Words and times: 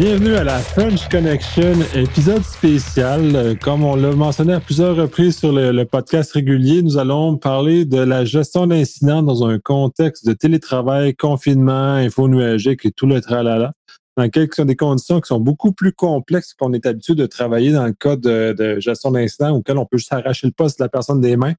Bienvenue 0.00 0.32
à 0.32 0.44
la 0.44 0.60
French 0.60 1.10
Connection, 1.10 1.74
épisode 1.94 2.42
spécial. 2.42 3.36
Euh, 3.36 3.54
Comme 3.54 3.84
on 3.84 3.96
l'a 3.96 4.12
mentionné 4.12 4.54
à 4.54 4.60
plusieurs 4.60 4.96
reprises 4.96 5.36
sur 5.36 5.52
le, 5.52 5.84
podcast 5.84 6.32
régulier, 6.32 6.80
nous 6.80 6.96
allons 6.96 7.36
parler 7.36 7.84
de 7.84 7.98
la 7.98 8.24
gestion 8.24 8.66
d'incidents 8.66 9.22
dans 9.22 9.46
un 9.46 9.58
contexte 9.58 10.26
de 10.26 10.32
télétravail, 10.32 11.14
confinement, 11.14 11.96
info 11.96 12.28
nuagique 12.28 12.86
et 12.86 12.92
tout 12.92 13.04
le 13.04 13.20
tralala, 13.20 13.74
dans 14.16 14.26
sont 14.56 14.64
des 14.64 14.74
conditions 14.74 15.20
qui 15.20 15.28
sont 15.28 15.38
beaucoup 15.38 15.72
plus 15.72 15.92
complexes 15.92 16.54
qu'on 16.54 16.72
est 16.72 16.86
habitué 16.86 17.14
de 17.14 17.26
travailler 17.26 17.72
dans 17.72 17.84
le 17.84 17.92
cas 17.92 18.16
de, 18.16 18.54
de 18.54 18.80
gestion 18.80 19.10
d'incidents 19.10 19.54
auquel 19.54 19.76
on 19.76 19.84
peut 19.84 19.98
juste 19.98 20.14
arracher 20.14 20.46
le 20.46 20.54
poste 20.54 20.78
de 20.78 20.84
la 20.84 20.88
personne 20.88 21.20
des 21.20 21.36
mains, 21.36 21.52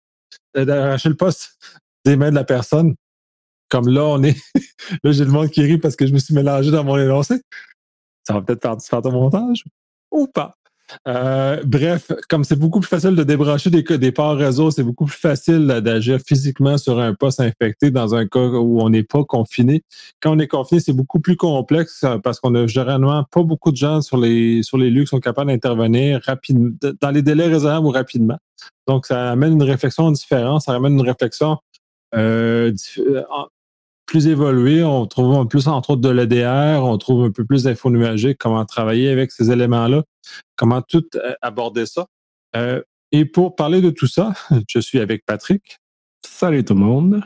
euh, 0.58 0.66
d'arracher 0.66 1.10
le 1.10 1.16
poste 1.16 1.60
des 2.06 2.16
mains 2.16 2.32
de 2.32 2.36
la 2.36 2.44
personne. 2.44 2.96
Comme 3.70 3.88
là, 3.88 4.04
on 4.04 4.24
est. 4.24 4.36
là, 5.04 5.12
j'ai 5.12 5.26
le 5.26 5.32
monde 5.32 5.52
qui 5.52 5.62
rit 5.62 5.78
parce 5.78 5.96
que 5.96 6.08
je 6.08 6.12
me 6.12 6.18
suis 6.18 6.34
mélangé 6.34 6.72
dans 6.72 6.84
mon 6.84 6.98
énoncé. 6.98 7.36
Ça 8.24 8.34
va 8.34 8.42
peut-être 8.42 8.62
faire 8.62 8.78
faire 8.82 9.02
de 9.02 9.10
montage 9.10 9.64
ou 10.12 10.28
pas. 10.28 10.56
Euh, 11.08 11.62
bref, 11.66 12.12
comme 12.30 12.44
c'est 12.44 12.58
beaucoup 12.58 12.80
plus 12.80 12.90
facile 12.90 13.16
de 13.16 13.24
débrancher 13.24 13.70
des, 13.70 13.84
des 13.84 14.12
ports 14.12 14.36
réseau, 14.36 14.72
c'est 14.72 14.84
beaucoup 14.84 15.06
plus 15.06 15.18
facile 15.18 15.66
d'agir 15.68 16.20
physiquement 16.26 16.78
sur 16.78 17.00
un 17.00 17.14
poste 17.14 17.40
infecté 17.40 17.92
dans 17.92 18.14
un 18.16 18.28
cas 18.28 18.40
où 18.40 18.82
on 18.82 18.90
n'est 18.90 19.04
pas 19.04 19.24
confiné. 19.24 19.84
Quand 20.22 20.36
on 20.36 20.40
est 20.40 20.48
confiné, 20.48 20.82
c'est 20.82 20.94
beaucoup 20.94 21.20
plus 21.20 21.38
complexe 21.38 22.04
euh, 22.04 22.18
parce 22.18 22.40
qu'on 22.40 22.56
a 22.56 22.68
généralement 22.68 23.24
pas 23.32 23.44
beaucoup 23.44 23.72
de 23.72 23.78
gens 23.78 24.02
sur 24.02 24.18
les, 24.18 24.64
sur 24.64 24.78
les 24.78 24.90
lieux 24.90 25.04
qui 25.04 25.10
sont 25.10 25.20
capables 25.20 25.52
d'intervenir 25.52 26.22
rapidement, 26.26 26.72
dans 27.00 27.12
les 27.12 27.22
délais 27.22 27.48
raisonnables 27.48 27.86
ou 27.86 27.92
rapidement. 27.92 28.38
Donc, 28.88 29.06
ça 29.06 29.32
amène 29.32 29.54
une 29.54 29.64
réflexion 29.64 30.12
différente, 30.12 30.64
ça 30.64 30.74
amène 30.74 30.94
une 30.94 31.08
réflexion 31.08 31.58
euh, 32.16 32.74
plus 34.12 34.28
évolué. 34.28 34.84
On 34.84 35.06
trouve 35.08 35.34
un 35.36 35.46
plus, 35.46 35.70
entre 35.70 35.92
autres, 35.92 36.02
de 36.02 36.10
l'EDR, 36.10 36.84
on 36.84 36.98
trouve 36.98 37.24
un 37.24 37.32
peu 37.32 37.46
plus 37.46 37.64
d'infos 37.64 37.90
nuagiques, 37.90 38.38
comment 38.38 38.66
travailler 38.66 39.10
avec 39.10 39.32
ces 39.32 39.52
éléments-là, 39.52 40.04
comment 40.58 40.82
tout 40.82 41.06
euh, 41.16 41.34
aborder 41.42 41.86
ça. 41.86 42.08
Euh, 42.58 42.82
et 43.14 43.24
pour 43.24 43.56
parler 43.56 43.80
de 43.80 43.90
tout 43.90 44.08
ça, 44.08 44.34
je 44.68 44.80
suis 44.80 45.00
avec 45.00 45.26
Patrick. 45.26 45.78
Salut 46.26 46.66
tout 46.66 46.74
le 46.74 46.82
monde. 46.82 47.24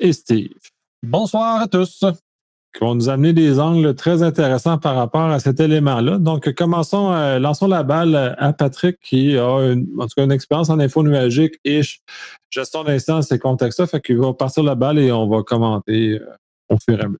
Et 0.00 0.14
Steve. 0.14 0.54
Bonsoir 1.02 1.60
à 1.60 1.68
tous. 1.68 2.02
Qui 2.74 2.84
vont 2.84 2.94
nous 2.94 3.10
amener 3.10 3.34
des 3.34 3.60
angles 3.60 3.94
très 3.94 4.22
intéressants 4.22 4.78
par 4.78 4.96
rapport 4.96 5.26
à 5.26 5.40
cet 5.40 5.60
élément-là. 5.60 6.18
Donc, 6.18 6.52
commençons, 6.54 7.12
euh, 7.12 7.38
lançons 7.38 7.68
la 7.68 7.82
balle 7.82 8.34
à 8.38 8.52
Patrick 8.54 8.98
qui 9.02 9.36
a 9.36 9.72
une, 9.72 9.86
en 9.98 10.06
tout 10.06 10.14
cas 10.16 10.24
une 10.24 10.32
expérience 10.32 10.70
en 10.70 10.78
info 10.78 11.02
nuagique 11.02 11.56
et 11.64 11.82
gestion 12.52 12.84
d'instance 12.84 13.32
et 13.32 13.38
contextes-là. 13.38 13.86
Fait 13.86 14.00
qu'il 14.00 14.18
va 14.18 14.32
partir 14.32 14.62
la 14.62 14.74
balle 14.74 14.98
et 14.98 15.10
on 15.10 15.28
va 15.28 15.42
commenter 15.42 16.18
euh, 16.20 16.26
au 16.68 16.76
fur 16.78 16.98
et 16.98 17.02
à 17.02 17.08
mesure. 17.08 17.18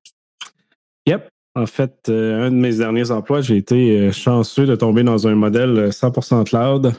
Yep. 1.07 1.29
En 1.55 1.67
fait, 1.67 2.09
euh, 2.09 2.47
un 2.47 2.51
de 2.51 2.57
mes 2.57 2.77
derniers 2.77 3.11
emplois, 3.11 3.43
j'ai 3.43 3.59
été 3.59 3.99
euh, 3.99 4.13
chanceux 4.13 4.65
de 4.65 4.75
tomber 4.75 5.03
dans 5.03 5.27
un 5.27 5.35
modèle 5.35 5.91
100% 5.91 6.45
cloud, 6.45 6.95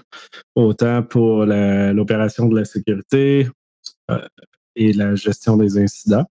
autant 0.56 1.02
pour 1.02 1.46
l'opération 1.46 2.48
de 2.48 2.59
la 2.59 2.66
sécurité 2.66 3.48
et 4.76 4.94
la 4.94 5.16
gestion 5.16 5.58
des 5.58 5.80
incidents. 5.80 6.26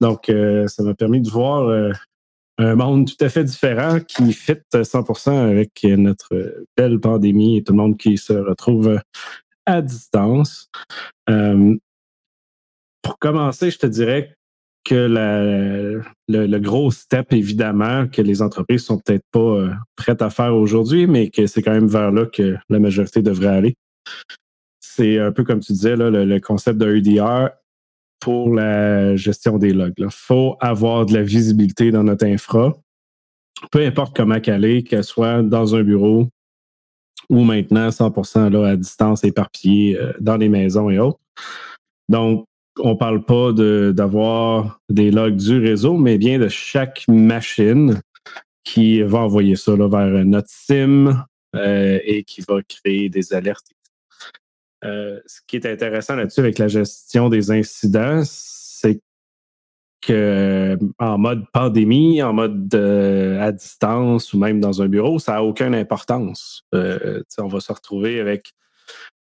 Donc, 0.00 0.28
euh, 0.28 0.66
ça 0.66 0.82
m'a 0.82 0.94
permis 0.94 1.20
de 1.20 1.30
voir 1.30 1.68
euh, 1.68 1.92
un 2.58 2.74
monde 2.74 3.06
tout 3.06 3.24
à 3.24 3.28
fait 3.28 3.44
différent 3.44 4.00
qui 4.00 4.32
fit 4.32 4.58
100% 4.72 5.30
avec 5.30 5.84
notre 5.84 6.64
belle 6.76 7.00
pandémie 7.00 7.58
et 7.58 7.64
tout 7.64 7.72
le 7.72 7.78
monde 7.78 7.96
qui 7.96 8.18
se 8.18 8.32
retrouve 8.32 9.00
à 9.66 9.82
distance. 9.82 10.70
Euh, 11.30 11.76
pour 13.02 13.18
commencer, 13.18 13.70
je 13.70 13.78
te 13.78 13.86
dirais 13.86 14.34
que 14.84 16.02
le, 16.28 16.58
gros 16.58 16.90
step, 16.90 17.32
évidemment, 17.32 18.06
que 18.06 18.20
les 18.20 18.42
entreprises 18.42 18.84
sont 18.84 18.98
peut-être 18.98 19.24
pas 19.32 19.70
prêtes 19.96 20.22
à 20.22 20.28
faire 20.28 20.54
aujourd'hui, 20.54 21.06
mais 21.06 21.30
que 21.30 21.46
c'est 21.46 21.62
quand 21.62 21.72
même 21.72 21.88
vers 21.88 22.12
là 22.12 22.26
que 22.26 22.56
la 22.68 22.78
majorité 22.78 23.22
devrait 23.22 23.48
aller. 23.48 23.76
C'est 24.80 25.18
un 25.18 25.32
peu 25.32 25.44
comme 25.44 25.60
tu 25.60 25.72
disais, 25.72 25.96
le, 25.96 26.24
le 26.24 26.40
concept 26.40 26.78
de 26.78 26.96
EDR 26.96 27.48
pour 28.24 28.54
la 28.54 29.16
gestion 29.16 29.58
des 29.58 29.74
logs. 29.74 29.92
Il 29.98 30.06
faut 30.10 30.56
avoir 30.58 31.04
de 31.04 31.12
la 31.12 31.22
visibilité 31.22 31.90
dans 31.90 32.04
notre 32.04 32.24
infra, 32.24 32.72
peu 33.70 33.84
importe 33.84 34.16
comment 34.16 34.40
qu'elle 34.40 34.64
est, 34.64 34.82
qu'elle 34.82 35.04
soit 35.04 35.42
dans 35.42 35.74
un 35.74 35.82
bureau 35.82 36.30
ou 37.28 37.44
maintenant 37.44 37.90
100% 37.90 38.50
là, 38.50 38.68
à 38.68 38.76
distance, 38.76 39.24
éparpillée 39.24 39.98
euh, 39.98 40.14
dans 40.20 40.38
les 40.38 40.48
maisons 40.48 40.88
et 40.88 40.98
autres. 40.98 41.20
Donc, 42.08 42.46
on 42.78 42.96
parle 42.96 43.22
pas 43.24 43.52
d'avoir 43.92 44.80
des 44.88 45.10
logs 45.10 45.36
du 45.36 45.58
réseau, 45.58 45.98
mais 45.98 46.16
bien 46.16 46.38
de 46.38 46.48
chaque 46.48 47.04
machine 47.06 48.00
qui 48.64 49.02
va 49.02 49.18
envoyer 49.18 49.56
ça 49.56 49.76
vers 49.76 50.24
notre 50.24 50.48
SIM 50.48 51.24
euh, 51.54 51.98
et 52.04 52.24
qui 52.24 52.42
va 52.48 52.62
créer 52.62 53.10
des 53.10 53.34
alertes. 53.34 53.70
Euh, 54.84 55.20
ce 55.26 55.40
qui 55.46 55.56
est 55.56 55.66
intéressant 55.66 56.16
là-dessus 56.16 56.40
avec 56.40 56.58
la 56.58 56.68
gestion 56.68 57.28
des 57.28 57.50
incidents, 57.50 58.22
c'est 58.24 59.00
que 60.00 60.78
en 60.98 61.16
mode 61.16 61.44
pandémie, 61.52 62.22
en 62.22 62.34
mode 62.34 62.74
euh, 62.74 63.40
à 63.40 63.52
distance 63.52 64.34
ou 64.34 64.38
même 64.38 64.60
dans 64.60 64.82
un 64.82 64.88
bureau, 64.88 65.18
ça 65.18 65.32
n'a 65.32 65.42
aucune 65.42 65.74
importance. 65.74 66.62
Euh, 66.74 67.22
on 67.38 67.48
va 67.48 67.60
se 67.60 67.72
retrouver 67.72 68.20
avec 68.20 68.52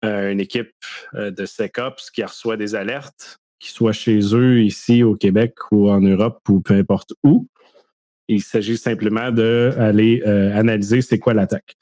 une 0.03 0.39
équipe 0.39 0.73
de 1.13 1.45
SecOps 1.45 2.09
qui 2.11 2.23
reçoit 2.23 2.57
des 2.57 2.73
alertes 2.73 3.37
qu'ils 3.61 3.71
soient 3.71 3.93
chez 3.93 4.19
eux, 4.33 4.61
ici 4.61 5.03
au 5.03 5.15
Québec 5.15 5.53
ou 5.71 5.89
en 5.89 6.01
Europe 6.01 6.41
ou 6.49 6.59
peu 6.59 6.73
importe 6.73 7.13
où. 7.23 7.47
Il 8.31 8.41
s'agit 8.41 8.77
simplement 8.77 9.29
d'aller 9.29 10.23
euh, 10.25 10.57
analyser 10.57 11.01
c'est 11.01 11.19
quoi 11.19 11.33
l'attaque. 11.33 11.75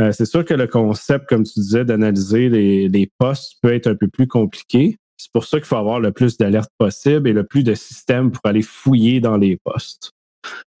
Euh, 0.00 0.12
c'est 0.12 0.26
sûr 0.26 0.44
que 0.44 0.52
le 0.52 0.66
concept, 0.66 1.26
comme 1.26 1.44
tu 1.44 1.60
disais, 1.60 1.84
d'analyser 1.84 2.48
les, 2.50 3.10
postes 3.18 3.54
peut 3.62 3.72
être 3.72 3.86
un 3.86 3.94
peu 3.94 4.08
plus 4.08 4.26
compliqué. 4.26 4.98
C'est 5.16 5.32
pour 5.32 5.44
ça 5.44 5.58
qu'il 5.58 5.66
faut 5.66 5.76
avoir 5.76 6.00
le 6.00 6.12
plus 6.12 6.36
d'alertes 6.36 6.72
possible 6.76 7.26
et 7.28 7.32
le 7.32 7.44
plus 7.44 7.62
de 7.62 7.72
systèmes 7.74 8.30
pour 8.30 8.42
aller 8.44 8.60
fouiller 8.60 9.20
dans 9.20 9.38
les 9.38 9.56
postes. 9.64 10.12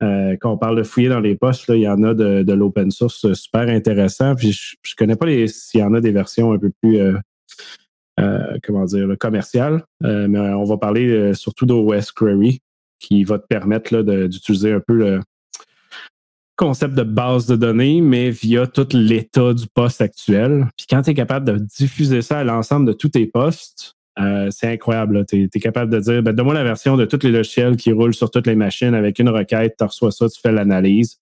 Euh, 0.02 0.36
quand 0.40 0.52
on 0.52 0.58
parle 0.58 0.76
de 0.76 0.82
fouiller 0.82 1.08
dans 1.08 1.20
les 1.20 1.36
postes, 1.36 1.64
il 1.68 1.80
y 1.80 1.88
en 1.88 2.02
a 2.02 2.12
de, 2.12 2.52
l'open 2.52 2.90
source 2.90 3.32
super 3.32 3.68
intéressant. 3.68 4.34
Puis 4.34 4.52
je, 4.52 4.76
je 4.82 4.94
connais 4.94 5.16
pas 5.16 5.26
s'il 5.46 5.80
y 5.80 5.82
en 5.82 5.94
a 5.94 6.02
des 6.02 6.12
versions 6.12 6.52
un 6.52 6.58
peu 6.58 6.70
plus 6.82 6.98
comment 8.62 8.84
dire, 8.84 9.06
le 9.06 9.16
commercial. 9.16 9.84
Euh, 10.04 10.26
mais 10.28 10.38
on 10.38 10.64
va 10.64 10.76
parler 10.76 11.34
surtout 11.34 11.66
d'OS 11.66 12.12
Query, 12.12 12.60
qui 12.98 13.24
va 13.24 13.38
te 13.38 13.46
permettre 13.46 14.00
d'utiliser 14.26 14.72
un 14.72 14.80
peu 14.80 14.94
le 14.94 15.20
concept 16.56 16.94
de 16.94 17.02
base 17.02 17.46
de 17.46 17.56
données, 17.56 18.00
mais 18.00 18.30
via 18.30 18.66
tout 18.66 18.86
l'état 18.92 19.52
du 19.54 19.66
poste 19.66 20.00
actuel. 20.00 20.68
Puis 20.76 20.86
quand 20.88 21.02
tu 21.02 21.10
es 21.10 21.14
capable 21.14 21.46
de 21.46 21.58
diffuser 21.58 22.22
ça 22.22 22.38
à 22.38 22.44
l'ensemble 22.44 22.86
de 22.86 22.92
tous 22.92 23.08
tes 23.08 23.26
postes, 23.26 23.96
euh, 24.20 24.48
c'est 24.50 24.68
incroyable. 24.68 25.26
Tu 25.26 25.48
es, 25.52 25.60
capable 25.60 25.92
de 25.92 25.98
dire, 25.98 26.22
ben, 26.22 26.32
donne-moi 26.32 26.54
la 26.54 26.62
version 26.62 26.96
de 26.96 27.04
tous 27.04 27.24
les 27.24 27.32
logiciels 27.32 27.76
qui 27.76 27.90
roulent 27.90 28.14
sur 28.14 28.30
toutes 28.30 28.46
les 28.46 28.54
machines 28.54 28.94
avec 28.94 29.18
une 29.18 29.28
requête, 29.28 29.74
tu 29.76 29.84
reçois 29.84 30.12
ça, 30.12 30.28
tu 30.28 30.40
fais 30.40 30.52
l'analyse. 30.52 31.18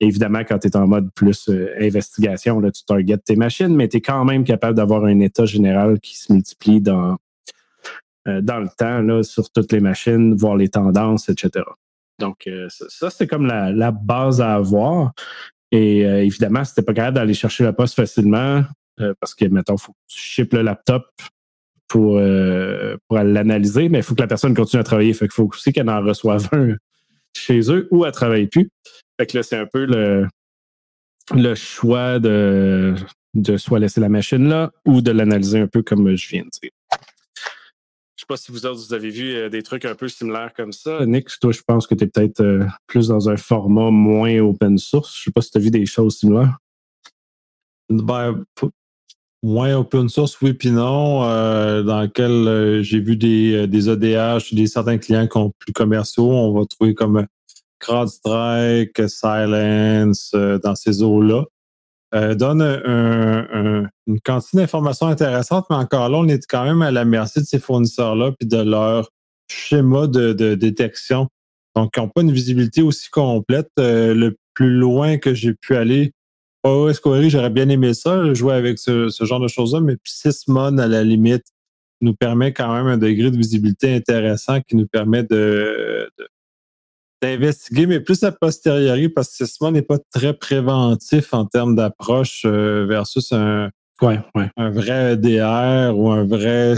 Évidemment, 0.00 0.40
quand 0.40 0.58
tu 0.58 0.66
es 0.66 0.76
en 0.76 0.88
mode 0.88 1.08
plus 1.14 1.48
euh, 1.48 1.72
investigation, 1.80 2.58
là, 2.58 2.72
tu 2.72 2.84
targetes 2.84 3.22
tes 3.24 3.36
machines, 3.36 3.74
mais 3.74 3.86
tu 3.86 3.98
es 3.98 4.00
quand 4.00 4.24
même 4.24 4.42
capable 4.42 4.74
d'avoir 4.74 5.04
un 5.04 5.20
état 5.20 5.46
général 5.46 6.00
qui 6.00 6.18
se 6.18 6.32
multiplie 6.32 6.80
dans, 6.80 7.16
euh, 8.28 8.40
dans 8.40 8.58
le 8.58 8.68
temps 8.76 9.22
sur 9.22 9.50
toutes 9.50 9.72
les 9.72 9.80
machines, 9.80 10.34
voir 10.34 10.56
les 10.56 10.68
tendances, 10.68 11.28
etc. 11.28 11.64
Donc, 12.18 12.46
euh, 12.46 12.68
ça, 12.68 13.10
c'est 13.10 13.26
comme 13.26 13.46
la, 13.46 13.90
base 13.90 14.40
à 14.40 14.54
avoir. 14.54 15.12
Et 15.70 16.06
euh, 16.06 16.24
évidemment, 16.24 16.64
si 16.64 16.74
tu 16.74 16.82
pas 16.82 16.94
capable 16.94 17.16
d'aller 17.16 17.34
chercher 17.34 17.64
la 17.64 17.72
poste 17.72 17.94
facilement, 17.96 18.64
parce 19.20 19.34
que, 19.34 19.44
mettons, 19.46 19.74
il 19.74 19.80
faut 19.80 19.92
que 19.92 20.42
tu 20.42 20.48
le 20.52 20.62
laptop 20.62 21.04
pour, 21.88 22.20
pour 23.08 23.18
l'analyser, 23.18 23.88
mais 23.88 23.98
il 23.98 24.04
faut 24.04 24.14
que 24.14 24.20
la 24.20 24.28
personne 24.28 24.54
continue 24.54 24.80
à 24.80 24.84
travailler. 24.84 25.12
Fait 25.14 25.26
qu'il 25.26 25.34
faut 25.34 25.48
aussi 25.52 25.72
qu'elle 25.72 25.90
en 25.90 26.00
reçoive 26.00 26.48
un 26.52 26.76
chez 27.36 27.60
eux 27.72 27.88
ou 27.90 28.04
elle 28.04 28.12
travaille 28.12 28.46
plus. 28.46 28.70
Fait 29.18 29.26
que 29.26 29.36
là, 29.36 29.42
c'est 29.42 29.56
un 29.56 29.66
peu 29.66 29.84
le, 29.84 30.28
le 31.34 31.54
choix 31.56 32.18
de, 32.20 32.94
de 33.34 33.56
soit 33.56 33.78
laisser 33.78 34.00
la 34.00 34.08
machine 34.08 34.48
là 34.48 34.70
ou 34.86 35.00
de 35.00 35.10
l'analyser 35.10 35.60
un 35.60 35.66
peu 35.66 35.82
comme 35.82 36.14
je 36.16 36.28
viens 36.28 36.42
de 36.42 36.50
dire. 36.62 36.70
Je 38.24 38.34
sais 38.34 38.40
pas 38.40 38.42
si 38.42 38.52
vous 38.52 38.64
autres, 38.64 38.86
vous 38.86 38.94
avez 38.94 39.10
vu 39.10 39.34
euh, 39.34 39.50
des 39.50 39.62
trucs 39.62 39.84
un 39.84 39.94
peu 39.94 40.08
similaires 40.08 40.54
comme 40.56 40.72
ça. 40.72 41.04
Nick, 41.04 41.28
toi, 41.40 41.52
je 41.52 41.60
pense 41.60 41.86
que 41.86 41.94
tu 41.94 42.04
es 42.04 42.06
peut-être 42.06 42.40
euh, 42.40 42.64
plus 42.86 43.08
dans 43.08 43.28
un 43.28 43.36
format 43.36 43.90
moins 43.90 44.38
open 44.38 44.78
source. 44.78 45.14
Je 45.14 45.24
sais 45.24 45.30
pas 45.30 45.42
si 45.42 45.50
tu 45.50 45.58
as 45.58 45.60
vu 45.60 45.70
des 45.70 45.84
choses 45.84 46.16
similaires. 46.16 46.56
Ben, 47.90 48.42
moins 49.42 49.76
open 49.76 50.08
source, 50.08 50.40
oui, 50.40 50.54
puis 50.54 50.70
non, 50.70 51.24
euh, 51.24 51.82
dans 51.82 52.00
lequel 52.00 52.30
euh, 52.30 52.82
j'ai 52.82 52.98
vu 52.98 53.16
des, 53.16 53.66
des 53.66 53.88
ODH, 53.90 54.54
des 54.54 54.66
certains 54.66 54.96
clients 54.96 55.28
qui 55.28 55.36
ont 55.36 55.52
plus 55.58 55.74
commerciaux. 55.74 56.30
On 56.30 56.58
va 56.58 56.64
trouver 56.64 56.94
comme 56.94 57.26
CrowdStrike, 57.78 59.06
Silence, 59.06 60.30
euh, 60.34 60.58
dans 60.58 60.74
ces 60.74 61.02
eaux-là. 61.02 61.44
Euh, 62.14 62.34
donne 62.36 62.62
un, 62.62 63.48
un, 63.52 63.88
une 64.06 64.20
quantité 64.20 64.58
d'informations 64.58 65.08
intéressantes, 65.08 65.66
mais 65.68 65.76
encore 65.76 66.08
là, 66.08 66.18
on 66.18 66.28
est 66.28 66.46
quand 66.46 66.64
même 66.64 66.80
à 66.82 66.92
la 66.92 67.04
merci 67.04 67.40
de 67.40 67.44
ces 67.44 67.58
fournisseurs-là 67.58 68.30
puis 68.38 68.46
de 68.46 68.58
leur 68.58 69.08
schéma 69.48 70.06
de, 70.06 70.54
détection. 70.54 71.28
Donc, 71.74 71.90
ils 71.96 72.00
n'ont 72.00 72.08
pas 72.08 72.22
une 72.22 72.30
visibilité 72.30 72.82
aussi 72.82 73.10
complète. 73.10 73.68
Euh, 73.80 74.14
le 74.14 74.36
plus 74.54 74.70
loin 74.70 75.18
que 75.18 75.34
j'ai 75.34 75.54
pu 75.54 75.74
aller. 75.74 76.12
OS 76.62 77.00
Query, 77.00 77.28
j'aurais 77.28 77.50
bien 77.50 77.68
aimé 77.68 77.92
ça, 77.92 78.32
jouer 78.32 78.54
avec 78.54 78.78
ce, 78.78 79.10
genre 79.20 79.40
de 79.40 79.48
choses-là, 79.48 79.80
mais 79.80 79.96
Sysmon, 80.04 80.78
à 80.78 80.86
la 80.86 81.02
limite, 81.02 81.44
nous 82.00 82.14
permet 82.14 82.52
quand 82.52 82.72
même 82.72 82.86
un 82.86 82.96
degré 82.96 83.30
de 83.30 83.36
visibilité 83.36 83.94
intéressant 83.94 84.60
qui 84.60 84.76
nous 84.76 84.86
permet 84.86 85.24
de, 85.24 86.08
d'investiguer, 87.24 87.86
mais 87.86 88.00
plus 88.00 88.22
a 88.22 88.32
posteriori, 88.32 89.08
parce 89.08 89.36
que 89.36 89.46
Sysmon 89.46 89.70
n'est 89.70 89.82
pas 89.82 89.98
très 90.12 90.34
préventif 90.34 91.32
en 91.32 91.46
termes 91.46 91.74
d'approche 91.74 92.42
euh, 92.44 92.84
versus 92.86 93.32
un, 93.32 93.70
un 94.02 94.70
vrai 94.70 95.14
EDR 95.14 95.96
ou 95.96 96.10
un 96.10 96.24
vrai 96.24 96.74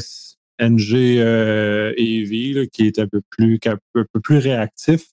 NG 0.61 1.19
euh, 1.19 1.93
EV 1.97 2.69
qui 2.69 2.87
est 2.87 2.99
un 2.99 3.09
peu 3.09 3.21
plus, 3.31 3.59
un 3.67 3.77
peu 3.93 4.21
plus 4.23 4.39
réactif. 4.39 5.07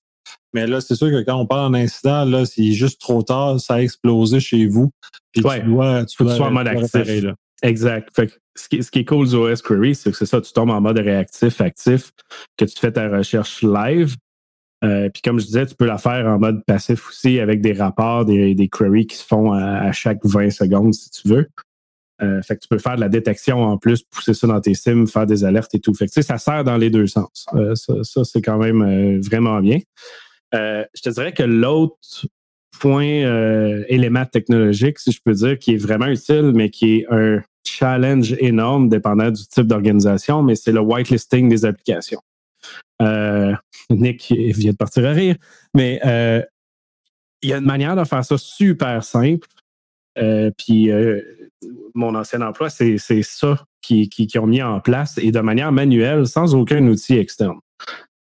Mais 0.54 0.68
là, 0.68 0.82
c'est 0.82 0.96
sûr 0.96 1.10
que 1.10 1.24
quand 1.24 1.36
on 1.36 1.48
parle 1.48 1.72
d'un 1.72 1.80
incident, 1.80 2.26
là, 2.26 2.46
c'est 2.46 2.72
juste 2.72 3.02
trop 3.02 3.24
tard, 3.24 3.60
ça 3.60 3.76
a 3.76 3.82
explosé 3.82 4.40
chez 4.40 4.68
vous. 4.68 4.92
Puis 5.32 5.42
tu 5.42 5.62
dois, 5.64 6.06
tu 6.06 6.24
dois, 6.24 6.40
en 6.40 6.52
mode 6.52 6.68
actif. 6.68 7.24
Là. 7.24 7.34
Exact. 7.64 8.10
ce, 8.56 8.68
qui, 8.68 9.00
est 9.00 9.06
cool 9.06 9.28
du 9.28 9.36
OS 9.36 9.64
Query, 9.64 9.96
c'est 9.96 10.12
que 10.12 10.18
c'est 10.18 10.28
ça, 10.28 10.40
tu 10.42 10.54
tombes 10.54 10.70
en 10.70 10.80
mode 10.80 11.00
réactif, 11.00 11.60
actif, 11.60 12.12
que 12.56 12.66
tu 12.66 12.78
fais 12.78 12.92
ta 12.92 13.10
recherche 13.10 13.64
live. 13.64 14.16
Euh, 14.84 15.10
puis 15.10 15.22
comme 15.22 15.40
je 15.40 15.46
disais, 15.46 15.66
tu 15.66 15.76
peux 15.76 15.86
la 15.86 15.98
faire 15.98 16.26
en 16.28 16.40
mode 16.40 16.64
passif 16.66 17.08
aussi 17.08 17.40
avec 17.40 17.62
des 17.62 17.74
rapports, 17.74 18.26
des, 18.26 18.70
queries 18.72 19.08
qui 19.08 19.16
se 19.16 19.26
font 19.26 19.54
à, 19.54 19.92
chaque 19.92 20.20
20 20.24 20.50
secondes 20.52 20.94
si 20.94 21.10
tu 21.10 21.28
veux. 21.28 21.48
Euh, 22.22 22.42
fait 22.42 22.56
que 22.56 22.62
tu 22.62 22.68
peux 22.68 22.78
faire 22.78 22.96
de 22.96 23.02
la 23.02 23.10
détection 23.10 23.64
en 23.64 23.78
plus, 23.78 24.04
pousser 24.04 24.34
ça 24.34 24.48
dans 24.48 24.62
tes 24.62 24.76
sims, 24.76 25.08
faire 25.08 25.26
des 25.26 25.44
alertes 25.44 25.74
et 25.74 25.80
tout. 25.80 25.94
Fait 25.94 26.08
que, 26.08 26.22
ça 26.22 26.38
sert 26.38 26.64
dans 26.64 26.78
les 26.78 26.90
deux 26.90 27.08
sens. 27.08 27.46
Euh, 27.56 27.76
ça, 27.76 28.24
c'est 28.24 28.42
quand 28.42 28.58
même 28.58 29.20
vraiment 29.22 29.60
bien. 29.62 29.80
je 30.54 31.02
te 31.02 31.10
dirais 31.10 31.34
que 31.34 31.44
l'autre 31.44 32.28
point 32.80 33.86
élément 33.88 34.26
technologique, 34.26 35.00
si 35.00 35.12
je 35.12 35.20
peux 35.24 35.34
dire, 35.34 35.58
qui 35.60 35.76
est 35.76 35.78
vraiment 35.78 36.08
utile, 36.08 36.52
mais 36.54 36.70
qui 36.70 36.98
est 36.98 37.06
un 37.10 37.42
challenge 37.64 38.36
énorme 38.40 38.90
dépendant 38.90 39.32
du 39.32 39.46
type 39.48 39.68
d'organisation, 39.68 40.44
mais 40.44 40.56
c'est 40.56 40.74
le 40.74 40.82
whitelisting 40.82 41.50
des 41.50 41.66
applications. 41.66 42.22
Euh, 43.04 43.54
Nick 43.90 44.32
vient 44.32 44.72
de 44.72 44.78
partir 44.78 45.06
à 45.06 45.12
rire, 45.12 45.36
mais 45.74 46.00
euh, 46.06 46.42
il 47.42 47.50
y 47.50 47.54
a 47.54 47.58
une 47.58 47.66
manière 47.66 47.96
de 47.96 48.04
faire 48.04 48.24
ça 48.24 48.38
super 48.38 49.04
simple. 49.04 49.48
Euh, 50.18 50.52
puis 50.58 50.90
mon 51.96 52.16
ancien 52.16 52.42
emploi, 52.42 52.70
c'est 52.70 52.98
ça 52.98 53.66
qu'ils 53.82 54.10
qui, 54.10 54.40
ont 54.40 54.48
mis 54.48 54.62
en 54.62 54.80
place 54.80 55.18
et 55.18 55.32
de 55.32 55.40
manière 55.40 55.72
manuelle, 55.72 56.28
sans 56.28 56.56
aucun 56.56 56.86
outil 56.88 57.18
externe. 57.18 57.60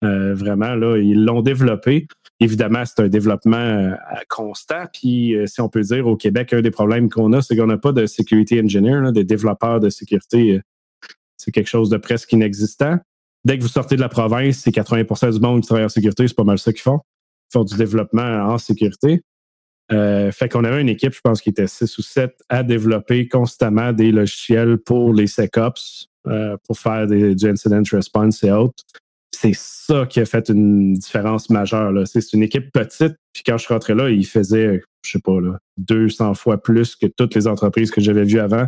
vraiment, 0.03 0.75
là, 0.75 0.99
ils 0.99 1.25
l'ont 1.25 1.43
développé. 1.43 2.07
Évidemment, 2.41 2.85
c'est 2.85 3.03
un 3.03 3.09
développement 3.09 3.97
constant. 4.29 4.85
Puis, 4.93 5.35
si 5.47 5.61
on 5.61 5.69
peut 5.69 5.81
dire, 5.81 6.07
au 6.07 6.17
Québec, 6.17 6.53
un 6.53 6.61
des 6.61 6.71
problèmes 6.71 7.09
qu'on 7.09 7.33
a, 7.33 7.43
c'est 7.43 7.57
qu'on 7.57 7.67
n'a 7.67 7.79
pas 7.79 7.93
de 7.93 8.07
security 8.07 8.61
engineer, 8.61 9.11
des 9.13 9.25
développeurs 9.25 9.81
de 9.81 9.91
sécurité. 9.91 10.61
c'est 11.37 11.51
quelque 11.51 11.69
chose 11.69 11.91
de 11.91 11.97
presque 11.97 12.33
inexistant 12.33 12.99
dès 13.49 13.57
que 13.57 13.63
vous 13.63 13.69
sortez 13.69 13.97
de 13.97 14.01
la 14.03 14.11
province, 14.11 14.59
c'est 14.59 14.71
80% 14.71 15.33
du 15.33 15.41
monde 15.41 15.63
qui 15.63 15.69
travaille 15.69 15.87
en 15.87 15.89
sécurité, 15.89 16.29
c'est 16.29 16.37
pas 16.37 16.45
mal 16.45 16.59
ça 16.59 16.71
qu'ils 16.71 16.83
font. 16.83 17.01
Ils 17.49 17.53
font 17.55 17.65
du 17.65 17.77
développement 17.77 18.23
en 18.23 18.59
sécurité. 18.59 19.23
Euh, 19.91 20.31
fait 20.31 20.51
qu'on 20.51 20.65
avait 20.65 20.83
une 20.83 20.91
équipe, 20.91 21.15
je 21.15 21.21
pense, 21.23 21.41
qui 21.41 21.49
était 21.49 21.67
6 21.67 21.97
ou 21.97 22.03
7 22.03 22.31
à 22.51 22.63
développer 22.63 23.27
constamment 23.27 23.95
des 23.95 24.13
logiciels 24.13 24.77
pour 24.77 25.15
les 25.15 25.27
SecOps, 25.27 26.09
euh, 26.27 26.59
pour 26.67 26.79
faire 26.79 27.07
du 27.07 27.49
incident 27.49 27.83
response 27.91 28.45
et 28.45 28.53
autres. 28.53 28.85
C'est 29.35 29.55
ça 29.55 30.05
qui 30.05 30.21
a 30.21 30.27
fait 30.27 30.51
une 30.51 30.93
différence 30.93 31.49
majeure. 31.49 31.91
C'est 32.07 32.35
une 32.35 32.43
équipe 32.43 32.71
petite, 32.71 33.17
puis 33.33 33.45
quand 33.47 33.57
je 33.57 33.65
suis 33.65 33.73
rentré 33.73 33.95
là, 33.95 34.11
ils 34.11 34.27
faisaient, 34.27 34.83
je 35.03 35.11
sais 35.11 35.21
pas, 35.21 35.41
là, 35.41 35.59
200 35.79 36.35
fois 36.35 36.59
plus 36.59 36.97
que 36.97 37.07
toutes 37.07 37.35
les 37.35 37.47
entreprises 37.47 37.91
que 37.91 38.03
j'avais 38.03 38.25
vues 38.25 38.41
avant, 38.41 38.67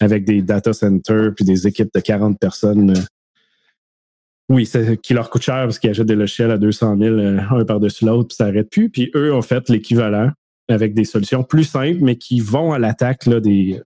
avec 0.00 0.24
des 0.24 0.40
data 0.40 0.72
centers 0.72 1.34
puis 1.34 1.44
des 1.44 1.66
équipes 1.66 1.90
de 1.94 2.00
40 2.00 2.38
personnes 2.38 2.90
euh, 2.92 3.02
oui, 4.50 4.66
c'est 4.66 5.00
qui 5.00 5.14
leur 5.14 5.30
coûte 5.30 5.42
cher 5.42 5.62
parce 5.64 5.78
qu'ils 5.78 5.90
achètent 5.90 6.06
des 6.06 6.16
logiciels 6.16 6.50
à 6.50 6.58
200 6.58 6.98
000 6.98 7.14
euh, 7.14 7.38
un 7.50 7.64
par-dessus 7.64 8.04
l'autre, 8.04 8.28
puis 8.28 8.36
ça 8.36 8.46
n'arrête 8.46 8.70
plus. 8.70 8.90
Puis 8.90 9.10
eux 9.14 9.32
ont 9.32 9.42
fait 9.42 9.68
l'équivalent 9.70 10.30
avec 10.68 10.94
des 10.94 11.04
solutions 11.04 11.42
plus 11.42 11.64
simples, 11.64 11.98
mais 12.00 12.16
qui 12.16 12.40
vont 12.40 12.72
à 12.72 12.78
l'attaque 12.78 13.26
de 13.28 13.82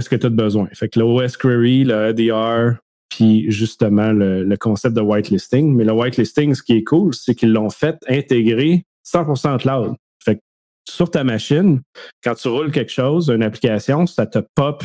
ce 0.00 0.08
que 0.08 0.16
tu 0.16 0.26
as 0.26 0.30
besoin. 0.30 0.68
Fait 0.74 0.88
que 0.88 0.98
le 0.98 1.04
OS 1.04 1.36
Query, 1.36 1.84
le 1.84 2.08
EDR, 2.08 2.78
puis 3.08 3.50
justement 3.50 4.12
le, 4.12 4.56
concept 4.56 4.94
de 4.94 5.00
whitelisting. 5.00 5.74
Mais 5.74 5.84
le 5.84 5.92
whitelisting, 5.92 6.54
ce 6.54 6.62
qui 6.62 6.74
est 6.74 6.84
cool, 6.84 7.14
c'est 7.14 7.34
qu'ils 7.34 7.52
l'ont 7.52 7.70
fait 7.70 7.96
intégrer 8.08 8.84
100% 9.06 9.58
cloud. 9.58 9.94
Fait 10.24 10.36
que 10.36 10.40
sur 10.88 11.10
ta 11.10 11.24
machine, 11.24 11.80
quand 12.22 12.34
tu 12.34 12.48
roules 12.48 12.72
quelque 12.72 12.92
chose, 12.92 13.28
une 13.30 13.42
application, 13.42 14.06
ça 14.06 14.26
te 14.26 14.40
pop. 14.54 14.84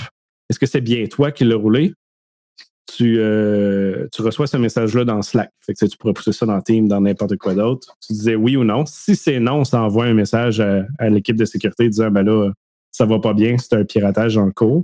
Est-ce 0.50 0.60
que 0.60 0.66
c'est 0.66 0.82
bien 0.82 1.06
toi 1.08 1.32
qui 1.32 1.46
l'as 1.46 1.56
roulé? 1.56 1.94
Tu, 2.86 3.20
euh, 3.20 4.08
tu 4.12 4.22
reçois 4.22 4.48
ce 4.48 4.58
message-là 4.58 5.06
dans 5.06 5.22
Slack. 5.22 5.52
Tu 5.68 5.98
pourrais 5.98 6.14
pousser 6.14 6.34
ça 6.34 6.46
dans 6.46 6.60
Team, 6.62 6.88
dans 6.88 7.02
n'importe 7.02 7.38
quoi 7.38 7.56
d'autre. 7.56 7.96
Tu 8.06 8.14
disais 8.14 8.36
oui 8.36 8.58
ou 8.58 8.64
non. 8.64 8.86
Si 8.86 9.16
c'est 9.16 9.40
non, 9.40 9.64
ça 9.64 9.82
envoie 9.82 10.06
un 10.06 10.14
message 10.14 10.60
à, 10.60 11.10
l'équipe 11.10 11.36
de 11.36 11.46
sécurité 11.46 11.88
disant 11.90 12.12
ben 12.12 12.24
là, 12.24 12.52
ça 12.92 13.06
va 13.06 13.20
pas 13.20 13.34
bien, 13.34 13.58
c'est 13.58 13.76
un 13.76 13.84
piratage 13.84 14.38
en 14.38 14.52
cours. 14.52 14.84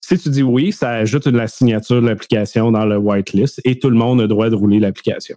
Si 0.00 0.18
tu 0.18 0.30
dis 0.30 0.42
oui, 0.42 0.72
ça 0.72 0.90
ajoute 0.90 1.26
la 1.26 1.48
signature 1.48 2.00
de 2.00 2.06
l'application 2.06 2.72
dans 2.72 2.86
le 2.86 2.96
whitelist 2.96 3.60
et 3.64 3.78
tout 3.78 3.90
le 3.90 3.96
monde 3.96 4.20
a 4.20 4.22
le 4.22 4.28
droit 4.28 4.48
de 4.48 4.54
rouler 4.54 4.80
l'application. 4.80 5.36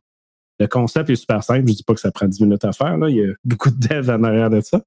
Le 0.60 0.68
concept 0.68 1.10
est 1.10 1.16
super 1.16 1.44
simple. 1.44 1.64
Je 1.66 1.72
ne 1.72 1.78
dis 1.78 1.84
pas 1.84 1.94
que 1.94 2.00
ça 2.00 2.12
prend 2.12 2.28
10 2.28 2.44
minutes 2.44 2.64
à 2.64 2.72
faire. 2.72 2.96
Il 3.10 3.16
y 3.16 3.24
a 3.24 3.34
beaucoup 3.44 3.70
de 3.70 3.88
devs 3.88 4.10
en 4.10 4.24
arrière 4.24 4.50
de 4.50 4.62
ça. 4.62 4.82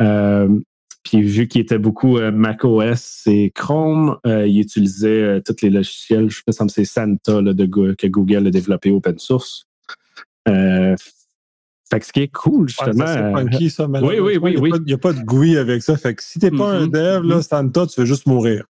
Euh, 0.00 0.48
puis 1.02 1.22
vu 1.22 1.48
qu'il 1.48 1.60
était 1.60 1.78
beaucoup 1.78 2.18
euh, 2.18 2.30
macOS 2.30 3.22
et 3.26 3.50
Chrome, 3.54 4.18
euh, 4.26 4.46
il 4.46 4.60
utilisait 4.60 5.22
euh, 5.22 5.40
tous 5.44 5.62
les 5.62 5.70
logiciels. 5.70 6.30
Je 6.30 6.42
pense 6.44 6.58
que 6.58 6.68
c'est 6.68 6.84
Santa 6.84 7.40
de, 7.40 7.94
que 7.94 8.06
Google 8.06 8.46
a 8.46 8.50
développé 8.50 8.90
open 8.90 9.18
source. 9.18 9.66
fait 10.46 10.96
que 11.90 12.06
ce 12.06 12.12
qui 12.12 12.20
est 12.20 12.32
cool, 12.32 12.68
justement. 12.68 13.06
c'est 13.06 13.32
funky, 13.32 13.70
ça, 13.70 13.86
Oui, 13.86 14.20
oui, 14.20 14.36
oui. 14.36 14.70
Il 14.76 14.82
n'y 14.84 14.92
a, 14.92 14.98
pas 14.98 15.12
de 15.12 15.22
GUI 15.22 15.56
avec 15.56 15.82
ça. 15.82 15.96
Fait 15.96 16.14
que 16.14 16.22
si 16.22 16.38
t'es 16.38 16.50
pas 16.50 16.70
un 16.70 16.86
mm-hmm. 16.86 16.90
dev, 16.90 17.22
là, 17.24 17.36
mm-hmm. 17.38 17.42
Santa, 17.42 17.86
tu 17.86 18.00
veux 18.00 18.06
juste 18.06 18.26
mourir. 18.26 18.64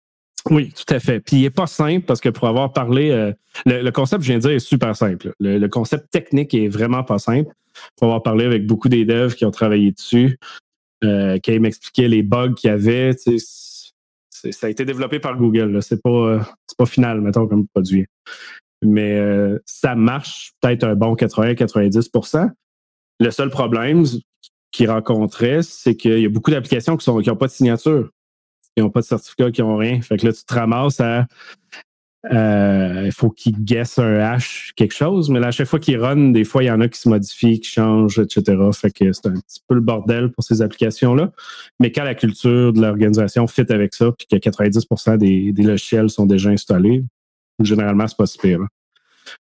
Oui, 0.49 0.71
tout 0.71 0.93
à 0.93 0.99
fait. 0.99 1.19
Puis 1.19 1.37
il 1.37 1.41
n'est 1.43 1.49
pas 1.49 1.67
simple 1.67 2.05
parce 2.05 2.21
que 2.21 2.29
pour 2.29 2.47
avoir 2.47 2.73
parlé, 2.73 3.33
le, 3.65 3.89
concept, 3.91 4.23
je 4.23 4.27
viens 4.27 4.37
de 4.37 4.41
dire, 4.41 4.51
est 4.51 4.59
super 4.59 4.95
simple. 4.95 5.33
Le, 5.39 5.57
le, 5.57 5.67
concept 5.69 6.11
technique 6.11 6.53
est 6.53 6.67
vraiment 6.67 7.03
pas 7.03 7.19
simple. 7.19 7.53
Pour 7.95 8.07
avoir 8.07 8.23
parlé 8.23 8.45
avec 8.45 8.65
beaucoup 8.65 8.89
des 8.89 9.05
devs 9.05 9.35
qui 9.35 9.45
ont 9.45 9.51
travaillé 9.51 9.91
dessus, 9.91 10.39
euh, 11.03 11.37
qui 11.39 11.59
m'expliquait 11.59 12.07
les 12.07 12.23
bugs 12.23 12.53
qu'il 12.53 12.69
y 12.69 12.73
avait. 12.73 13.13
Ça 13.13 14.67
a 14.67 14.69
été 14.69 14.85
développé 14.85 15.19
par 15.19 15.37
Google. 15.37 15.81
C'est 15.81 16.01
pas, 16.01 16.45
pas 16.77 16.85
final, 16.85 17.21
mettons, 17.21 17.47
comme 17.47 17.67
produit. 17.67 18.05
Mais 18.83 19.17
euh, 19.17 19.59
ça 19.65 19.95
marche 19.95 20.53
peut-être 20.61 20.83
un 20.83 20.95
bon 20.95 21.15
80-90% 21.15 22.51
Le 23.19 23.31
seul 23.31 23.49
problème 23.49 24.03
qu'il 24.71 24.89
rencontrait, 24.89 25.63
c'est 25.63 25.95
qu'il 25.95 26.19
y 26.19 26.25
a 26.25 26.29
beaucoup 26.29 26.51
d'applications 26.51 26.97
qui 26.97 27.09
n'ont 27.09 27.35
pas 27.35 27.47
de 27.47 27.51
signature, 27.51 28.11
qui 28.75 28.83
n'ont 28.83 28.91
pas 28.91 29.01
de 29.01 29.05
certificat, 29.05 29.51
qui 29.51 29.61
n'ont 29.61 29.77
rien. 29.77 30.01
Fait 30.01 30.17
que 30.17 30.27
là, 30.27 30.33
tu 30.33 30.43
te 30.43 30.53
ramasses 30.53 30.99
à 30.99 31.25
euh, 32.31 33.03
il 33.05 33.11
faut 33.11 33.29
qu'il 33.29 33.63
guesse 33.63 33.99
un 33.99 34.19
hash 34.19 34.73
quelque 34.75 34.93
chose, 34.93 35.29
mais 35.29 35.39
là, 35.39 35.47
à 35.47 35.51
chaque 35.51 35.67
fois 35.67 35.79
qu'il 35.79 35.97
run, 35.99 36.31
des 36.31 36.43
fois, 36.43 36.63
il 36.63 36.67
y 36.67 36.71
en 36.71 36.81
a 36.81 36.87
qui 36.87 36.99
se 36.99 37.07
modifient, 37.07 37.59
qui 37.59 37.69
changent, 37.69 38.19
etc. 38.19 38.57
Fait 38.73 38.91
que 38.91 39.11
c'est 39.13 39.27
un 39.27 39.33
petit 39.33 39.61
peu 39.67 39.75
le 39.75 39.81
bordel 39.81 40.31
pour 40.31 40.43
ces 40.43 40.61
applications-là. 40.61 41.31
Mais 41.79 41.91
quand 41.91 42.03
la 42.03 42.15
culture 42.15 42.73
de 42.73 42.81
l'organisation 42.81 43.47
fit 43.47 43.65
avec 43.69 43.93
ça, 43.93 44.11
puis 44.11 44.27
que 44.27 44.35
90% 44.35 45.17
des, 45.17 45.53
logiciels 45.63 46.09
sont 46.09 46.25
déjà 46.25 46.49
installés, 46.49 47.03
généralement, 47.61 48.07
c'est 48.07 48.17
pas 48.17 48.25
si 48.25 48.37
pire. 48.37 48.59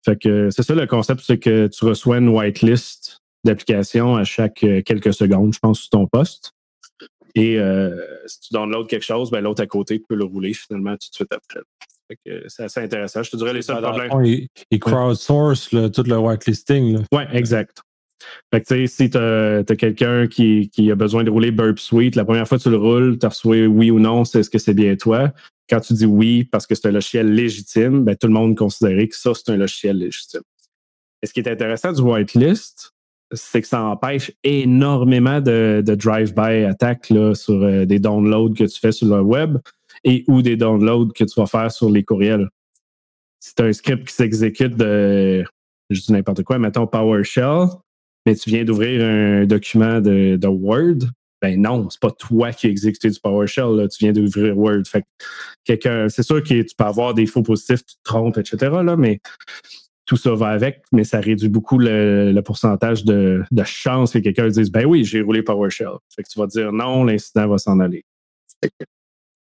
Fait 0.03 0.19
que 0.19 0.49
c'est 0.49 0.63
ça 0.63 0.75
le 0.75 0.87
concept, 0.87 1.21
c'est 1.25 1.39
que 1.39 1.67
tu 1.67 1.85
reçois 1.85 2.17
une 2.17 2.29
whitelist 2.29 3.19
d'applications 3.43 4.15
à 4.15 4.23
chaque 4.23 4.63
euh, 4.63 4.81
quelques 4.81 5.13
secondes, 5.13 5.53
je 5.53 5.59
pense, 5.59 5.81
sur 5.81 5.89
ton 5.89 6.07
poste. 6.07 6.51
Et 7.35 7.57
euh, 7.57 7.99
si 8.25 8.39
tu 8.39 8.53
l'autre 8.53 8.87
quelque 8.87 9.03
chose, 9.03 9.31
ben, 9.31 9.41
l'autre 9.41 9.61
à 9.61 9.67
côté 9.67 9.99
peut 9.99 10.15
le 10.15 10.23
rouler 10.23 10.53
finalement 10.53 10.91
tout 10.91 11.09
de 11.09 11.15
suite 11.15 11.33
après 11.33 11.61
c'est 12.47 12.63
assez 12.63 12.79
intéressant. 12.81 13.23
Je 13.23 13.31
te 13.31 13.37
dirais 13.37 13.53
les 13.53 13.61
seuls 13.61 13.81
problèmes. 13.81 14.47
Ils, 14.71 14.79
crowdsource 14.79 15.69
tout 15.69 16.03
le 16.03 16.17
whitelisting. 16.17 17.03
Oui, 17.11 17.23
exact. 17.31 17.81
Fait 18.53 18.87
si 18.87 19.09
tu 19.09 19.17
as, 19.17 19.63
quelqu'un 19.77 20.27
qui, 20.27 20.69
a 20.91 20.95
besoin 20.95 21.23
de 21.23 21.29
rouler 21.29 21.51
Burp 21.51 21.79
Suite, 21.79 22.15
la 22.15 22.25
première 22.25 22.47
fois 22.47 22.57
que 22.57 22.63
tu 22.63 22.69
le 22.69 22.77
roules, 22.77 23.17
tu 23.19 23.25
reçois 23.25 23.65
oui 23.65 23.91
ou 23.91 23.99
non, 23.99 24.25
c'est 24.25 24.43
ce 24.43 24.49
que 24.49 24.59
c'est 24.59 24.73
bien 24.73 24.95
toi? 24.95 25.33
Quand 25.69 25.79
tu 25.79 25.93
dis 25.93 26.05
oui 26.05 26.43
parce 26.43 26.67
que 26.67 26.75
c'est 26.75 26.87
un 26.87 26.91
logiciel 26.91 27.33
légitime, 27.33 28.03
ben, 28.03 28.15
tout 28.15 28.27
le 28.27 28.33
monde 28.33 28.55
considérait 28.55 29.07
que 29.07 29.15
ça, 29.15 29.31
c'est 29.33 29.51
un 29.51 29.57
logiciel 29.57 29.97
légitime. 29.97 30.41
Et 31.21 31.27
ce 31.27 31.33
qui 31.33 31.39
est 31.39 31.49
intéressant 31.49 31.91
du 31.91 32.01
whitelist, 32.01 32.93
c'est 33.31 33.61
que 33.61 33.67
ça 33.67 33.83
empêche 33.83 34.31
énormément 34.43 35.41
de, 35.41 35.81
drive-by 35.85 36.65
attaques 36.65 37.11
sur 37.33 37.63
euh, 37.63 37.85
des 37.85 37.99
downloads 37.99 38.53
que 38.53 38.65
tu 38.65 38.79
fais 38.79 38.91
sur 38.91 39.07
le 39.07 39.21
web 39.21 39.57
et 40.03 40.23
ou 40.27 40.41
des 40.41 40.55
downloads 40.55 41.13
que 41.13 41.23
tu 41.23 41.39
vas 41.39 41.47
faire 41.47 41.71
sur 41.71 41.89
les 41.89 42.03
courriels. 42.03 42.49
C'est 43.39 43.59
un 43.59 43.73
script 43.73 44.07
qui 44.07 44.13
s'exécute 44.13 44.75
de, 44.75 45.43
je 45.89 46.01
dis 46.01 46.11
n'importe 46.11 46.43
quoi, 46.43 46.59
mettons 46.59 46.87
PowerShell, 46.87 47.67
mais 48.25 48.35
tu 48.35 48.49
viens 48.49 48.63
d'ouvrir 48.63 49.03
un 49.03 49.45
document 49.45 49.99
de, 49.99 50.47
Word, 50.47 51.09
ben 51.41 51.61
non, 51.61 51.89
c'est 51.89 51.99
pas 51.99 52.11
toi 52.11 52.53
qui 52.53 52.67
exécuté 52.67 53.09
du 53.09 53.19
PowerShell, 53.19 53.87
tu 53.89 54.05
viens 54.05 54.13
d'ouvrir 54.13 54.57
Word. 54.57 54.83
Quelqu'un, 55.65 56.07
c'est 56.07 56.23
sûr 56.23 56.41
que 56.41 56.61
tu 56.61 56.75
peux 56.75 56.85
avoir 56.85 57.13
des 57.13 57.25
faux 57.25 57.43
positifs, 57.43 57.85
tu 57.85 57.95
te 57.95 58.03
trompes, 58.03 58.37
etc. 58.37 58.57
Là, 58.81 58.95
mais 58.95 59.19
tout 60.05 60.17
ça 60.17 60.33
va 60.33 60.49
avec, 60.49 60.83
mais 60.91 61.03
ça 61.03 61.19
réduit 61.19 61.49
beaucoup 61.49 61.77
le, 61.77 62.39
pourcentage 62.41 63.03
de, 63.03 63.43
de 63.51 63.63
chance 63.63 64.13
que 64.13 64.19
quelqu'un 64.19 64.47
dise 64.47 64.71
Ben 64.71 64.85
oui, 64.85 65.03
j'ai 65.03 65.21
roulé 65.21 65.43
PowerShell. 65.43 65.97
Fait 66.15 66.23
que 66.23 66.29
tu 66.29 66.39
vas 66.39 66.47
dire 66.47 66.71
non, 66.71 67.03
l'incident 67.03 67.47
va 67.47 67.57
s'en 67.57 67.79
aller. 67.79 68.05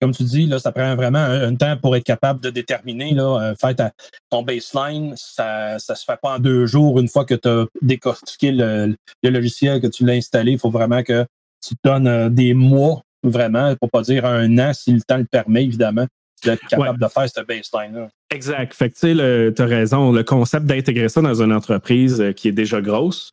Comme 0.02 0.10
tu 0.10 0.24
dis, 0.24 0.46
là, 0.46 0.58
ça 0.58 0.72
prend 0.72 0.96
vraiment 0.96 1.20
un, 1.20 1.54
temps 1.54 1.76
pour 1.76 1.94
être 1.94 2.02
capable 2.02 2.40
de 2.40 2.50
déterminer, 2.50 3.14
là, 3.14 3.54
euh, 3.54 3.82
ton 4.30 4.42
baseline, 4.42 5.14
ça 5.16 5.74
ne 5.74 5.78
se 5.78 6.04
fait 6.04 6.18
pas 6.20 6.34
en 6.34 6.38
deux 6.40 6.66
jours 6.66 6.98
une 6.98 7.06
fois 7.06 7.24
que 7.24 7.34
tu 7.34 7.48
as 7.48 7.66
décortiqué 7.82 8.50
le, 8.50 8.96
logiciel, 9.22 9.80
que 9.80 9.86
tu 9.86 10.04
l'as 10.04 10.14
installé. 10.14 10.50
Il 10.50 10.58
faut 10.58 10.72
vraiment 10.72 11.04
que 11.04 11.24
tu 11.64 11.74
donnes 11.84 12.08
euh, 12.08 12.28
des 12.28 12.52
mois, 12.52 13.02
vraiment, 13.22 13.76
pour 13.76 13.92
pas 13.92 14.02
dire 14.02 14.24
un 14.24 14.58
an, 14.58 14.72
si 14.74 14.92
le 14.92 15.02
temps 15.02 15.18
le 15.18 15.24
permet, 15.24 15.62
évidemment, 15.62 16.08
d'être 16.44 16.66
capable 16.66 16.98
de 16.98 17.06
faire 17.06 17.28
ce 17.28 17.40
baseline-là. 17.40 18.08
Exact. 18.30 18.74
Fait 18.74 18.90
que 18.90 18.94
tu 18.94 19.14
sais, 19.16 19.54
tu 19.54 19.62
as 19.62 19.66
raison. 19.66 20.10
Le 20.10 20.24
concept 20.24 20.66
d'intégrer 20.66 21.10
ça 21.10 21.20
dans 21.20 21.40
une 21.40 21.52
entreprise 21.52 22.20
euh, 22.20 22.32
qui 22.32 22.48
est 22.48 22.52
déjà 22.52 22.80
grosse 22.80 23.30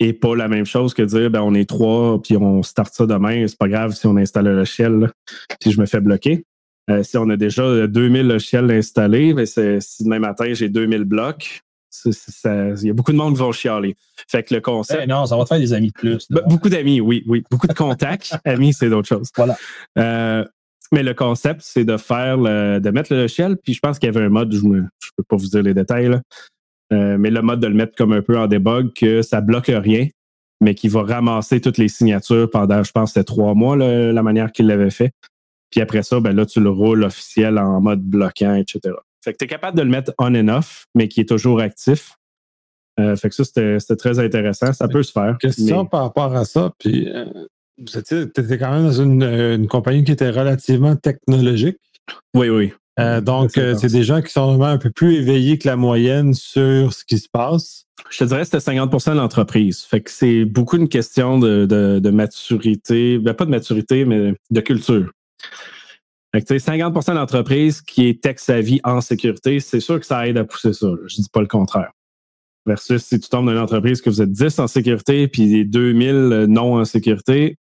et 0.00 0.14
pas 0.14 0.34
la 0.34 0.48
même 0.48 0.64
chose 0.64 0.94
que 0.94 1.02
dire 1.02 1.30
ben, 1.30 1.42
on 1.42 1.54
est 1.54 1.68
trois 1.68 2.20
puis 2.20 2.36
on 2.36 2.62
start 2.62 2.92
ça 2.92 3.06
demain. 3.06 3.46
C'est 3.46 3.58
pas 3.58 3.68
grave 3.68 3.92
si 3.92 4.06
on 4.06 4.16
installe 4.16 4.46
le 4.46 4.56
logiciel, 4.56 5.12
si 5.62 5.70
je 5.70 5.80
me 5.80 5.86
fais 5.86 6.00
bloquer. 6.00 6.44
Euh, 6.90 7.02
si 7.04 7.16
on 7.18 7.28
a 7.28 7.36
déjà 7.36 7.86
2000 7.86 8.26
logiciels 8.26 8.70
installés, 8.70 9.34
ben 9.34 9.46
si 9.46 10.02
demain 10.02 10.18
matin 10.18 10.52
j'ai 10.54 10.68
2000 10.68 11.04
blocs, 11.04 11.60
il 12.06 12.78
y 12.82 12.90
a 12.90 12.92
beaucoup 12.94 13.12
de 13.12 13.16
monde 13.16 13.34
qui 13.34 13.40
vont 13.40 13.52
chialer. 13.52 13.94
Fait 14.26 14.42
que 14.42 14.54
le 14.54 14.60
concept. 14.60 15.02
Eh 15.04 15.06
non, 15.06 15.26
ça 15.26 15.36
va 15.36 15.42
te 15.42 15.48
faire 15.48 15.58
des 15.58 15.72
amis 15.72 15.88
de 15.88 15.92
plus. 15.92 16.28
Beaucoup 16.46 16.68
d'amis, 16.68 17.00
oui, 17.00 17.22
oui. 17.26 17.44
Beaucoup 17.50 17.66
de 17.66 17.74
contacts. 17.74 18.34
amis, 18.44 18.72
c'est 18.72 18.88
d'autres 18.88 19.08
choses. 19.08 19.28
Voilà. 19.36 19.56
Euh, 19.98 20.44
mais 20.92 21.02
le 21.02 21.14
concept, 21.14 21.60
c'est 21.62 21.84
de 21.84 21.96
faire 21.96 22.38
de 22.38 22.90
mettre 22.90 23.12
le 23.12 23.20
logiciel. 23.20 23.56
Puis 23.56 23.74
je 23.74 23.80
pense 23.80 23.98
qu'il 23.98 24.06
y 24.06 24.16
avait 24.16 24.24
un 24.24 24.30
mode, 24.30 24.52
je 24.52 24.64
ne 24.64 24.82
peux 25.16 25.24
pas 25.28 25.36
vous 25.36 25.48
dire 25.48 25.62
les 25.62 25.74
détails, 25.74 26.10
euh, 26.92 27.16
mais 27.18 27.30
le 27.30 27.42
mode 27.42 27.60
de 27.60 27.66
le 27.66 27.74
mettre 27.74 27.94
comme 27.96 28.12
un 28.12 28.22
peu 28.22 28.38
en 28.38 28.46
debug, 28.46 28.92
que 28.92 29.22
ça 29.22 29.40
bloque 29.40 29.70
rien, 29.72 30.08
mais 30.60 30.74
qui 30.74 30.88
va 30.88 31.02
ramasser 31.02 31.60
toutes 31.60 31.78
les 31.78 31.88
signatures 31.88 32.50
pendant, 32.50 32.82
je 32.82 32.92
pense, 32.92 33.12
c'était 33.12 33.24
trois 33.24 33.54
mois, 33.54 33.76
la 33.76 34.22
manière 34.22 34.52
qu'il 34.52 34.66
l'avait 34.66 34.90
fait. 34.90 35.12
Puis 35.70 35.80
après 35.80 36.02
ça, 36.02 36.20
ben 36.20 36.34
là, 36.34 36.46
tu 36.46 36.60
le 36.60 36.70
roules 36.70 37.04
officiel 37.04 37.58
en 37.58 37.80
mode 37.80 38.02
bloquant, 38.02 38.54
etc. 38.54 38.94
Fait 39.22 39.32
que 39.32 39.38
tu 39.38 39.44
es 39.44 39.48
capable 39.48 39.76
de 39.76 39.82
le 39.82 39.88
mettre 39.88 40.12
on 40.18 40.34
and 40.34 40.48
off, 40.48 40.86
mais 40.94 41.08
qui 41.08 41.20
est 41.20 41.28
toujours 41.28 41.60
actif. 41.60 42.16
Euh, 42.98 43.16
fait 43.16 43.28
que 43.28 43.34
ça, 43.34 43.44
c'était 43.44 43.96
très 43.96 44.18
intéressant. 44.18 44.72
Ça 44.72 44.88
peut 44.88 45.02
se 45.02 45.12
faire. 45.12 45.38
Question 45.38 45.86
par 45.86 46.02
rapport 46.02 46.34
à 46.34 46.44
ça, 46.44 46.72
puis 46.78 47.08
euh, 47.08 47.24
tu 47.86 48.22
étais 48.22 48.58
quand 48.58 48.72
même 48.72 48.84
dans 48.84 48.92
une, 48.92 49.68
compagnie 49.68 50.04
qui 50.04 50.12
était 50.12 50.30
relativement 50.30 50.96
technologique. 50.96 51.78
Oui, 52.34 52.48
oui. 52.48 52.72
Euh, 52.98 53.20
donc, 53.20 53.52
c'est 53.52 53.86
des 53.86 54.02
gens 54.02 54.20
qui 54.20 54.32
sont 54.32 54.48
vraiment 54.48 54.66
un 54.66 54.78
peu 54.78 54.90
plus 54.90 55.14
éveillés 55.16 55.58
que 55.58 55.68
la 55.68 55.76
moyenne 55.76 56.34
sur 56.34 56.92
ce 56.92 57.04
qui 57.04 57.18
se 57.18 57.28
passe. 57.28 57.86
Je 58.10 58.18
te 58.18 58.24
dirais 58.24 58.40
que 58.40 58.46
c'était 58.46 58.58
50% 58.58 59.12
de 59.12 59.16
l'entreprise. 59.16 59.82
Fait 59.82 60.00
que 60.00 60.10
c'est 60.10 60.44
beaucoup 60.44 60.76
une 60.76 60.88
question 60.88 61.38
de, 61.38 62.10
maturité, 62.10 63.18
ben, 63.18 63.34
pas 63.34 63.44
de 63.44 63.50
maturité, 63.50 64.04
mais 64.04 64.34
de 64.50 64.60
culture. 64.60 65.10
Fait 66.32 66.42
que 66.42 66.54
50% 66.54 67.10
de 67.10 67.16
l'entreprise 67.16 67.80
qui 67.80 68.08
est 68.08 68.22
tech 68.22 68.38
vie 68.62 68.80
en 68.84 69.00
sécurité, 69.00 69.60
c'est 69.60 69.80
sûr 69.80 69.98
que 69.98 70.06
ça 70.06 70.28
aide 70.28 70.38
à 70.38 70.44
pousser 70.44 70.72
ça. 70.72 70.88
Je 71.06 71.16
dis 71.16 71.28
pas 71.32 71.40
le 71.40 71.48
contraire. 71.48 71.90
Versus 72.66 73.02
si 73.02 73.18
tu 73.18 73.28
tombes 73.28 73.46
dans 73.46 73.52
une 73.52 73.58
entreprise 73.58 74.00
que 74.00 74.10
vous 74.10 74.22
êtes 74.22 74.30
10 74.30 74.58
en 74.58 74.66
sécurité 74.66 75.26
puis 75.28 75.64
2000 75.64 76.46
non 76.48 76.74
en 76.74 76.84
sécurité, 76.84 77.56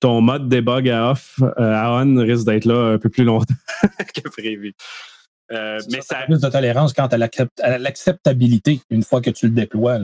ton 0.00 0.20
mode 0.20 0.48
debug 0.48 0.88
à 0.88 1.10
off, 1.10 1.40
euh, 1.42 1.52
à 1.58 2.02
on 2.02 2.16
risque 2.16 2.46
d'être 2.46 2.64
là 2.64 2.92
un 2.92 2.98
peu 2.98 3.08
plus 3.08 3.24
longtemps 3.24 3.54
que 4.14 4.28
prévu. 4.28 4.74
Euh, 5.52 5.78
mais 5.90 6.00
ça, 6.00 6.18
a 6.18 6.26
plus 6.26 6.40
de 6.40 6.48
tolérance 6.48 6.92
quant 6.92 7.06
à 7.06 7.78
l'acceptabilité 7.78 8.80
une 8.90 9.02
fois 9.02 9.20
que 9.20 9.30
tu 9.30 9.46
le 9.46 9.52
déploies. 9.52 10.00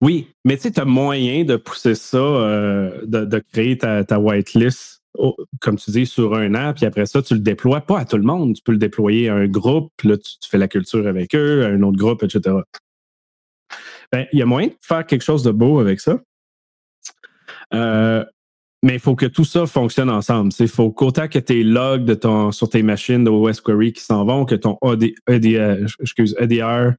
Oui, 0.00 0.28
mais 0.44 0.56
tu 0.56 0.64
sais, 0.64 0.70
tu 0.72 0.80
as 0.80 0.84
moyen 0.84 1.44
de 1.44 1.56
pousser 1.56 1.94
ça, 1.94 2.18
euh, 2.18 3.00
de, 3.04 3.38
créer 3.52 3.78
ta, 3.78 4.18
whitelist, 4.18 5.02
comme 5.60 5.76
tu 5.76 5.90
dis, 5.90 6.06
sur 6.06 6.34
un 6.34 6.54
an, 6.54 6.74
puis 6.74 6.84
après 6.84 7.06
ça, 7.06 7.22
tu 7.22 7.34
le 7.34 7.40
déploies 7.40 7.80
pas 7.80 8.00
à 8.00 8.04
tout 8.04 8.16
le 8.16 8.22
monde. 8.22 8.54
Tu 8.54 8.62
peux 8.62 8.72
le 8.72 8.78
déployer 8.78 9.28
à 9.28 9.34
un 9.34 9.46
groupe, 9.46 9.92
là, 10.02 10.16
tu, 10.16 10.48
fais 10.48 10.58
la 10.58 10.68
culture 10.68 11.06
avec 11.06 11.34
eux, 11.34 11.64
à 11.64 11.68
un 11.68 11.82
autre 11.82 11.98
groupe, 11.98 12.22
etc. 12.22 12.56
Ben, 14.12 14.26
il 14.32 14.38
y 14.38 14.42
a 14.42 14.46
moyen 14.46 14.68
de 14.68 14.76
faire 14.80 15.06
quelque 15.06 15.24
chose 15.24 15.42
de 15.42 15.50
beau 15.50 15.80
avec 15.80 16.00
ça. 16.00 16.18
Euh, 17.74 18.24
mais 18.86 18.94
il 18.94 19.00
faut 19.00 19.16
que 19.16 19.26
tout 19.26 19.44
ça 19.44 19.66
fonctionne 19.66 20.08
ensemble. 20.08 20.52
Il 20.60 20.68
faut 20.68 20.92
qu'autant 20.92 21.26
que 21.26 21.40
tes 21.40 21.64
logs 21.64 22.04
de 22.04 22.14
ton, 22.14 22.52
sur 22.52 22.68
tes 22.68 22.84
machines 22.84 23.24
de 23.24 23.30
OS 23.30 23.60
Query 23.60 23.92
qui 23.92 24.00
s'en 24.00 24.24
vont, 24.24 24.44
que 24.44 24.54
ton 24.54 24.78
EDR, 25.28 25.86
excuse, 26.00 26.36
EDR 26.38 26.92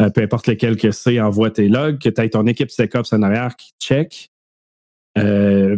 euh, 0.00 0.08
peu 0.08 0.22
importe 0.22 0.46
lequel 0.46 0.78
que 0.78 0.90
c'est, 0.90 1.20
envoie 1.20 1.50
tes 1.50 1.68
logs, 1.68 1.98
que 1.98 2.08
tu 2.08 2.20
aies 2.22 2.30
ton 2.30 2.46
équipe 2.46 2.70
SecOps 2.70 3.12
en 3.12 3.20
arrière 3.20 3.56
qui 3.56 3.72
check. 3.78 4.30
Euh, 5.18 5.76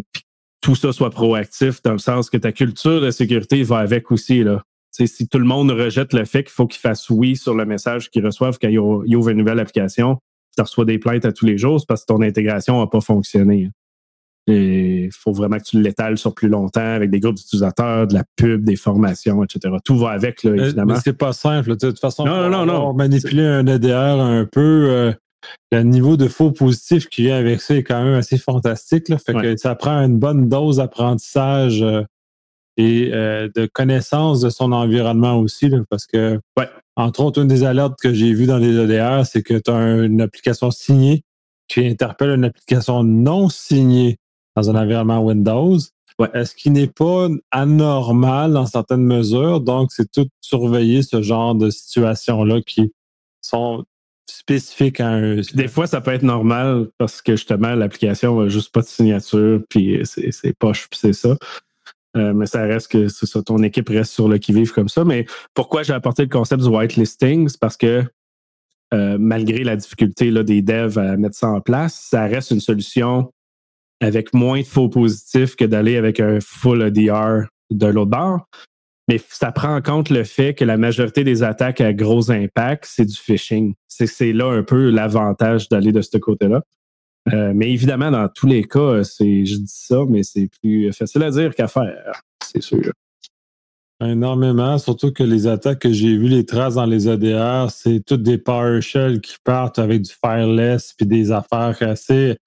tout 0.61 0.77
ça 0.77 0.93
soit 0.93 1.11
proactif 1.11 1.83
dans 1.83 1.93
le 1.93 1.99
sens 1.99 2.31
que 2.31 2.37
ta 2.37 2.53
culture 2.53 3.01
de 3.01 3.11
sécurité 3.11 3.65
va 3.65 3.79
avec 3.79 4.13
aussi. 4.13 4.45
Là. 4.45 4.63
si 4.93 5.27
tout 5.27 5.39
le 5.39 5.47
monde 5.47 5.73
rejette 5.73 6.13
le 6.13 6.27
fait 6.27 6.45
qu'il 6.45 6.53
faut 6.53 6.69
qu'il 6.69 6.81
fasse 6.81 7.11
oui 7.11 7.35
sur 7.35 7.55
le 7.55 7.65
message 7.65 8.09
qu'ils 8.11 8.25
reçoivent 8.25 8.59
quand 8.63 8.69
ils 8.69 8.79
ouvrent 8.79 9.31
une 9.31 9.39
nouvelle 9.39 9.59
application, 9.59 10.19
tu 10.57 10.63
reçois 10.63 10.85
des 10.85 10.99
plaintes 11.01 11.25
à 11.25 11.33
tous 11.33 11.47
les 11.47 11.59
jours, 11.59 11.85
parce 11.89 12.03
que 12.03 12.07
ton 12.07 12.23
intégration 12.23 12.79
n'a 12.79 12.87
pas 12.87 13.01
fonctionné. 13.01 13.71
Il 14.47 15.11
faut 15.13 15.33
vraiment 15.33 15.59
que 15.59 15.65
tu 15.65 15.81
l'étales 15.81 16.19
sur 16.19 16.35
plus 16.35 16.49
longtemps 16.49 16.81
avec 16.81 17.11
des 17.11 17.21
groupes 17.21 17.37
d'utilisateurs, 17.37 18.07
de 18.07 18.15
la 18.15 18.25
pub, 18.37 18.65
des 18.65 18.77
formations, 18.77 19.45
etc. 19.45 19.77
Tout 19.85 19.99
va 19.99 20.11
avec, 20.11 20.43
là, 20.43 20.57
évidemment. 20.57 20.95
Mais 20.95 21.01
c'est 21.03 21.17
pas 21.17 21.33
simple. 21.33 21.77
De 21.77 21.89
toute 21.89 22.01
façon, 22.01 22.25
non, 22.25 22.49
non, 22.49 22.67
non, 22.67 22.93
manipuler 22.95 23.45
un 23.45 23.67
EDR 23.67 24.21
un 24.21 24.47
peu, 24.51 24.89
euh, 24.91 25.13
le 25.73 25.83
niveau 25.83 26.17
de 26.17 26.29
faux 26.29 26.51
positif 26.51 27.09
qui 27.09 27.23
vient 27.23 27.37
avec 27.37 27.61
ça 27.61 27.77
est 27.77 27.83
quand 27.83 28.03
même 28.03 28.15
assez 28.15 28.39
fantastique. 28.39 29.09
Là. 29.09 29.19
Fait 29.19 29.35
que 29.35 29.57
ça 29.57 29.75
prend 29.75 29.99
une 30.05 30.19
bonne 30.19 30.49
dose 30.49 30.79
d'apprentissage 30.79 31.83
euh, 31.83 32.03
et 32.77 33.11
euh, 33.13 33.49
de 33.55 33.67
connaissance 33.67 34.41
de 34.41 34.51
son 34.51 34.73
environnement 34.73 35.39
aussi. 35.39 35.71
parce 35.89 36.07
que, 36.07 36.41
entre 36.97 37.21
autres, 37.21 37.41
une 37.41 37.49
des 37.49 37.65
alertes 37.65 37.99
que 38.01 38.13
j'ai 38.13 38.33
vues 38.33 38.47
dans 38.47 38.59
les 38.59 38.77
EDR, 38.77 39.25
c'est 39.25 39.43
que 39.43 39.55
tu 39.55 39.71
as 39.71 40.05
une 40.05 40.21
application 40.21 40.71
signée 40.71 41.23
qui 41.69 41.87
interpelle 41.87 42.31
une 42.31 42.45
application 42.45 43.05
non 43.05 43.49
signée 43.49 44.17
dans 44.57 44.71
un 44.71 44.81
environnement 44.81 45.21
Windows. 45.25 45.79
Est-ce 46.35 46.55
qui 46.55 46.71
n'est 46.71 46.87
pas 46.87 47.29
anormal 47.51 48.53
dans 48.53 48.67
certaines 48.67 49.05
mesures? 49.05 49.61
Donc, 49.61 49.91
c'est 49.93 50.11
tout 50.11 50.29
surveiller 50.41 51.03
ce 51.03 51.23
genre 51.23 51.55
de 51.55 51.71
situations-là 51.71 52.61
qui 52.61 52.93
sont 53.41 53.85
spécifiques 54.27 55.01
à 55.01 55.09
un. 55.09 55.41
Des 55.55 55.69
fois, 55.69 55.87
ça 55.87 56.01
peut 56.01 56.13
être 56.13 56.23
normal 56.23 56.89
parce 56.99 57.23
que 57.23 57.33
justement, 57.33 57.75
l'application 57.75 58.41
n'a 58.41 58.49
juste 58.49 58.73
pas 58.73 58.81
de 58.81 58.87
signature, 58.87 59.61
puis 59.69 60.01
c'est 60.05 60.57
poche, 60.59 60.89
puis 60.91 61.01
c'est 61.01 61.13
ça. 61.13 61.37
Euh, 62.17 62.33
mais 62.35 62.47
ça 62.47 62.63
reste 62.63 62.91
que 62.91 63.09
c'est 63.09 63.27
ça, 63.27 63.41
ton 63.43 63.63
équipe 63.63 63.89
reste 63.89 64.13
sur 64.13 64.29
le 64.29 64.39
qui-vive 64.39 64.73
comme 64.73 64.89
ça. 64.89 65.05
Mais 65.05 65.27
pourquoi 65.55 65.85
j'ai 65.85 65.93
apporté 65.93 66.23
le 66.23 66.29
concept 66.29 66.63
du 66.63 66.69
whitelisting? 66.69 67.49
C'est 67.49 67.61
parce 67.61 67.77
que 67.77 68.05
euh, 68.93 69.17
malgré 69.19 69.63
la 69.63 69.77
difficulté 69.77 70.31
là, 70.31 70.43
des 70.43 70.63
devs 70.63 70.99
à 70.99 71.17
mettre 71.17 71.37
ça 71.37 71.49
en 71.49 71.61
place, 71.61 72.09
ça 72.11 72.27
reste 72.27 72.51
une 72.51 72.61
solution 72.61 73.33
avec 74.01 74.33
moins 74.35 74.61
de 74.61 74.67
faux 74.67 74.89
positifs 74.89 75.57
que 75.57 75.65
d'aller 75.65 75.97
avec 75.97 76.21
un 76.21 76.39
full 76.41 76.83
EDR 76.83 77.47
de 77.71 77.87
l'autre 77.87 78.11
bord. 78.11 78.47
Mais 79.09 79.21
ça 79.29 79.51
prend 79.51 79.75
en 79.75 79.83
compte 79.83 80.11
le 80.11 80.25
fait 80.25 80.55
que 80.55 80.65
la 80.65 80.77
majorité 80.77 81.25
des 81.25 81.43
attaques 81.43 81.81
à 81.81 81.93
gros 81.93 82.31
impact, 82.31 82.87
c'est 82.87 83.05
du 83.05 83.17
phishing. 83.17 83.75
C'est 83.89 84.33
là 84.33 84.47
un 84.47 84.63
peu 84.63 84.91
l'avantage 84.91 85.69
d'aller 85.69 85.93
de 85.93 86.01
ce 86.01 86.17
côté-là. 86.17 86.63
Euh, 87.33 87.53
mais 87.55 87.71
évidemment, 87.71 88.11
dans 88.11 88.29
tous 88.29 88.47
les 88.47 88.65
cas, 88.65 89.03
je 89.03 89.57
dis 89.57 89.65
ça, 89.67 90.05
mais 90.09 90.23
c'est 90.23 90.49
plus 90.63 90.93
facile 90.93 91.23
à 91.23 91.31
dire 91.31 91.55
qu'à 91.55 91.67
faire, 91.67 92.23
c'est 92.43 92.63
sûr. 92.63 92.93
Énormément, 94.03 94.79
surtout 94.79 95.13
que 95.13 95.23
les 95.23 95.47
attaques 95.47 95.81
que 95.81 95.93
j'ai 95.93 96.17
vues, 96.17 96.29
les 96.29 96.47
traces 96.47 96.75
dans 96.75 96.87
les 96.87 97.07
ADR, 97.07 97.71
c'est 97.71 98.01
toutes 98.01 98.23
des 98.23 98.39
PowerShell 98.39 99.21
qui 99.21 99.37
partent 99.45 99.79
avec 99.79 100.03
du 100.03 100.11
fireless 100.11 100.95
puis 100.97 101.07
des 101.07 101.33
affaires 101.33 101.77
assez, 101.83 102.39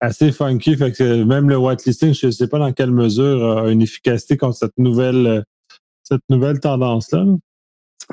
assez 0.00 0.30
funky. 0.30 0.76
Fait 0.76 0.92
que 0.92 1.24
même 1.24 1.50
le 1.50 1.56
whitelisting, 1.56 2.14
je 2.14 2.26
ne 2.26 2.30
sais 2.30 2.46
pas 2.46 2.60
dans 2.60 2.72
quelle 2.72 2.92
mesure 2.92 3.58
a 3.58 3.72
une 3.72 3.82
efficacité 3.82 4.36
contre 4.36 4.56
cette 4.56 4.78
nouvelle, 4.78 5.42
cette 6.04 6.22
nouvelle 6.28 6.60
tendance-là. 6.60 7.24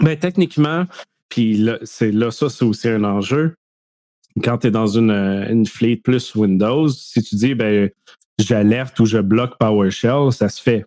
Ben, 0.02 0.18
techniquement, 0.18 0.86
puis 1.30 1.58
là, 1.58 1.78
c'est, 1.84 2.12
là, 2.12 2.32
ça, 2.32 2.50
c'est 2.50 2.66
aussi 2.66 2.88
un 2.90 3.04
enjeu. 3.04 3.54
Quand 4.44 4.58
tu 4.60 4.68
es 4.68 4.72
dans 4.72 4.88
une, 4.88 5.12
une 5.12 5.68
fleet 5.68 5.98
plus 5.98 6.34
Windows, 6.34 6.88
si 6.90 7.22
tu 7.22 7.36
dis, 7.36 7.54
ben, 7.54 7.92
j'alerte 8.40 9.00
ou 9.00 9.06
je 9.06 9.20
bloque 9.20 9.56
PowerShell, 9.60 10.32
ça 10.32 10.50
se 10.50 10.62
fait 10.62 10.84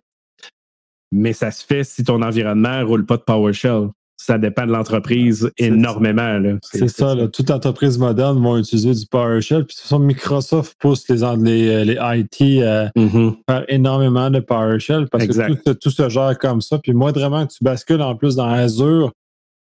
mais 1.11 1.33
ça 1.33 1.51
se 1.51 1.65
fait 1.65 1.83
si 1.83 2.03
ton 2.03 2.21
environnement 2.21 2.79
ne 2.79 2.83
roule 2.83 3.05
pas 3.05 3.17
de 3.17 3.23
PowerShell. 3.23 3.89
ça 4.17 4.37
dépend 4.37 4.65
de 4.65 4.71
l'entreprise 4.71 5.51
énormément. 5.57 6.39
C'est 6.63 6.87
ça, 6.87 7.15
là, 7.15 7.27
toute 7.27 7.49
entreprise 7.51 7.97
moderne 7.97 8.41
va 8.41 8.59
utiliser 8.59 8.93
du 8.93 9.05
PowerShell. 9.07 9.65
Puis, 9.65 9.77
de 9.89 9.97
Microsoft 9.97 10.75
pousse 10.79 11.09
les, 11.09 11.17
les, 11.37 11.85
les 11.85 11.93
IT 11.93 12.63
à 12.63 12.91
mm-hmm. 12.95 13.35
faire 13.49 13.65
énormément 13.67 14.29
de 14.29 14.39
PowerShell 14.39 15.07
parce 15.09 15.27
que 15.27 15.53
tout, 15.63 15.73
tout, 15.73 15.89
se 15.89 16.07
gère 16.07 16.37
comme 16.37 16.61
ça. 16.61 16.77
Puis, 16.79 16.93
moi, 16.93 17.11
vraiment, 17.11 17.45
tu 17.45 17.57
bascules 17.61 18.01
en 18.01 18.15
plus 18.15 18.35
dans 18.35 18.47
Azure. 18.47 19.11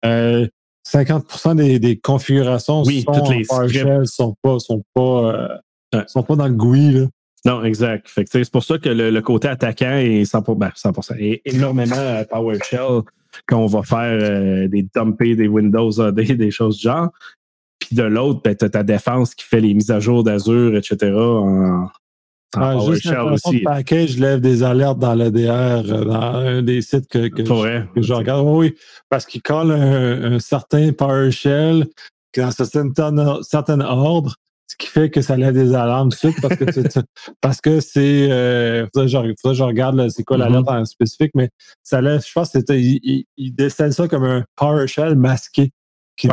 50 0.04 1.46
euh, 1.48 1.54
des, 1.56 1.80
des, 1.80 1.98
configurations 1.98 2.84
oui, 2.84 3.04
sont 3.04 3.12
toutes 3.12 3.30
les 3.30 3.44
PowerShell 3.44 4.08
sont 4.08 4.36
pas, 4.42 4.60
sont 4.60 4.84
pas, 4.94 5.60
euh, 5.96 6.04
sont 6.08 6.24
pas 6.24 6.36
dans 6.36 6.48
le 6.48 6.54
GUI. 6.54 6.92
Là. 6.92 7.08
Non, 7.46 7.64
exact. 7.64 8.08
c'est 8.08 8.52
pour 8.52 8.64
ça 8.64 8.80
que 8.80 8.90
le, 8.90 9.22
côté 9.22 9.48
attaquant 9.48 9.98
est 9.98 10.24
100%, 10.24 10.58
ben 10.58 10.72
100% 10.76 11.16
est 11.20 11.42
énormément 11.46 12.24
PowerShell 12.30 13.04
quand 13.46 13.60
on 13.60 13.68
va 13.68 13.84
faire 13.84 14.18
euh, 14.20 14.68
des 14.68 14.88
dumpés, 14.96 15.36
des 15.36 15.48
Windows 15.48 16.00
AD, 16.02 16.16
des 16.16 16.52
choses 16.52 16.78
du 16.78 16.84
genre. 16.84 17.10
Puis 17.80 17.96
de 17.96 18.04
l'autre, 18.04 18.42
ben, 18.44 18.56
tu 18.56 18.66
as 18.66 18.70
ta 18.70 18.84
défense 18.84 19.36
qui 19.36 19.46
fait 19.46 19.62
les 19.62 19.74
mises 19.74 19.92
à 19.92 20.00
jour 20.00 20.24
d'Azure, 20.24 20.76
etc. 20.76 21.14
en, 21.14 21.88
PowerShell 22.52 23.34
aussi. 23.34 23.60
package 23.60 24.18
lève 24.18 24.40
des 24.40 24.64
alertes 24.64 24.98
dans 24.98 25.20
euh, 25.20 26.06
dans 26.06 26.14
un 26.14 26.62
des 26.62 26.82
sites 26.82 27.08
que, 27.10 27.28
que, 27.28 27.44
je, 27.44 28.14
regarde. 28.14 28.48
Oui, 28.48 28.76
parce 29.10 29.26
qu'il 29.26 29.42
colle 29.42 29.72
un, 29.72 30.40
certain 30.40 30.94
PowerShell 30.94 31.86
dans 32.38 32.52
certains, 32.52 33.42
certains 33.44 33.82
ordres 33.82 34.38
ce 34.68 34.76
qui 34.78 34.88
fait 34.88 35.10
que 35.10 35.22
ça 35.22 35.38
lève 35.38 35.54
des 35.54 35.74
alarmes 35.74 36.10
tout 36.10 36.34
parce 36.42 36.56
que, 36.56 36.66
parce 37.42 37.62
que 37.62 37.80
c'est. 37.80 38.32
Euh, 38.32 38.88
faudrait, 38.94 39.08
que 39.08 39.54
je 39.54 39.64
regarde 39.64 40.10
c'est 40.10 40.24
quoi 40.24 40.38
l'alerte 40.38 40.66
mm-hmm. 40.66 40.82
en 40.82 40.86
spécifique, 40.86 41.32
mais 41.36 41.50
ça 41.84 42.02
lève, 42.02 42.24
je 42.26 42.32
pense 42.34 42.50
qu'il 42.50 42.64
il, 43.04 43.26
il, 43.38 43.72
ça 43.72 44.08
comme 44.08 44.24
un 44.24 44.44
PowerShell 44.56 45.16
masqué 45.16 45.72
qui, 46.18 46.28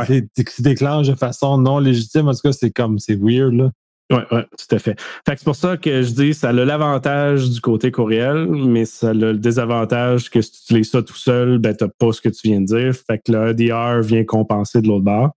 déclenche 0.59 1.07
de 1.07 1.15
façon 1.15 1.57
non 1.57 1.79
légitime. 1.79 2.27
En 2.27 2.33
tout 2.33 2.41
cas, 2.43 2.53
c'est 2.53 2.71
comme 2.71 2.99
c'est 2.99 3.17
weird 3.19 3.53
là. 3.53 3.71
Oui, 4.11 4.19
oui, 4.31 4.41
tout 4.57 4.75
à 4.75 4.79
fait. 4.79 4.99
fait 4.99 5.37
c'est 5.37 5.43
pour 5.45 5.55
ça 5.55 5.77
que 5.77 6.01
je 6.01 6.11
dis 6.11 6.33
ça 6.33 6.49
a 6.49 6.51
l'avantage 6.51 7.49
du 7.49 7.61
côté 7.61 7.89
courriel, 7.89 8.47
mais 8.47 8.85
ça 8.85 9.09
a 9.09 9.13
le 9.13 9.37
désavantage 9.37 10.29
que 10.29 10.41
si 10.41 10.51
tu 10.51 10.57
utilises 10.63 10.91
ça 10.91 11.01
tout 11.01 11.15
seul, 11.15 11.57
ben, 11.57 11.75
tu 11.75 11.83
n'as 11.83 11.89
pas 11.97 12.11
ce 12.11 12.21
que 12.21 12.29
tu 12.29 12.49
viens 12.49 12.61
de 12.61 12.65
dire. 12.65 12.93
Fait 12.93 13.19
que 13.19 13.31
le 13.31 13.49
EDR 13.49 14.01
vient 14.01 14.23
compenser 14.25 14.81
de 14.81 14.87
l'autre 14.87 15.05
bord. 15.05 15.31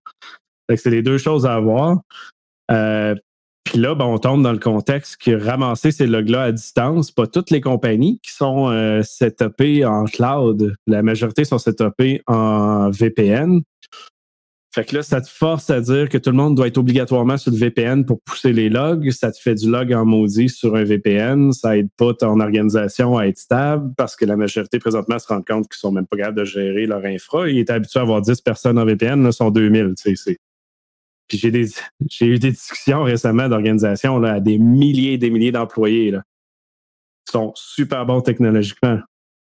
Fait 0.69 0.75
que 0.75 0.81
c'est 0.81 0.89
les 0.89 1.01
deux 1.01 1.17
choses 1.17 1.45
à 1.45 1.55
avoir. 1.55 2.01
Euh, 2.71 3.15
puis 3.63 3.79
là, 3.79 3.95
ben, 3.95 4.05
on 4.05 4.17
tombe 4.17 4.43
dans 4.43 4.53
le 4.53 4.59
contexte 4.59 5.17
que 5.17 5.31
ramasser 5.31 5.91
ces 5.91 6.07
logs-là 6.07 6.43
à 6.43 6.51
distance, 6.53 7.11
pas 7.11 7.27
toutes 7.27 7.51
les 7.51 7.59
compagnies 7.59 8.19
qui 8.23 8.31
sont 8.31 8.69
euh, 8.69 9.01
setupées 9.03 9.83
en 9.83 10.05
cloud. 10.05 10.73
La 10.87 11.01
majorité 11.01 11.43
sont 11.43 11.57
setupées 11.57 12.21
en 12.27 12.89
VPN. 12.89 13.61
Fait 14.73 14.85
que 14.85 14.95
là, 14.95 15.01
ça 15.01 15.21
te 15.21 15.27
force 15.27 15.69
à 15.69 15.81
dire 15.81 16.07
que 16.07 16.17
tout 16.17 16.29
le 16.29 16.35
monde 16.35 16.55
doit 16.55 16.67
être 16.67 16.77
obligatoirement 16.77 17.37
sur 17.37 17.51
le 17.51 17.57
VPN 17.57 18.05
pour 18.05 18.21
pousser 18.21 18.53
les 18.53 18.69
logs. 18.69 19.09
Ça 19.09 19.31
te 19.31 19.39
fait 19.39 19.55
du 19.55 19.69
log 19.69 19.91
en 19.91 20.05
maudit 20.05 20.49
sur 20.49 20.75
un 20.75 20.83
VPN. 20.83 21.51
Ça 21.51 21.75
aide 21.77 21.89
pas 21.97 22.13
ton 22.13 22.39
organisation 22.39 23.17
à 23.17 23.25
être 23.25 23.39
stable 23.39 23.91
parce 23.97 24.15
que 24.15 24.23
la 24.23 24.37
majorité 24.37 24.77
présentement 24.77 25.17
se 25.17 25.27
rend 25.27 25.41
compte 25.41 25.67
qu'ils 25.67 25.79
sont 25.79 25.91
même 25.91 26.05
pas 26.05 26.17
capables 26.17 26.37
de 26.37 26.45
gérer 26.45 26.85
leur 26.85 27.03
infra. 27.03 27.49
Ils 27.49 27.57
étaient 27.57 27.73
habitués 27.73 27.99
à 27.99 28.03
avoir 28.03 28.21
10 28.21 28.39
personnes 28.41 28.77
en 28.77 28.85
VPN, 28.85 29.23
là, 29.23 29.31
sont 29.31 29.49
2000. 29.49 29.95
C'est 29.97 30.37
puis 31.27 31.37
j'ai 31.37 31.51
des 31.51 31.67
j'ai 32.09 32.25
eu 32.25 32.39
des 32.39 32.51
discussions 32.51 33.03
récemment 33.03 33.49
d'organisation 33.49 34.23
à 34.23 34.39
des 34.39 34.57
milliers 34.57 35.13
et 35.13 35.17
des 35.17 35.29
milliers 35.29 35.51
d'employés 35.51 36.11
là, 36.11 36.23
qui 37.25 37.31
sont 37.31 37.51
super 37.55 38.05
bons 38.05 38.21
technologiquement. 38.21 38.99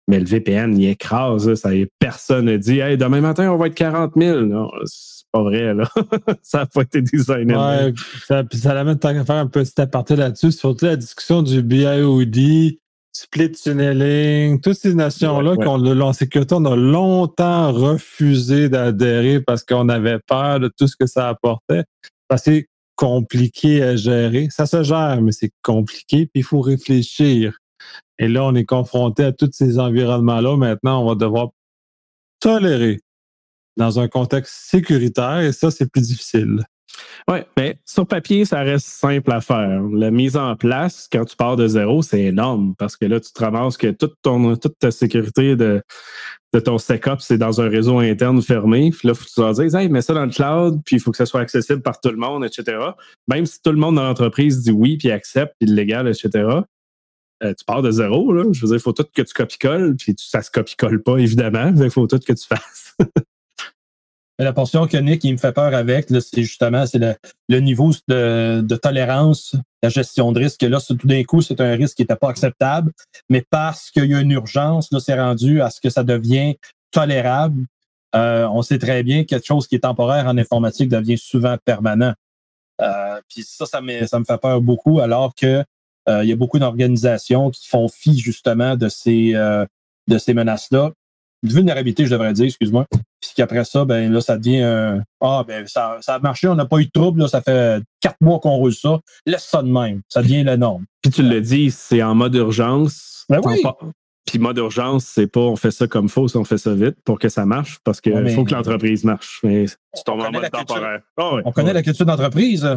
Mais 0.08 0.20
le 0.20 0.24
VPN, 0.24 0.76
il 0.78 0.88
écrase. 0.88 1.52
Ça, 1.54 1.70
personne 1.98 2.44
ne 2.44 2.56
dit 2.56 2.78
Hey, 2.78 2.96
demain 2.96 3.20
matin, 3.20 3.50
on 3.50 3.56
va 3.56 3.66
être 3.66 3.74
40 3.74 4.12
000. 4.16 4.40
Non, 4.42 4.70
c'est 4.84 5.26
pas 5.32 5.42
vrai, 5.42 5.74
là. 5.74 5.88
ça 6.42 6.58
n'a 6.58 6.66
pas 6.66 6.82
été 6.82 7.02
designé. 7.02 7.56
Ouais, 7.56 7.92
ça, 8.24 8.44
puis 8.44 8.58
ça 8.58 8.72
l'amène 8.72 8.98
tant 8.98 9.12
qu'à 9.12 9.24
faire 9.24 9.36
un 9.36 9.48
petit 9.48 9.80
aparté 9.80 10.14
là-dessus, 10.14 10.52
surtout 10.52 10.84
la 10.84 10.96
discussion 10.96 11.42
du 11.42 11.60
BIOD, 11.60 12.78
split 13.16 13.52
tunneling, 13.52 14.60
toutes 14.60 14.76
ces 14.76 14.94
nations-là 14.94 15.56
qu'on 15.56 16.00
en 16.00 16.12
sécurité, 16.12 16.54
on 16.54 16.64
a 16.64 16.76
longtemps 16.76 17.72
refusé 17.72 18.68
d'adhérer 18.68 19.40
parce 19.40 19.64
qu'on 19.64 19.88
avait 19.88 20.18
peur 20.26 20.60
de 20.60 20.68
tout 20.68 20.86
ce 20.86 20.96
que 20.96 21.06
ça 21.06 21.28
apportait. 21.28 21.84
Parce 22.28 22.42
que 22.42 22.50
c'est 22.50 22.68
compliqué 22.96 23.82
à 23.82 23.96
gérer. 23.96 24.48
Ça 24.50 24.66
se 24.66 24.82
gère, 24.82 25.20
mais 25.22 25.32
c'est 25.32 25.52
compliqué, 25.62 26.26
puis 26.26 26.40
il 26.40 26.44
faut 26.44 26.60
réfléchir. 26.60 27.58
Et 28.18 28.28
là, 28.28 28.44
on 28.44 28.54
est 28.54 28.64
confronté 28.64 29.24
à 29.24 29.32
tous 29.32 29.50
ces 29.52 29.78
environnements-là. 29.78 30.56
Maintenant, 30.56 31.02
on 31.02 31.08
va 31.08 31.14
devoir 31.14 31.48
tolérer 32.40 33.00
dans 33.76 34.00
un 34.00 34.08
contexte 34.08 34.54
sécuritaire, 34.54 35.40
et 35.40 35.52
ça, 35.52 35.70
c'est 35.70 35.90
plus 35.90 36.08
difficile. 36.08 36.64
Oui, 37.28 37.38
mais 37.56 37.78
sur 37.84 38.06
papier, 38.06 38.44
ça 38.44 38.60
reste 38.60 38.86
simple 38.86 39.32
à 39.32 39.40
faire. 39.40 39.82
La 39.92 40.10
mise 40.10 40.36
en 40.36 40.54
place, 40.56 41.08
quand 41.10 41.24
tu 41.24 41.36
pars 41.36 41.56
de 41.56 41.66
zéro, 41.66 42.02
c'est 42.02 42.22
énorme 42.22 42.74
parce 42.78 42.96
que 42.96 43.04
là, 43.06 43.18
tu 43.20 43.32
te 43.32 43.42
ramasses 43.42 43.76
que 43.76 43.88
toute, 43.88 44.14
ta 44.78 44.90
sécurité 44.90 45.56
de, 45.56 45.82
de 46.52 46.60
ton 46.60 46.78
setup, 46.78 47.20
c'est 47.20 47.38
dans 47.38 47.60
un 47.60 47.68
réseau 47.68 47.98
interne 47.98 48.40
fermé. 48.42 48.90
Puis 48.90 49.08
là, 49.08 49.14
faut 49.14 49.24
que 49.24 49.30
tu 49.30 49.40
vas 49.40 49.52
dire, 49.52 49.74
hey, 49.74 49.88
mets 49.88 50.02
ça 50.02 50.14
dans 50.14 50.24
le 50.24 50.30
cloud, 50.30 50.80
puis 50.84 50.96
il 50.96 51.00
faut 51.00 51.10
que 51.10 51.16
ça 51.16 51.26
soit 51.26 51.40
accessible 51.40 51.82
par 51.82 52.00
tout 52.00 52.10
le 52.10 52.16
monde, 52.16 52.44
etc. 52.44 52.78
Même 53.28 53.46
si 53.46 53.60
tout 53.60 53.72
le 53.72 53.78
monde 53.78 53.96
dans 53.96 54.04
l'entreprise 54.04 54.62
dit 54.62 54.70
oui, 54.70 54.96
puis 54.96 55.10
accepte, 55.10 55.54
puis 55.58 55.68
légal, 55.68 56.08
etc. 56.08 56.30
Euh, 57.42 57.52
tu 57.52 57.64
pars 57.66 57.82
de 57.82 57.90
zéro, 57.90 58.32
là. 58.32 58.44
Je 58.52 58.60
veux 58.60 58.68
dire, 58.68 58.76
il 58.76 58.80
faut 58.80 58.92
tout 58.92 59.04
que 59.14 59.22
tu 59.22 59.34
copie-colles, 59.34 59.96
puis 59.96 60.14
ça 60.16 60.42
se 60.42 60.50
copie-colle 60.50 61.02
pas, 61.02 61.18
évidemment. 61.18 61.72
Il 61.76 61.90
faut 61.90 62.06
tout 62.06 62.18
que 62.18 62.32
tu 62.32 62.46
fasses. 62.46 62.96
La 64.38 64.52
portion 64.52 64.86
que 64.86 64.98
Nick, 64.98 65.24
il 65.24 65.32
me 65.32 65.38
fait 65.38 65.52
peur 65.52 65.74
avec, 65.74 66.08
c'est 66.10 66.42
justement 66.42 66.84
c'est 66.84 66.98
le, 67.48 67.60
niveau 67.60 67.90
de, 68.06 68.76
tolérance, 68.76 69.56
la 69.82 69.88
gestion 69.88 70.30
de 70.30 70.40
risque. 70.40 70.60
Là, 70.60 70.78
tout 70.78 71.06
d'un 71.06 71.24
coup, 71.24 71.40
c'est 71.40 71.60
un 71.62 71.74
risque 71.74 71.96
qui 71.96 72.02
n'était 72.02 72.16
pas 72.16 72.28
acceptable, 72.28 72.92
mais 73.30 73.42
parce 73.48 73.90
qu'il 73.90 74.04
y 74.04 74.14
a 74.14 74.20
une 74.20 74.32
urgence, 74.32 74.92
là, 74.92 75.00
c'est 75.00 75.18
rendu 75.18 75.62
à 75.62 75.70
ce 75.70 75.80
que 75.80 75.88
ça 75.88 76.04
devient 76.04 76.56
tolérable. 76.90 77.64
Euh, 78.14 78.46
on 78.48 78.60
sait 78.60 78.78
très 78.78 79.02
bien 79.02 79.22
que 79.22 79.28
quelque 79.28 79.46
chose 79.46 79.66
qui 79.66 79.76
est 79.76 79.80
temporaire 79.80 80.26
en 80.26 80.36
informatique 80.36 80.90
devient 80.90 81.18
souvent 81.18 81.56
permanent. 81.64 82.12
Euh, 82.82 83.20
puis 83.30 83.42
ça, 83.42 83.64
ça 83.64 83.80
me, 83.80 84.06
ça 84.06 84.18
me 84.18 84.24
fait 84.26 84.38
peur 84.38 84.60
beaucoup, 84.60 85.00
alors 85.00 85.34
que 85.34 85.64
euh, 86.08 86.24
il 86.24 86.28
y 86.28 86.32
a 86.32 86.36
beaucoup 86.36 86.58
d'organisations 86.58 87.50
qui 87.50 87.66
font 87.66 87.88
fi 87.88 88.18
justement 88.18 88.76
de 88.76 88.90
ces, 88.90 89.32
de 89.32 90.18
ces 90.18 90.34
menaces-là 90.34 90.92
vulnérabilité, 91.52 92.06
je 92.06 92.10
devrais 92.10 92.32
dire, 92.32 92.46
excuse-moi. 92.46 92.86
Puis 93.20 93.30
qu'après 93.36 93.64
ça, 93.64 93.84
ben 93.84 94.12
là, 94.12 94.20
ça 94.20 94.36
devient 94.36 94.62
un 94.62 95.02
Ah, 95.20 95.44
ben 95.46 95.66
ça, 95.66 95.98
ça 96.00 96.14
a 96.14 96.18
marché, 96.18 96.48
on 96.48 96.54
n'a 96.54 96.66
pas 96.66 96.78
eu 96.78 96.86
de 96.86 96.90
trouble, 96.90 97.20
là, 97.20 97.28
ça 97.28 97.40
fait 97.40 97.82
quatre 98.00 98.20
mois 98.20 98.38
qu'on 98.38 98.56
roule 98.56 98.74
ça. 98.74 98.98
Laisse 99.26 99.44
ça 99.44 99.62
de 99.62 99.68
même. 99.68 100.02
Ça 100.08 100.22
devient 100.22 100.44
la 100.44 100.56
norme. 100.56 100.84
Puis 101.02 101.10
tu 101.10 101.22
le 101.22 101.40
dis, 101.40 101.70
c'est 101.70 102.02
en 102.02 102.14
mode 102.14 102.34
urgence. 102.34 103.24
Ben 103.28 103.40
oui. 103.44 103.62
Puis 104.26 104.40
mode 104.40 104.58
urgence, 104.58 105.04
c'est 105.04 105.28
pas 105.28 105.40
on 105.40 105.56
fait 105.56 105.70
ça 105.70 105.86
comme 105.86 106.08
faut, 106.08 106.26
on 106.36 106.44
fait 106.44 106.58
ça 106.58 106.74
vite 106.74 106.96
pour 107.04 107.18
que 107.18 107.28
ça 107.28 107.46
marche, 107.46 107.78
parce 107.84 108.00
qu'il 108.00 108.30
faut 108.30 108.44
que 108.44 108.54
l'entreprise 108.54 109.04
marche. 109.04 109.40
Mais 109.44 109.66
tu 109.66 110.02
tombes 110.04 110.20
en 110.20 110.32
mode 110.32 110.50
temporaire. 110.50 111.00
Ah 111.16 111.30
on 111.44 111.52
connaît 111.52 111.72
la 111.72 111.82
culture 111.82 112.06
d'entreprise. 112.06 112.68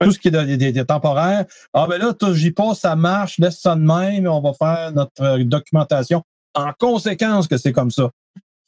Tout 0.00 0.12
ce 0.12 0.18
qui 0.18 0.28
est, 0.28 0.84
temporaire. 0.84 1.44
Ah 1.72 1.86
ben 1.88 1.98
là, 1.98 2.14
j'y 2.34 2.52
passe, 2.52 2.80
ça 2.80 2.94
marche, 2.94 3.38
laisse 3.38 3.58
ça 3.58 3.74
de 3.74 3.80
même, 3.80 4.28
on 4.28 4.40
va 4.40 4.52
faire 4.52 4.92
notre 4.92 5.22
euh, 5.22 5.44
documentation 5.44 6.22
en 6.54 6.72
conséquence 6.78 7.48
que 7.48 7.56
c'est 7.56 7.72
comme 7.72 7.90
ça. 7.90 8.10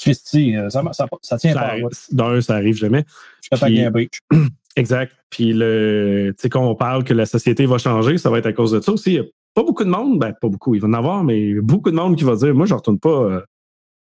Christy, 0.00 0.56
euh, 0.56 0.70
ça, 0.70 0.82
ça, 0.92 1.06
ça 1.20 1.36
tient 1.36 1.54
pas. 1.54 1.76
D'un, 2.10 2.40
ça 2.40 2.54
arrive 2.54 2.76
jamais. 2.76 3.04
Je 3.42 3.58
Puis, 3.58 3.82
un 3.82 3.90
breach. 3.90 4.20
Exact. 4.76 5.12
Puis, 5.28 5.52
le, 5.52 6.32
tu 6.36 6.42
sais, 6.42 6.48
quand 6.48 6.64
on 6.66 6.74
parle 6.74 7.04
que 7.04 7.12
la 7.12 7.26
société 7.26 7.66
va 7.66 7.78
changer, 7.78 8.16
ça 8.18 8.30
va 8.30 8.38
être 8.38 8.46
à 8.46 8.52
cause 8.52 8.72
de 8.72 8.80
ça 8.80 8.92
aussi. 8.92 9.14
Il 9.14 9.20
n'y 9.20 9.26
a 9.26 9.30
pas 9.54 9.62
beaucoup 9.62 9.84
de 9.84 9.90
monde, 9.90 10.18
ben, 10.18 10.32
pas 10.32 10.48
beaucoup, 10.48 10.74
il 10.74 10.80
va 10.80 10.88
en 10.88 10.92
avoir, 10.94 11.22
mais 11.22 11.54
beaucoup 11.60 11.90
de 11.90 11.96
monde 11.96 12.16
qui 12.16 12.24
va 12.24 12.34
dire 12.36 12.54
Moi, 12.54 12.66
je 12.66 12.72
ne 12.72 12.78
retourne 12.78 12.98
pas, 12.98 13.10
euh, 13.10 13.40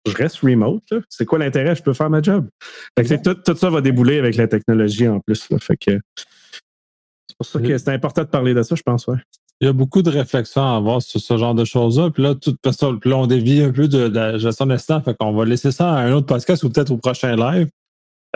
je 0.07 0.15
reste 0.15 0.39
remote. 0.41 0.83
C'est 1.09 1.25
quoi 1.25 1.39
l'intérêt? 1.39 1.75
Je 1.75 1.83
peux 1.83 1.95
faire 1.95 2.11
ma 2.11 2.21
job. 2.21 2.49
tout, 2.97 3.35
tout, 3.35 3.57
ça 3.57 3.71
va 3.71 3.81
débouler 3.81 4.19
avec 4.19 4.37
la 4.37 4.49
technologie 4.49 5.09
en 5.09 5.21
plus. 5.21 5.49
Fait 5.61 5.77
que, 5.77 5.99
c'est 7.29 7.37
pour 7.39 7.47
ça 7.47 7.61
que 7.61 7.79
c'est 7.79 7.91
important 7.91 8.23
de 8.23 8.29
parler 8.29 8.55
de 8.55 8.63
ça, 8.63 8.75
je 8.75 8.83
pense. 8.83 9.07
Ouais 9.07 9.19
il 9.61 9.67
y 9.67 9.69
a 9.69 9.73
beaucoup 9.75 10.03
de 10.03 10.11
réflexions 10.11 10.63
à 10.63 10.77
avoir 10.77 11.03
sur 11.03 11.21
ce 11.21 11.37
genre 11.37 11.55
de 11.55 11.67
choses-là. 11.67 12.11
Puis 12.11 12.23
là, 12.23 12.35
tout, 12.35 12.57
puis 12.63 13.11
là, 13.11 13.17
on 13.17 13.27
dévie 13.27 13.63
un 13.63 13.71
peu 13.71 13.89
de, 13.89 13.99
la 13.99 14.39
gestion 14.39 14.67
d'instant. 14.67 15.03
Fait 15.03 15.15
qu'on 15.15 15.33
va 15.33 15.45
laisser 15.45 15.71
ça 15.71 15.93
à 15.93 15.99
un 16.01 16.13
autre 16.13 16.27
podcast 16.27 16.65
ou 16.65 16.71
peut-être 16.71 16.91
au 16.91 16.97
prochain 16.97 17.37
live. 17.37 17.69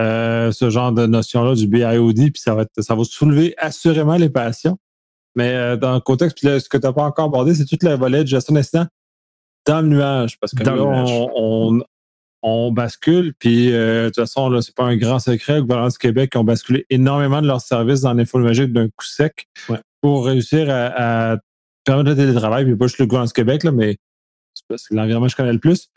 Euh, 0.01 0.51
ce 0.53 0.71
genre 0.71 0.93
de 0.93 1.07
notion-là 1.07 1.55
du 1.55 1.69
BIOD, 1.69 2.17
puis 2.17 2.43
ça 2.43 2.55
va, 2.55 2.67
ça 2.79 2.95
va 2.95 3.05
soulever 3.05 3.55
assurément 3.59 4.17
les 4.17 4.29
passions. 4.29 4.77
Mais 5.35 5.55
euh, 5.55 5.77
dans 5.77 5.95
le 5.95 6.01
contexte, 6.01 6.39
puis 6.39 6.49
là, 6.49 6.61
ce 6.61 6.69
que 6.69 6.77
tu 6.77 6.87
n'as 6.87 6.93
pas 6.93 7.05
encore 7.05 7.27
abordé, 7.27 7.55
c'est 7.55 7.65
toute 7.65 7.85
la 7.85 7.97
volet 7.97 8.23
de 8.23 8.29
gestion 8.29 8.55
d'instant 8.55 8.87
dans 9.67 9.81
le 9.81 9.89
nuage. 9.89 10.39
Parce 10.41 10.53
que 10.53 10.63
là, 10.63 10.75
on, 10.77 11.81
on, 12.43 12.73
bascule, 12.73 13.35
puis 13.39 13.73
euh, 13.73 14.05
de 14.05 14.09
toute 14.09 14.17
façon, 14.17 14.51
là, 14.51 14.61
c'est 14.61 14.75
pas 14.75 14.85
un 14.85 14.97
grand 14.97 15.21
secret. 15.21 15.57
Le 15.57 15.63
gouvernement 15.63 15.89
du 15.89 15.99
Québec 15.99 16.35
ont 16.37 16.45
basculé 16.45 16.85
énormément 16.91 17.41
de 17.41 17.47
leurs 17.47 17.63
services 17.63 18.03
dans 18.03 18.13
l'infonuagique 18.13 18.73
d'un 18.73 18.89
coup 18.89 19.07
sec. 19.07 19.47
Ouais 19.71 19.79
pour 20.05 20.27
réussir 20.27 20.67
à, 20.69 21.39
permettre 21.83 22.11
le 22.11 22.17
télétravail, 22.17 22.67
puis 22.67 22.77
pas 22.77 22.89
juste 22.89 22.99
le 22.99 23.07
du 23.07 23.33
Québec, 23.33 23.65
là, 23.65 23.73
mais 23.73 23.97
que 24.69 24.75
l'environnement 24.91 25.29
je 25.29 25.35
connais 25.35 25.55
le 25.55 25.59
plus. 25.59 25.89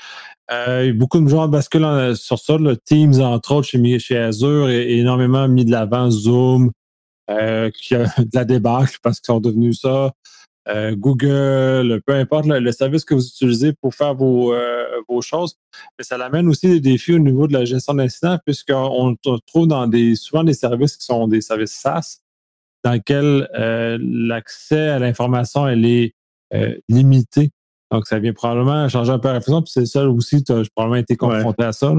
Euh, 0.49 0.93
beaucoup 0.93 1.19
de 1.19 1.27
gens 1.27 1.49
basculent 1.49 2.15
sur 2.15 2.39
ça. 2.39 2.55
Le 2.57 2.77
Teams, 2.77 3.19
entre 3.19 3.55
autres, 3.55 3.67
chez, 3.67 4.17
Azure, 4.17 4.69
est 4.69 4.91
énormément 4.91 5.49
mis 5.49 5.65
de 5.65 5.71
l'avant. 5.71 6.09
Zoom, 6.09 6.71
euh, 7.29 7.69
qui 7.77 7.95
a 7.95 8.05
de 8.17 8.29
la 8.33 8.45
débâcle 8.45 8.97
parce 9.03 9.19
qu'ils 9.19 9.33
sont 9.33 9.41
devenus 9.41 9.81
ça. 9.81 10.13
Euh, 10.69 10.95
Google, 10.95 12.01
peu 12.05 12.13
importe 12.13 12.45
le, 12.45 12.71
service 12.71 13.03
que 13.03 13.13
vous 13.13 13.27
utilisez 13.27 13.73
pour 13.73 13.93
faire 13.93 14.15
vos, 14.15 14.53
euh, 14.53 14.85
choses. 15.19 15.57
Mais 15.99 16.05
ça 16.05 16.15
amène 16.15 16.47
aussi 16.47 16.67
des 16.67 16.79
défis 16.79 17.15
au 17.15 17.19
niveau 17.19 17.45
de 17.45 17.53
la 17.53 17.65
gestion 17.65 17.93
d'incidents, 17.93 18.39
puisqu'on 18.45 19.17
trouve 19.45 19.67
dans 19.67 19.85
des, 19.85 20.15
souvent 20.15 20.45
des 20.45 20.53
services 20.53 20.95
qui 20.95 21.05
sont 21.05 21.27
des 21.27 21.41
services 21.41 21.73
SaaS, 21.73 22.21
dans 22.83 22.91
lesquels 22.91 23.49
euh, 23.57 23.97
l'accès 24.01 24.89
à 24.89 24.99
l'information 24.99 25.67
elle 25.67 25.85
est 25.85 26.13
limité. 26.87 27.51
Donc, 27.91 28.07
ça 28.07 28.19
vient 28.19 28.31
probablement 28.31 28.87
changer 28.87 29.11
un 29.11 29.19
peu 29.19 29.27
la 29.27 29.35
réflexion. 29.35 29.61
Puis 29.61 29.71
c'est 29.73 29.85
ça 29.85 30.07
aussi, 30.09 30.43
tu 30.43 30.53
as 30.53 30.63
probablement 30.73 31.01
été 31.01 31.17
confronté 31.17 31.63
à 31.63 31.73
ça. 31.73 31.93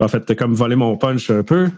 En 0.00 0.08
fait, 0.08 0.24
tu 0.24 0.32
as 0.32 0.34
comme 0.34 0.54
volé 0.54 0.76
mon 0.76 0.96
punch 0.96 1.30
un 1.30 1.42
peu. 1.42 1.70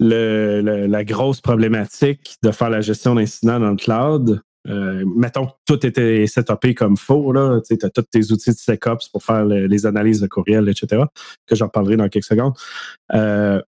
Le, 0.00 0.86
la 0.86 1.04
grosse 1.04 1.40
problématique 1.40 2.36
de 2.42 2.50
faire 2.52 2.70
la 2.70 2.80
gestion 2.80 3.14
d'incidents 3.14 3.58
dans 3.58 3.70
le 3.70 3.76
cloud, 3.76 4.40
euh, 4.68 5.04
mettons 5.16 5.46
que 5.46 5.52
tout 5.66 5.86
était 5.86 6.26
setupé 6.26 6.74
comme 6.74 6.96
faux, 6.96 7.32
tu 7.66 7.76
as 7.82 7.90
tous 7.90 8.02
tes 8.02 8.32
outils 8.32 8.50
de 8.50 8.56
SecOps 8.56 9.08
pour 9.08 9.22
faire 9.22 9.44
les 9.44 9.86
analyses 9.86 10.20
de 10.20 10.26
courriel, 10.26 10.68
etc., 10.68 11.02
que 11.46 11.56
j'en 11.56 11.68
parlerai 11.68 11.96
dans 11.96 12.08
quelques 12.08 12.26
secondes. 12.26 12.54
Euh, 13.14 13.60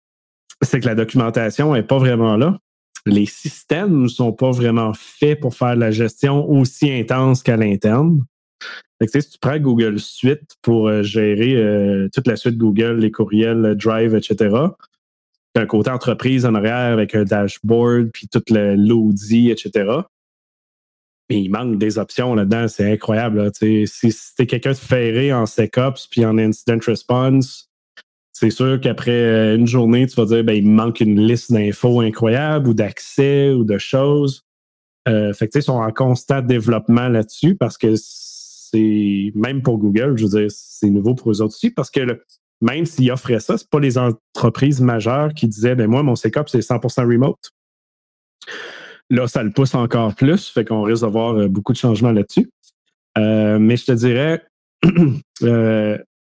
c'est 0.63 0.81
que 0.81 0.87
la 0.87 0.95
documentation 0.95 1.73
n'est 1.73 1.83
pas 1.83 1.99
vraiment 1.99 2.37
là. 2.37 2.59
Les 3.07 3.27
systèmes 3.27 4.03
ne 4.03 4.09
sont 4.09 4.33
pas 4.33 4.51
vraiment 4.51 4.93
faits 4.95 5.41
pour 5.41 5.55
faire 5.55 5.77
la 5.77 5.91
gestion 5.91 6.49
aussi 6.49 6.91
intense 6.93 7.43
qu'à 7.43 7.57
l'interne. 7.57 8.25
Si 9.03 9.31
tu 9.31 9.39
prends 9.41 9.59
Google 9.59 9.99
Suite 9.99 10.57
pour 10.61 10.89
euh, 10.89 11.03
gérer 11.03 11.57
toute 12.13 12.27
la 12.27 12.37
suite 12.37 12.59
Google, 12.59 12.99
les 12.99 13.11
courriels, 13.11 13.75
Drive, 13.75 14.15
etc., 14.15 14.55
un 15.57 15.67
côté 15.67 15.91
entreprise 15.91 16.45
en 16.45 16.55
arrière 16.55 16.93
avec 16.93 17.15
un 17.15 17.25
dashboard, 17.25 18.11
puis 18.13 18.29
tout 18.29 18.43
l'audit, 18.51 19.51
etc 19.51 20.03
mais 21.31 21.43
il 21.43 21.49
manque 21.49 21.79
des 21.79 21.97
options 21.97 22.35
là-dedans. 22.35 22.67
C'est 22.69 22.93
incroyable. 22.93 23.51
Si, 23.55 23.87
si 23.87 24.35
tu 24.37 24.43
es 24.43 24.47
quelqu'un 24.47 24.73
de 24.73 24.77
ferré 24.77 25.33
en 25.33 25.47
SecOps 25.47 26.09
puis 26.09 26.25
en 26.27 26.37
Incident 26.37 26.81
Response, 26.85 27.70
c'est 28.33 28.51
sûr 28.51 28.81
qu'après 28.81 29.11
euh, 29.11 29.57
une 29.57 29.67
journée, 29.67 30.07
tu 30.07 30.17
vas 30.17 30.25
dire 30.25 30.45
ben, 30.45 30.55
il 30.55 30.67
me 30.67 30.75
manque 30.75 31.01
une 31.01 31.21
liste 31.21 31.53
d'infos 31.53 32.01
incroyable 32.01 32.69
ou 32.69 32.75
d'accès 32.75 33.51
ou 33.51 33.65
de 33.65 33.79
choses. 33.79 34.45
Euh, 35.09 35.33
fait 35.33 35.49
que, 35.49 35.59
ils 35.59 35.63
sont 35.63 35.73
en 35.73 35.93
constant 35.93 36.41
développement 36.41 37.09
là-dessus 37.09 37.57
parce 37.57 37.77
que 37.77 37.95
c'est 37.97 39.33
même 39.35 39.63
pour 39.63 39.79
Google, 39.79 40.17
je 40.17 40.25
veux 40.25 40.41
dire, 40.41 40.51
c'est 40.51 40.91
nouveau 40.91 41.15
pour 41.15 41.31
eux 41.33 41.43
autres 41.43 41.55
aussi 41.55 41.71
parce 41.71 41.91
que 41.91 42.23
même 42.61 42.85
s'ils 42.85 43.11
offraient 43.11 43.41
ça, 43.41 43.57
c'est 43.59 43.69
pas 43.69 43.81
les 43.81 43.99
entreprises 43.99 44.81
majeures 44.81 45.35
qui 45.35 45.49
disaient 45.49 45.75
ben 45.75 45.89
moi, 45.89 46.03
mon 46.03 46.15
SecOps, 46.15 46.53
c'est 46.53 46.61
100% 46.61 47.01
remote. 47.01 47.51
Là, 49.09 49.27
ça 49.27 49.43
le 49.43 49.51
pousse 49.51 49.75
encore 49.75 50.15
plus, 50.15 50.49
fait 50.49 50.65
qu'on 50.65 50.83
risque 50.83 51.03
d'avoir 51.03 51.35
euh, 51.35 51.49
beaucoup 51.49 51.73
de 51.73 51.79
changements 51.79 52.13
là-dessus. 52.13 52.51
Mais 53.17 53.77
je 53.77 53.85
te 53.85 53.93
dirais, 53.93 54.43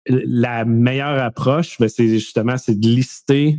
la 0.06 0.64
meilleure 0.64 1.22
approche, 1.22 1.78
ben, 1.78 1.88
c'est 1.88 2.08
justement 2.08 2.56
c'est 2.56 2.78
de 2.78 2.86
lister 2.86 3.58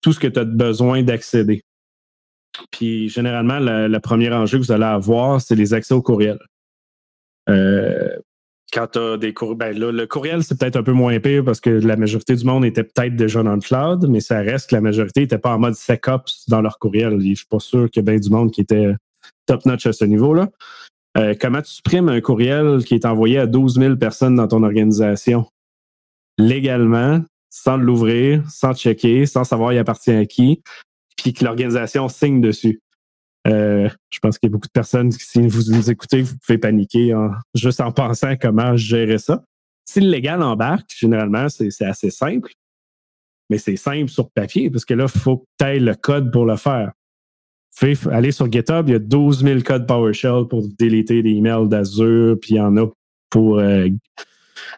tout 0.00 0.12
ce 0.12 0.20
que 0.20 0.28
tu 0.28 0.38
as 0.38 0.44
besoin 0.44 1.02
d'accéder. 1.02 1.62
Puis 2.70 3.08
généralement, 3.08 3.58
le, 3.60 3.98
premier 3.98 4.32
enjeu 4.32 4.58
que 4.58 4.64
vous 4.64 4.72
allez 4.72 4.84
avoir, 4.84 5.40
c'est 5.40 5.54
les 5.54 5.74
accès 5.74 5.94
au 5.94 6.02
courriel. 6.02 6.38
Euh, 7.48 8.16
quand 8.72 8.86
tu 8.88 8.98
as 8.98 9.16
des 9.16 9.32
courriels, 9.32 9.56
ben 9.56 9.78
le 9.78 10.06
courriel, 10.06 10.42
c'est 10.42 10.58
peut-être 10.58 10.76
un 10.76 10.82
peu 10.82 10.92
moins 10.92 11.18
pire 11.20 11.44
parce 11.44 11.60
que 11.60 11.70
la 11.70 11.96
majorité 11.96 12.34
du 12.34 12.44
monde 12.44 12.64
était 12.64 12.84
peut-être 12.84 13.16
déjà 13.16 13.42
dans 13.42 13.54
le 13.54 13.60
cloud, 13.60 14.06
mais 14.08 14.20
ça 14.20 14.40
reste 14.40 14.70
que 14.70 14.74
la 14.74 14.80
majorité 14.80 15.20
n'était 15.20 15.38
pas 15.38 15.54
en 15.54 15.58
mode 15.58 15.74
SecOps 15.74 16.48
dans 16.48 16.60
leur 16.60 16.78
courriel. 16.78 17.18
Je 17.20 17.34
suis 17.34 17.46
pas 17.46 17.60
sûr 17.60 17.88
qu'il 17.90 18.00
y 18.00 18.02
ait 18.02 18.12
bien 18.12 18.20
du 18.20 18.30
monde 18.30 18.50
qui 18.50 18.60
était 18.60 18.92
top-notch 19.46 19.86
à 19.86 19.92
ce 19.92 20.04
niveau-là. 20.04 20.48
Euh, 21.16 21.34
comment 21.40 21.62
tu 21.62 21.72
supprimes 21.72 22.08
un 22.08 22.20
courriel 22.20 22.84
qui 22.84 22.94
est 22.94 23.06
envoyé 23.06 23.38
à 23.38 23.46
12 23.46 23.78
000 23.78 23.96
personnes 23.96 24.36
dans 24.36 24.48
ton 24.48 24.62
organisation? 24.62 25.46
Légalement, 26.38 27.22
sans 27.50 27.76
l'ouvrir, 27.76 28.48
sans 28.50 28.74
checker, 28.74 29.26
sans 29.26 29.44
savoir 29.44 29.72
il 29.72 29.78
appartient 29.78 30.12
à 30.12 30.26
qui, 30.26 30.62
puis 31.16 31.32
que 31.32 31.44
l'organisation 31.44 32.08
signe 32.08 32.40
dessus? 32.40 32.80
Euh, 33.46 33.88
je 34.10 34.18
pense 34.18 34.38
qu'il 34.38 34.48
y 34.48 34.50
a 34.50 34.52
beaucoup 34.52 34.66
de 34.66 34.72
personnes 34.72 35.10
si 35.12 35.46
vous 35.46 35.72
nous 35.72 35.90
écoutez, 35.90 36.22
vous 36.22 36.36
pouvez 36.44 36.58
paniquer 36.58 37.14
juste 37.54 37.80
en 37.80 37.92
pensant 37.92 38.36
comment 38.36 38.76
gérer 38.76 39.18
ça. 39.18 39.42
Si 39.88 40.00
le 40.00 40.10
légal 40.10 40.42
embarque, 40.42 40.90
généralement, 40.94 41.48
c'est 41.48 41.84
assez 41.84 42.10
simple. 42.10 42.52
Mais 43.48 43.56
c'est 43.56 43.76
simple 43.76 44.10
sur 44.10 44.30
papier 44.30 44.70
parce 44.70 44.84
que 44.84 44.92
là, 44.92 45.06
il 45.12 45.20
faut 45.20 45.38
que 45.38 45.44
tu 45.58 45.80
le 45.80 45.94
code 45.94 46.30
pour 46.30 46.44
le 46.44 46.56
faire. 46.56 46.92
Faut 47.74 48.10
aller 48.10 48.32
sur 48.32 48.50
GitHub, 48.50 48.88
il 48.88 48.92
y 48.92 48.94
a 48.96 48.98
12 48.98 49.44
000 49.44 49.60
codes 49.60 49.86
PowerShell 49.86 50.46
pour 50.50 50.66
déliter 50.78 51.22
des 51.22 51.30
emails 51.30 51.68
d'Azure, 51.68 52.36
puis 52.40 52.54
il 52.54 52.56
y 52.56 52.60
en 52.60 52.76
a 52.76 52.86
pour 53.30 53.60
euh, 53.60 53.88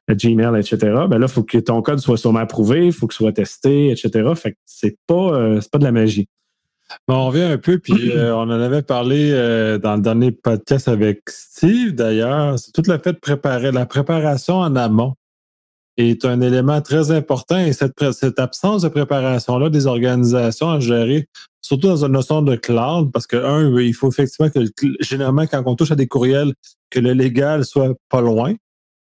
Gmail, 0.08 0.58
etc. 0.58 0.76
Ben 1.08 1.18
là, 1.18 1.26
il 1.26 1.28
faut 1.28 1.42
que 1.42 1.58
ton 1.58 1.82
code 1.82 1.98
soit 1.98 2.16
sûrement 2.16 2.40
approuvé, 2.40 2.86
il 2.86 2.92
faut 2.92 3.06
qu'il 3.06 3.16
soit 3.16 3.32
testé, 3.32 3.90
etc. 3.90 4.28
Fait 4.34 4.52
que 4.52 4.56
c'est 4.64 4.96
pas, 5.06 5.34
euh, 5.34 5.60
pas 5.70 5.78
de 5.78 5.84
la 5.84 5.92
magie. 5.92 6.28
Bon, 7.06 7.14
on 7.14 7.26
revient 7.28 7.42
un 7.42 7.58
peu, 7.58 7.78
puis 7.78 8.10
euh, 8.16 8.34
on 8.34 8.42
en 8.42 8.50
avait 8.50 8.82
parlé 8.82 9.30
euh, 9.32 9.78
dans 9.78 9.96
le 9.96 10.02
dernier 10.02 10.32
podcast 10.32 10.88
avec 10.88 11.22
Steve, 11.28 11.94
d'ailleurs. 11.94 12.58
C'est 12.58 12.72
tout 12.72 12.82
le 12.86 12.98
fait 12.98 13.12
de 13.12 13.18
préparer. 13.18 13.72
La 13.72 13.86
préparation 13.86 14.56
en 14.56 14.76
amont 14.76 15.14
est 15.96 16.24
un 16.24 16.40
élément 16.40 16.80
très 16.80 17.10
important 17.10 17.58
et 17.58 17.72
cette, 17.72 18.12
cette 18.12 18.38
absence 18.38 18.82
de 18.82 18.88
préparation-là 18.88 19.68
des 19.68 19.86
organisations 19.86 20.70
à 20.70 20.80
gérer, 20.80 21.26
surtout 21.60 21.88
dans 21.88 22.04
une 22.04 22.12
notion 22.12 22.42
de 22.42 22.56
cloud, 22.56 23.10
parce 23.12 23.26
que, 23.26 23.36
un, 23.36 23.78
il 23.80 23.92
faut 23.92 24.10
effectivement 24.10 24.50
que, 24.50 24.60
généralement, 25.00 25.46
quand 25.46 25.62
on 25.66 25.76
touche 25.76 25.90
à 25.90 25.96
des 25.96 26.06
courriels, 26.06 26.54
que 26.90 27.00
le 27.00 27.12
légal 27.12 27.64
soit 27.64 27.94
pas 28.08 28.20
loin, 28.20 28.54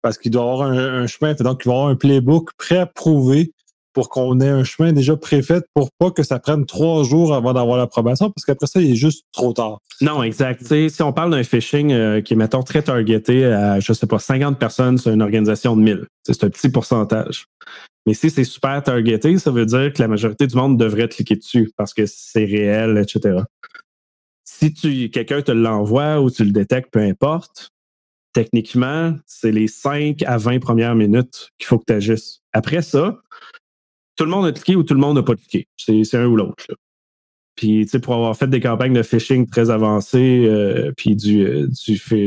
parce 0.02 0.18
qu'il 0.18 0.32
doit 0.32 0.44
avoir 0.44 0.62
un, 0.64 1.08
chemin, 1.08 1.34
donc 1.34 1.62
il 1.66 1.70
va 1.70 1.76
avoir 1.76 1.88
un 1.88 1.96
playbook 1.96 2.50
pré-approuvé 2.58 3.54
pour 3.94 4.10
qu'on 4.10 4.40
ait 4.40 4.50
un 4.50 4.64
chemin 4.64 4.94
déjà 4.94 5.18
préfet 5.18 5.62
pour 5.74 5.90
pas 6.00 6.12
que 6.12 6.24
ça 6.24 6.40
prenne 6.40 6.66
trois 6.66 7.04
jours 7.04 7.34
avant 7.34 7.54
d'avoir 7.54 7.78
l'approbation, 7.78 8.32
parce 8.32 8.46
qu'après 8.46 8.68
ça, 8.68 8.80
il 8.80 8.92
est 8.92 8.96
juste 8.96 9.26
trop 9.34 9.52
tard. 9.54 9.80
Non, 10.00 10.24
exact. 10.24 10.64
si 10.64 11.04
on 11.04 11.12
parle 11.12 11.32
d'un 11.32 11.44
phishing 11.44 11.92
euh, 11.92 12.22
qui 12.22 12.34
est, 12.34 12.38
mettons, 12.38 12.64
très 12.64 12.82
targeté 12.82 13.46
à, 13.46 13.80
je 13.80 13.92
sais 13.94 14.08
pas, 14.08 14.20
50 14.20 14.58
personnes 14.58 14.98
sur 14.98 15.12
une 15.12 15.22
organisation 15.22 15.76
de 15.76 15.82
1000, 15.82 16.08
c'est 16.26 16.44
un 16.44 16.50
petit 16.50 16.70
pourcentage. 16.70 17.48
Mais 18.06 18.14
si 18.14 18.30
c'est 18.30 18.44
super 18.44 18.82
targeté, 18.82 19.38
ça 19.38 19.52
veut 19.52 19.66
dire 19.66 19.94
que 19.94 20.02
la 20.02 20.08
majorité 20.08 20.48
du 20.48 20.56
monde 20.56 20.78
devrait 20.78 21.08
cliquer 21.08 21.36
dessus 21.36 21.72
parce 21.78 21.94
que 21.94 22.06
c'est 22.08 22.46
réel, 22.46 22.98
etc. 22.98 23.44
Si 24.44 24.74
tu 24.74 25.10
quelqu'un 25.10 25.42
te 25.42 25.52
l'envoie 25.52 26.20
ou 26.20 26.32
tu 26.32 26.44
le 26.44 26.52
détectes, 26.52 26.92
peu 26.92 27.00
importe, 27.00 27.71
techniquement, 28.34 29.16
c'est 29.26 29.52
les 29.52 29.68
5 29.68 30.24
à 30.24 30.38
20 30.38 30.60
premières 30.60 30.96
minutes 30.96 31.50
qu'il 31.58 31.68
faut 31.68 31.80
que 31.80 31.86
tu 31.88 31.94
agisses. 31.94 32.42
Après 32.54 32.82
ça, 32.82 33.18
tout 34.16 34.26
le 34.26 34.32
monde 34.32 34.46
a 34.46 34.52
cliqué 34.52 34.76
ou 34.76 34.84
tout 34.84 34.94
le 34.94 35.00
monde 35.00 35.18
n'a 35.18 35.24
pas 35.24 35.36
cliqué. 35.36 35.68
C'est 35.78 36.16
un 36.16 36.26
ou 36.28 36.36
l'autre. 36.36 36.66
Puis, 37.56 37.86
tu 37.86 37.92
sais, 37.92 38.00
pour 38.00 38.14
avoir 38.14 38.36
fait 38.36 38.48
des 38.48 38.60
campagnes 38.60 38.94
de 38.94 39.04
phishing 39.04 39.48
très 39.48 39.70
avancées, 39.70 40.46
euh, 40.48 40.92
puis 40.96 41.16
du, 41.16 41.46
euh, 41.46 41.70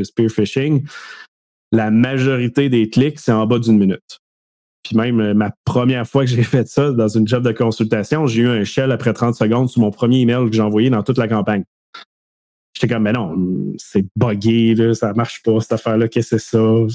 spear 0.04 0.30
phishing, 0.30 0.84
la 1.72 1.90
majorité 1.90 2.68
des 2.68 2.88
clics, 2.88 3.18
c'est 3.18 3.32
en 3.32 3.46
bas 3.46 3.58
d'une 3.58 3.78
minute. 3.78 4.20
Puis 4.84 4.96
même 4.96 5.20
euh, 5.20 5.34
ma 5.34 5.50
première 5.64 6.06
fois 6.06 6.24
que 6.24 6.30
j'ai 6.30 6.42
fait 6.44 6.68
ça 6.68 6.92
dans 6.92 7.08
une 7.08 7.26
job 7.26 7.42
de 7.42 7.52
consultation, 7.52 8.26
j'ai 8.26 8.42
eu 8.42 8.48
un 8.48 8.64
shell 8.64 8.92
après 8.92 9.12
30 9.12 9.34
secondes 9.34 9.68
sur 9.68 9.80
mon 9.80 9.90
premier 9.90 10.20
email 10.20 10.48
que 10.48 10.54
j'ai 10.54 10.62
envoyé 10.62 10.90
dans 10.90 11.02
toute 11.02 11.18
la 11.18 11.26
campagne. 11.26 11.64
J'étais 12.74 12.92
comme, 12.92 13.04
mais 13.04 13.12
non, 13.12 13.36
c'est 13.78 14.04
buggé, 14.16 14.74
là, 14.74 14.94
ça 14.94 15.12
marche 15.12 15.42
pas, 15.42 15.60
cette 15.60 15.72
affaire-là, 15.72 16.08
qu'est-ce 16.08 16.36
que 16.36 16.38
c'est 16.38 16.56
ça? 16.56 16.86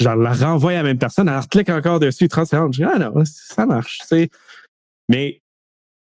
je 0.00 0.08
la 0.08 0.32
renvoie 0.32 0.72
à 0.72 0.74
la 0.74 0.82
même 0.84 0.98
personne, 0.98 1.28
elle 1.28 1.46
clique 1.48 1.70
encore 1.70 1.98
dessus 1.98 2.28
30 2.28 2.46
secondes. 2.46 2.72
Je 2.72 2.78
dis, 2.78 2.84
ah 2.84 2.98
non, 2.98 3.24
ça 3.24 3.66
marche. 3.66 4.00
Mais 5.08 5.40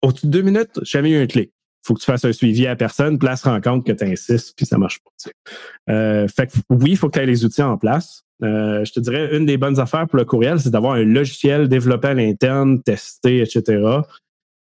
au-dessus 0.02 0.26
de 0.26 0.32
deux 0.32 0.42
minutes, 0.42 0.80
jamais 0.82 1.11
eu 1.11 1.22
un 1.22 1.26
clic. 1.26 1.50
faut 1.82 1.94
que 1.94 2.00
tu 2.00 2.06
fasses 2.06 2.24
un 2.24 2.32
suivi 2.32 2.66
à 2.66 2.70
la 2.70 2.76
personne, 2.76 3.18
rend 3.22 3.61
compte 3.61 3.87
que 3.87 3.92
tu 3.92 4.04
insistes, 4.04 4.54
puis 4.56 4.66
ça 4.66 4.76
marche 4.76 5.00
pas. 5.00 5.92
Euh, 5.92 6.28
fait 6.28 6.48
que 6.48 6.52
oui, 6.70 6.90
il 6.90 6.96
faut 6.96 7.09
que 7.09 7.14
tu 7.14 7.20
aies 7.20 7.26
les 7.26 7.44
outils 7.44 7.62
en 7.62 7.78
place. 7.78 8.22
Euh, 8.42 8.85
je 8.85 8.92
te 8.92 9.00
dirais, 9.00 9.35
une 9.35 9.46
des 9.46 9.56
bonnes 9.56 9.80
affaires 9.80 10.06
pour 10.06 10.18
le 10.18 10.26
courriel, 10.26 10.61
c'est 10.61 10.70
d'avoir 10.70 10.94
un 10.94 11.04
logiciel 11.04 11.68
développé 11.68 12.09
à 12.09 12.14
l'interne, 12.14 12.82
testé, 12.82 13.40
etc. 13.40 13.82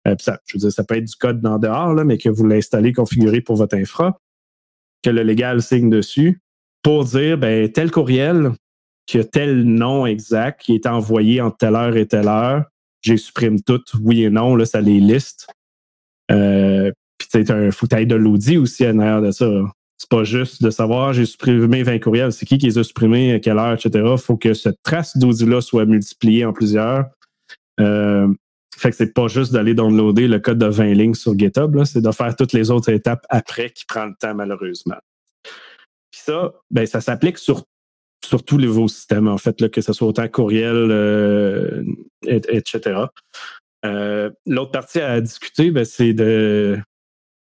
Euh, 0.08 0.16
ça, 0.20 0.40
je 0.46 0.58
veux 0.58 0.60
dire, 0.60 0.72
ça 0.72 0.84
peut 0.84 0.96
être 0.96 1.06
du 1.06 1.16
code 1.16 1.42
dans 1.42 1.60
dehors, 1.60 1.94
là, 1.94 2.04
mais 2.04 2.18
que 2.18 2.30
vous 2.30 2.46
l'installez 2.46 2.94
configuré 2.94 3.42
pour 3.42 3.56
votre 3.56 3.76
infra, 3.76 4.20
que 5.04 5.10
le 5.10 5.24
légal 5.24 5.62
signe 5.62 5.90
dessus 5.90 6.42
pour 6.82 7.06
dire, 7.06 7.38
ben, 7.38 7.70
tel 7.72 7.92
courriel, 7.92 8.52
qui 9.10 9.18
a 9.18 9.24
tel 9.24 9.64
nom 9.64 10.06
exact 10.06 10.62
qui 10.62 10.76
est 10.76 10.86
envoyé 10.86 11.42
entre 11.42 11.58
telle 11.58 11.76
heure 11.76 11.98
et 11.98 12.06
telle 12.06 12.28
heure. 12.28 12.66
J'ai 13.02 13.18
supprime 13.18 13.60
tout, 13.62 13.82
oui 14.02 14.24
et 14.24 14.30
non, 14.30 14.56
là, 14.56 14.66
ça 14.66 14.82
les 14.82 15.00
liste. 15.00 15.48
Euh, 16.32 16.92
puis 17.18 17.44
tu 17.44 17.52
un 17.52 17.72
faut 17.72 17.88
de 17.88 18.16
l'audit 18.16 18.58
aussi 18.58 18.86
à 18.86 18.94
l'intérieur 18.94 19.22
de 19.24 19.32
ça. 19.32 19.50
C'est 19.98 20.10
pas 20.10 20.24
juste 20.24 20.62
de 20.62 20.70
savoir 20.70 21.14
j'ai 21.14 21.26
supprimé 21.26 21.82
20 21.82 22.00
courriels, 22.00 22.32
c'est 22.32 22.46
qui 22.46 22.60
qui 22.60 22.68
les 22.68 22.78
a 22.78 22.84
supprimés, 22.84 23.34
à 23.34 23.40
quelle 23.40 23.58
heure, 23.58 23.74
etc. 23.74 24.06
Il 24.12 24.18
faut 24.18 24.38
que 24.38 24.54
cette 24.54 24.82
trace 24.84 25.18
d'audit-là 25.18 25.62
soit 25.62 25.86
multipliée 25.86 26.46
en 26.46 26.54
plusieurs. 26.54 27.06
Euh, 27.80 28.28
fait 28.80 28.92
que 28.92 28.96
c'est 28.96 29.14
pas 29.14 29.28
juste 29.28 29.52
d'aller 29.54 29.74
downloader 29.74 30.28
le 30.28 30.40
code 30.40 30.58
de 30.58 30.66
20 30.66 30.94
lignes 30.94 31.14
sur 31.14 31.38
GitHub, 31.38 31.84
c'est 31.84 32.02
de 32.02 32.12
faire 32.12 32.36
toutes 32.36 32.54
les 32.54 32.72
autres 32.72 32.90
étapes 32.90 33.26
après 33.30 33.70
qui 33.70 33.86
prend 33.86 34.06
le 34.06 34.14
temps, 34.20 34.34
malheureusement. 34.34 34.98
Puis 36.12 36.22
ça, 36.24 36.54
ben, 36.72 36.86
ça 36.86 37.02
s'applique 37.02 37.38
sur, 37.38 37.66
sur 38.26 38.44
tous 38.44 38.58
les 38.58 38.68
vos 38.68 38.88
systèmes, 38.88 39.28
en 39.28 39.38
fait, 39.38 39.60
là, 39.62 39.70
que 39.70 39.82
ce 39.82 39.94
soit 39.94 40.08
autant 40.08 40.28
courriel, 40.28 40.88
euh, 40.92 41.84
etc. 42.26 43.02
Euh, 43.86 44.30
l'autre 44.46 44.72
partie 44.72 45.00
à 45.00 45.22
discuter, 45.22 45.72
ben, 45.72 45.86
c'est 45.86 46.14
de 46.14 46.78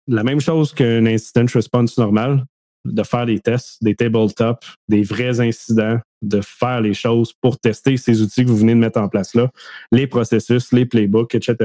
la 0.06 0.24
même 0.24 0.40
chose 0.40 0.72
qu'un 0.72 1.06
incident 1.06 1.46
response 1.52 1.98
normal, 1.98 2.44
de 2.84 3.02
faire 3.02 3.26
des 3.26 3.40
tests, 3.40 3.82
des 3.82 3.94
tabletops, 3.94 4.74
des 4.88 5.02
vrais 5.02 5.40
incidents, 5.40 5.98
de 6.22 6.40
faire 6.40 6.80
les 6.80 6.94
choses 6.94 7.32
pour 7.40 7.58
tester 7.58 7.96
ces 7.96 8.22
outils 8.22 8.44
que 8.44 8.50
vous 8.50 8.56
venez 8.56 8.74
de 8.74 8.80
mettre 8.80 9.00
en 9.00 9.08
place 9.08 9.34
là, 9.34 9.50
les 9.92 10.06
processus, 10.06 10.72
les 10.72 10.86
playbooks, 10.86 11.34
etc. 11.34 11.56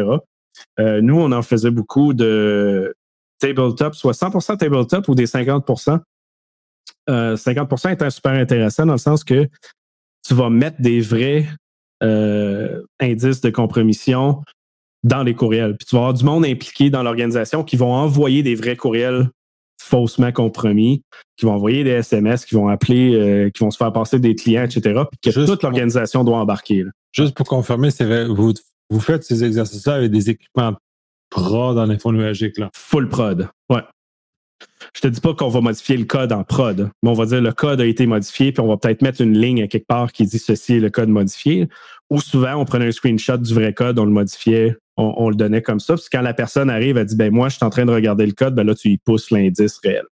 Euh, 0.80 1.02
nous, 1.02 1.20
on 1.20 1.32
en 1.32 1.42
faisait 1.42 1.72
beaucoup 1.72 2.14
de 2.14 2.96
tabletop, 3.40 3.96
soit 3.96 4.14
100% 4.14 4.58
tabletop 4.58 5.08
ou 5.08 5.16
des 5.16 5.26
50%. 5.26 6.00
50% 7.08 7.94
étant 7.94 8.10
super 8.10 8.32
intéressant 8.32 8.86
dans 8.86 8.94
le 8.94 8.98
sens 8.98 9.24
que 9.26 9.48
tu 10.26 10.34
vas 10.34 10.50
mettre 10.50 10.82
des 10.82 11.02
vrais 11.02 11.48
euh, 12.02 12.82
indices 13.00 13.42
de 13.42 13.50
compromission 13.50 14.42
dans 15.04 15.24
les 15.24 15.36
courriels. 15.36 15.76
Puis 15.78 15.86
tu 15.86 15.96
vas 15.96 16.02
avoir 16.02 16.14
du 16.14 16.24
monde 16.24 16.46
impliqué 16.46 16.90
dans 16.90 17.04
l'organisation 17.04 17.64
qui 17.64 17.76
vont 17.76 17.94
envoyer 17.94 18.44
des 18.44 18.56
vrais 18.56 18.76
courriels 18.76 19.30
faussement 19.84 20.32
compromis, 20.32 21.04
qui 21.38 21.46
vont 21.46 21.54
envoyer 21.54 21.84
des 21.84 21.92
SMS, 21.92 22.46
qui 22.46 22.56
vont 22.56 22.68
appeler, 22.68 23.16
euh, 23.16 23.50
qui 23.50 23.64
vont 23.64 23.72
se 23.72 23.78
faire 23.78 23.92
passer 23.92 24.20
des 24.20 24.36
clients, 24.36 24.64
etc. 24.64 25.04
Puis 25.12 25.32
que 25.32 25.46
toute 25.46 25.64
l'organisation 25.64 26.24
doit 26.24 26.38
embarquer. 26.38 26.86
Juste 27.12 27.36
pour 27.36 27.48
confirmer, 27.48 27.92
c'est 27.92 28.26
vous, 28.28 28.54
vous 28.90 29.00
faites 29.00 29.24
ces 29.24 29.44
exercices-là 29.44 29.96
avec 29.96 30.12
des 30.12 30.30
équipements 30.30 30.74
prod 31.30 31.76
dans 31.76 31.86
l'info 31.86 32.12
nuagique. 32.12 32.58
Là. 32.58 32.70
Full 32.76 33.10
prod. 33.10 33.50
Ouais. 33.70 33.82
Je 34.96 35.02
te 35.02 35.08
dis 35.08 35.22
pas 35.22 35.34
qu'on 35.34 35.50
va 35.50 35.62
modifier 35.62 35.98
le 35.98 36.06
code 36.06 36.32
en 36.32 36.44
prod, 36.44 36.90
mais 37.02 37.10
on 37.10 37.14
va 37.14 37.26
dire 37.26 37.42
le 37.42 37.52
code 37.52 37.82
a 37.82 37.86
été 37.86 38.06
modifié, 38.06 38.52
puis 38.52 38.62
on 38.62 38.68
va 38.68 38.78
peut-être 38.78 39.02
mettre 39.02 39.22
une 39.22 39.38
ligne 39.38 39.64
à 39.64 39.68
quelque 39.68 39.88
part 39.88 40.12
qui 40.12 40.26
dit 40.26 40.40
ceci 40.40 40.76
est 40.76 40.80
le 40.80 40.90
code 40.90 41.10
modifié. 41.10 41.68
Ou 42.10 42.22
souvent, 42.22 42.56
on 42.56 42.66
prenait 42.66 42.88
un 42.88 42.92
screenshot 42.92 43.38
du 43.38 43.54
vrai 43.54 43.74
code, 43.74 43.98
on 43.98 44.06
le 44.06 44.12
modifiait, 44.12 44.78
on, 44.98 45.30
le 45.30 45.36
donnait 45.36 45.62
comme 45.62 45.80
ça. 45.80 45.96
Puis 45.96 46.06
quand 46.12 46.22
la 46.22 46.34
personne 46.34 46.70
arrive, 46.70 46.98
elle 46.98 47.06
dit 47.06 47.16
ben 47.16 47.34
moi, 47.34 47.50
je 47.50 47.56
suis 47.56 47.66
en 47.66 47.70
train 47.70 47.86
de 47.86 47.92
regarder 47.92 48.26
le 48.26 48.34
code, 48.34 48.56
ben 48.56 48.66
là, 48.66 48.76
tu 48.76 48.90
y 48.90 48.98
pousses 48.98 49.32
l'indice 49.32 49.80
réel. 49.84 50.06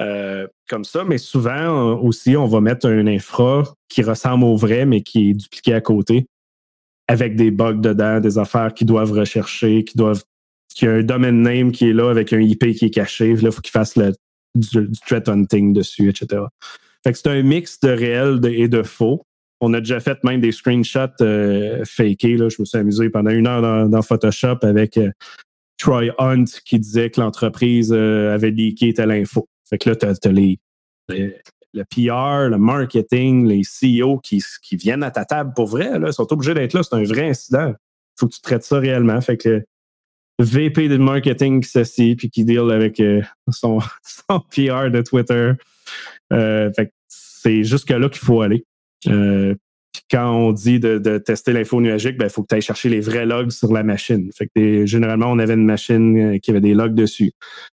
Euh, 0.00 0.46
comme 0.68 0.84
ça, 0.84 1.04
mais 1.04 1.18
souvent 1.18 1.52
euh, 1.52 1.94
aussi, 1.94 2.36
on 2.36 2.46
va 2.46 2.60
mettre 2.60 2.88
un 2.88 3.06
infra 3.06 3.62
qui 3.88 4.02
ressemble 4.02 4.44
au 4.44 4.56
vrai, 4.56 4.86
mais 4.86 5.02
qui 5.02 5.30
est 5.30 5.34
dupliqué 5.34 5.74
à 5.74 5.80
côté, 5.80 6.26
avec 7.06 7.36
des 7.36 7.50
bugs 7.50 7.74
dedans, 7.74 8.18
des 8.18 8.38
affaires 8.38 8.74
qui 8.74 8.84
doivent 8.84 9.12
rechercher, 9.12 9.84
qui 9.84 9.96
doivent 9.96 10.24
qu'il 10.74 10.88
y 10.88 10.90
a 10.90 10.94
un 10.94 11.02
domaine 11.02 11.42
name 11.42 11.72
qui 11.72 11.88
est 11.88 11.92
là 11.92 12.10
avec 12.10 12.32
un 12.32 12.40
IP 12.40 12.74
qui 12.74 12.86
est 12.86 12.90
caché. 12.90 13.34
Là, 13.34 13.40
il 13.44 13.52
faut 13.52 13.60
qu'il 13.60 13.70
fasse 13.70 13.96
le, 13.96 14.12
du, 14.54 14.90
threat 15.06 15.28
hunting 15.28 15.72
dessus, 15.72 16.08
etc. 16.08 16.42
Fait 17.02 17.12
que 17.12 17.18
c'est 17.18 17.28
un 17.28 17.42
mix 17.42 17.80
de 17.80 17.90
réel 17.90 18.40
et 18.44 18.68
de 18.68 18.82
faux. 18.82 19.24
On 19.60 19.72
a 19.72 19.80
déjà 19.80 20.00
fait 20.00 20.22
même 20.24 20.40
des 20.40 20.52
screenshots 20.52 21.22
euh, 21.22 21.84
fakés. 21.84 22.36
Là. 22.36 22.48
Je 22.48 22.56
me 22.60 22.64
suis 22.64 22.78
amusé 22.78 23.08
pendant 23.10 23.30
une 23.30 23.46
heure 23.46 23.88
dans, 23.88 24.02
Photoshop 24.02 24.58
avec 24.62 24.96
euh, 24.96 25.10
Troy 25.78 26.12
Hunt 26.18 26.44
qui 26.64 26.78
disait 26.78 27.10
que 27.10 27.20
l'entreprise 27.20 27.92
euh, 27.92 28.34
avait 28.34 28.50
leaké 28.50 28.92
telle 28.94 29.10
info. 29.10 29.48
Fait 29.68 29.78
que 29.78 29.90
là, 29.90 29.96
tu 29.96 30.06
as, 30.06 30.32
les, 30.32 30.58
le 31.08 31.84
PR, 31.84 32.48
le 32.50 32.58
marketing, 32.58 33.46
les 33.46 33.62
CEO 33.62 34.18
qui, 34.18 34.42
qui 34.62 34.76
viennent 34.76 35.02
à 35.02 35.10
ta 35.10 35.24
table 35.24 35.52
pour 35.54 35.66
vrai. 35.66 35.98
Là, 35.98 36.08
ils 36.08 36.12
sont 36.12 36.30
obligés 36.32 36.54
d'être 36.54 36.74
là. 36.74 36.82
C'est 36.82 36.94
un 36.94 37.04
vrai 37.04 37.28
incident. 37.28 37.74
Faut 38.18 38.28
que 38.28 38.34
tu 38.34 38.40
traites 38.40 38.64
ça 38.64 38.78
réellement. 38.78 39.20
Fait 39.20 39.36
que 39.36 39.64
VP 40.40 40.88
de 40.88 40.96
marketing 40.96 41.62
qui 41.62 41.70
s'assied 41.70 42.16
puis 42.16 42.30
qui 42.30 42.44
deal 42.44 42.70
avec 42.70 43.00
euh, 43.00 43.22
son, 43.50 43.78
son, 44.02 44.40
PR 44.50 44.90
de 44.90 45.02
Twitter. 45.02 45.52
Euh, 46.32 46.70
c'est 47.08 47.64
jusque-là 47.64 48.08
qu'il 48.08 48.24
faut 48.24 48.42
aller. 48.42 48.64
Euh, 49.08 49.54
quand 50.10 50.30
on 50.32 50.52
dit 50.52 50.80
de, 50.80 51.18
tester 51.18 51.52
l'info 51.52 51.80
nuagique, 51.80 52.14
il 52.14 52.18
ben, 52.18 52.28
faut 52.28 52.42
que 52.42 52.48
tu 52.48 52.54
ailles 52.56 52.62
chercher 52.62 52.88
les 52.88 53.00
vrais 53.00 53.26
logs 53.26 53.50
sur 53.50 53.72
la 53.72 53.82
machine. 53.82 54.30
Fait 54.36 54.48
que 54.54 54.86
généralement, 54.86 55.30
on 55.30 55.38
avait 55.38 55.54
une 55.54 55.64
machine 55.64 56.40
qui 56.40 56.50
avait 56.50 56.60
des 56.60 56.74
logs 56.74 56.94
dessus. 56.94 57.32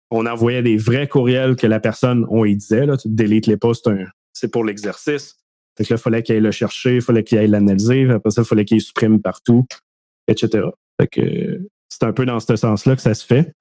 On 0.10 0.26
envoyait 0.26 0.64
des 0.64 0.78
vrais 0.78 1.08
courriels 1.08 1.56
que 1.56 1.68
la 1.68 1.80
personne, 1.80 2.26
on 2.30 2.44
y 2.46 2.56
disait, 2.56 2.86
là, 2.86 2.98
tu 2.98 3.10
délites 3.10 3.48
les 3.48 3.58
posts, 3.58 3.90
c'est 4.34 4.52
pour 4.52 4.64
l'exercice. 4.64 5.38
Fait 5.78 5.84
que 5.84 5.94
là, 5.94 6.00
il 6.00 6.02
fallait 6.02 6.24
qu'il 6.24 6.36
aille 6.36 6.42
le 6.42 6.52
chercher, 6.52 6.96
il 6.96 7.02
fallait 7.02 7.24
qu'il 7.24 7.38
aille 7.38 7.50
l'analyser, 7.50 8.10
après 8.10 8.32
ça, 8.32 8.42
il 8.42 8.48
fallait 8.48 8.66
qu'il 8.66 8.82
supprime 8.82 9.22
partout, 9.22 9.66
etc. 10.28 10.66
Fait 11.00 11.08
que 11.08 11.62
c'est 11.90 12.04
un 12.04 12.14
peu 12.14 12.26
dans 12.26 12.40
ce 12.40 12.56
sens-là 12.56 12.96
que 12.96 13.02
ça 13.02 13.14
se 13.14 13.26
fait. 13.26 13.54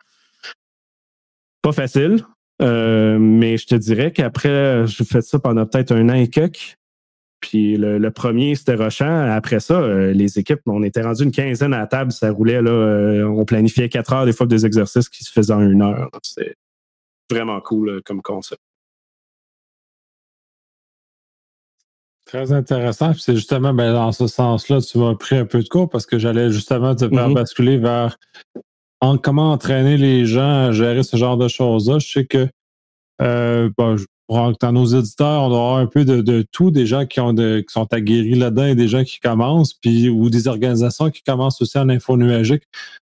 Pas 1.62 1.72
facile, 1.72 2.24
euh, 2.62 3.18
mais 3.18 3.56
je 3.56 3.66
te 3.66 3.74
dirais 3.74 4.12
qu'après, 4.12 4.86
je 4.86 5.04
fais 5.04 5.20
ça 5.20 5.38
pendant 5.38 5.66
peut-être 5.66 5.92
un 5.92 6.08
an 6.08 6.14
et 6.14 6.28
quelques. 6.28 6.76
Puis 7.40 7.76
le, 7.76 8.10
premier, 8.10 8.54
c'était 8.54 8.74
rochant. 8.74 9.30
Après 9.30 9.60
ça, 9.60 9.80
euh, 9.80 10.12
les 10.12 10.38
équipes, 10.38 10.60
on 10.66 10.82
était 10.82 11.02
rendu 11.02 11.22
une 11.24 11.30
quinzaine 11.30 11.74
à 11.74 11.78
la 11.78 11.86
table, 11.86 12.10
ça 12.10 12.30
roulait 12.30 12.62
là. 12.62 12.70
Euh, 12.70 13.24
on 13.24 13.44
planifiait 13.44 13.88
quatre 13.88 14.12
heures 14.12 14.24
des 14.24 14.32
fois 14.32 14.46
des 14.46 14.64
exercices 14.64 15.08
qui 15.08 15.22
se 15.22 15.30
faisaient 15.30 15.52
en 15.52 15.60
une 15.60 15.82
heure. 15.82 16.08
C'est 16.22 16.56
vraiment 17.30 17.60
cool 17.60 18.02
comme 18.04 18.22
concept. 18.22 18.60
Très 22.37 22.53
intéressant. 22.53 23.14
C'est 23.14 23.35
justement 23.35 23.72
ben, 23.72 23.94
dans 23.94 24.12
ce 24.12 24.27
sens-là, 24.27 24.83
tu 24.83 24.99
m'as 24.99 25.14
pris 25.14 25.37
un 25.37 25.46
peu 25.46 25.62
de 25.62 25.68
cours 25.68 25.88
parce 25.88 26.05
que 26.05 26.18
j'allais 26.18 26.51
justement 26.51 26.94
te 26.94 27.09
faire 27.09 27.31
mm-hmm. 27.31 27.35
basculer 27.35 27.79
vers 27.79 28.18
comment 29.22 29.53
entraîner 29.53 29.96
les 29.96 30.27
gens 30.27 30.66
à 30.66 30.72
gérer 30.72 31.03
ce 31.03 31.16
genre 31.16 31.38
de 31.38 31.49
choses-là. 31.49 31.99
Je 31.99 32.07
sais 32.07 32.27
que 32.27 32.46
euh, 33.22 33.70
dans 33.79 34.72
nos 34.72 34.85
éditeurs, 34.85 35.44
on 35.44 35.49
doit 35.49 35.59
avoir 35.59 35.77
un 35.79 35.87
peu 35.87 36.05
de, 36.05 36.44
tout, 36.53 36.70
des 36.70 36.85
gens 36.85 37.07
qui, 37.07 37.20
ont 37.20 37.35
qui 37.35 37.64
sont 37.70 37.87
aguerris 37.90 38.35
là-dedans 38.35 38.66
et 38.66 38.75
des 38.75 38.88
gens 38.88 39.03
qui 39.03 39.18
commencent, 39.18 39.72
puis 39.72 40.11
ou 40.11 40.29
des 40.29 40.46
organisations 40.46 41.11
qui 41.11 41.22
commencent 41.22 41.62
aussi 41.62 41.79
en 41.79 41.88
info 41.88 42.18
nuagique. 42.18 42.64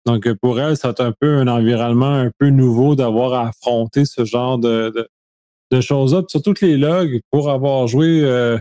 Donc, 0.04 0.30
pour 0.42 0.60
elles, 0.60 0.74
être 0.74 1.00
un 1.00 1.14
peu 1.18 1.38
un 1.38 1.48
environnement 1.48 2.12
un 2.12 2.30
peu 2.38 2.50
nouveau 2.50 2.94
d'avoir 2.94 3.32
à 3.32 3.48
affronter 3.48 4.04
ce 4.04 4.26
genre 4.26 4.58
de, 4.58 5.08
choses-là. 5.80 6.24
Surtout 6.28 6.52
que 6.52 6.66
les 6.66 6.76
logs, 6.76 7.20
pour 7.30 7.50
avoir 7.50 7.88
joué 7.88 8.20
euh, 8.22 8.58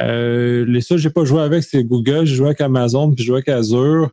euh, 0.00 0.64
les 0.66 0.80
seuls 0.80 0.98
que 0.98 1.02
j'ai 1.02 1.10
pas 1.10 1.24
joué 1.24 1.40
avec, 1.40 1.62
c'est 1.64 1.84
Google. 1.84 2.24
J'ai 2.24 2.36
joué 2.36 2.46
avec 2.46 2.60
Amazon, 2.60 3.08
puis 3.08 3.18
j'ai 3.18 3.26
joué 3.26 3.36
avec 3.36 3.48
Azure. 3.48 4.10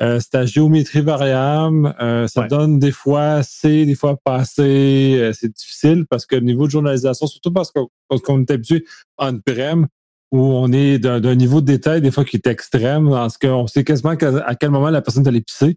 Euh, 0.00 0.18
c'est 0.20 0.34
à 0.36 0.46
géométrie 0.46 1.00
variable. 1.00 1.94
Euh, 2.00 2.26
ça 2.26 2.48
donne 2.48 2.78
des 2.78 2.90
fois 2.90 3.42
C, 3.42 3.86
des 3.86 3.94
fois 3.94 4.16
pas 4.16 4.36
assez. 4.36 5.16
Euh, 5.18 5.32
c'est 5.32 5.52
difficile 5.54 6.06
parce 6.08 6.26
que 6.26 6.34
le 6.34 6.42
niveau 6.42 6.66
de 6.66 6.72
journalisation, 6.72 7.26
surtout 7.26 7.52
parce 7.52 7.70
qu'on 7.72 8.40
est 8.40 8.50
habitué 8.50 8.84
on-prem, 9.18 9.86
où 10.32 10.40
on 10.40 10.72
est 10.72 10.98
d'un 10.98 11.34
niveau 11.34 11.60
de 11.60 11.66
détail 11.66 12.00
des 12.00 12.10
fois 12.10 12.24
qui 12.24 12.36
est 12.36 12.46
extrême, 12.46 13.10
parce 13.10 13.36
qu'on 13.38 13.66
sait 13.66 13.84
quasiment 13.84 14.10
à 14.10 14.54
quel 14.54 14.70
moment 14.70 14.90
la 14.90 15.02
personne 15.02 15.24
est 15.24 15.28
allée 15.28 15.42
pisser. 15.42 15.76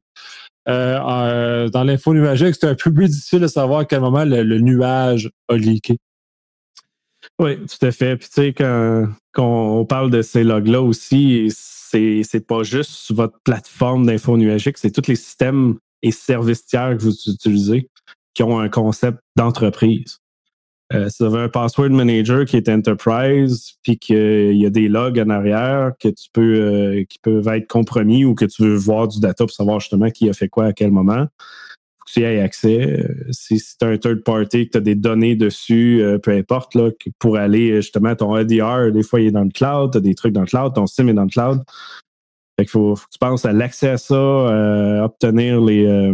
dans 0.66 1.84
l'info 1.86 2.14
nuagique, 2.14 2.56
c'est 2.60 2.68
un 2.68 2.76
peu 2.76 2.92
plus 2.92 3.10
difficile 3.10 3.42
de 3.42 3.48
savoir 3.48 3.82
à 3.82 3.86
quel 3.86 4.00
moment 4.00 4.24
le, 4.24 4.44
le 4.44 4.60
nuage 4.60 5.30
a 5.50 5.58
leaké. 5.58 5.98
Oui, 7.40 7.58
tout 7.66 7.86
à 7.86 7.92
fait. 7.92 8.16
Puis 8.18 8.30
tu 8.30 8.42
sais, 8.42 8.54
quand, 8.54 9.08
on 9.38 9.86
parle 9.86 10.10
de 10.10 10.22
ces 10.22 10.44
logs-là 10.44 10.82
aussi, 10.82 11.52
c'est, 11.54 12.22
c'est 12.24 12.46
pas 12.46 12.64
juste 12.64 13.12
votre 13.12 13.38
plateforme 13.44 14.06
d'info 14.06 14.38
nuagique, 14.38 14.78
c'est 14.78 14.92
tous 14.92 15.08
les 15.08 15.16
systèmes 15.16 15.78
et 16.02 16.12
services 16.12 16.66
tiers 16.66 16.98
que 16.98 17.04
vous 17.04 17.14
utilisez 17.28 17.90
qui 18.34 18.44
ont 18.44 18.60
un 18.60 18.70
concept 18.70 19.20
d'entreprise. 19.36 20.20
Euh, 20.94 21.10
si 21.10 21.24
vous 21.24 21.34
avez 21.34 21.46
un 21.46 21.50
password 21.50 21.90
manager 21.90 22.46
qui 22.46 22.58
est 22.58 22.70
enterprise, 22.70 23.72
puis 23.82 23.98
qu'il 23.98 24.56
y 24.56 24.66
a 24.68 24.70
des 24.70 24.88
logs 24.88 25.20
en 25.20 25.30
arrière 25.30 25.94
que 26.00 26.10
tu 26.10 26.28
peux, 26.32 26.60
euh, 26.60 27.04
qui 27.10 27.18
peuvent 27.18 27.48
être 27.48 27.68
compromis 27.68 28.24
ou 28.24 28.36
que 28.36 28.46
tu 28.46 28.62
veux 28.62 28.76
voir 28.76 29.08
du 29.08 29.20
data 29.20 29.46
pour 29.46 29.52
savoir 29.52 29.80
justement 29.80 30.12
qui 30.12 30.30
a 30.30 30.34
fait 30.34 30.48
quoi 30.48 30.66
à 30.66 30.74
quel 30.74 30.92
moment, 30.92 31.26
tu 32.16 32.22
y 32.22 32.40
accès. 32.40 32.82
Euh, 32.82 33.28
si 33.32 33.60
c'est 33.60 33.84
un 33.84 33.98
third 33.98 34.24
party, 34.24 34.68
que 34.68 34.72
tu 34.72 34.78
as 34.78 34.82
des 34.82 34.96
données 34.96 35.36
dessus, 35.36 36.02
euh, 36.02 36.18
peu 36.18 36.32
importe, 36.32 36.76
là, 36.76 36.90
pour 37.20 37.38
aller 37.38 37.76
justement, 37.82 38.16
ton 38.16 38.38
EDR, 38.38 38.92
des 38.92 39.04
fois, 39.04 39.20
il 39.20 39.28
est 39.28 39.32
dans 39.32 39.44
le 39.44 39.50
cloud, 39.50 39.92
tu 39.92 39.98
as 39.98 40.02
des 40.02 40.16
trucs 40.16 40.34
dans 40.34 40.42
le 40.42 40.48
cloud, 40.48 40.74
ton 40.74 40.88
SIM 40.88 41.10
est 41.10 41.14
dans 41.14 41.24
le 41.24 41.30
cloud. 41.30 41.62
Fait 42.58 42.66
faut, 42.68 42.96
que 42.96 43.02
tu 43.12 43.20
penses 43.20 43.46
à 43.46 43.52
l'accès 43.52 43.90
à 43.90 43.98
ça, 43.98 44.16
euh, 44.16 45.02
obtenir 45.02 45.60
les. 45.60 46.14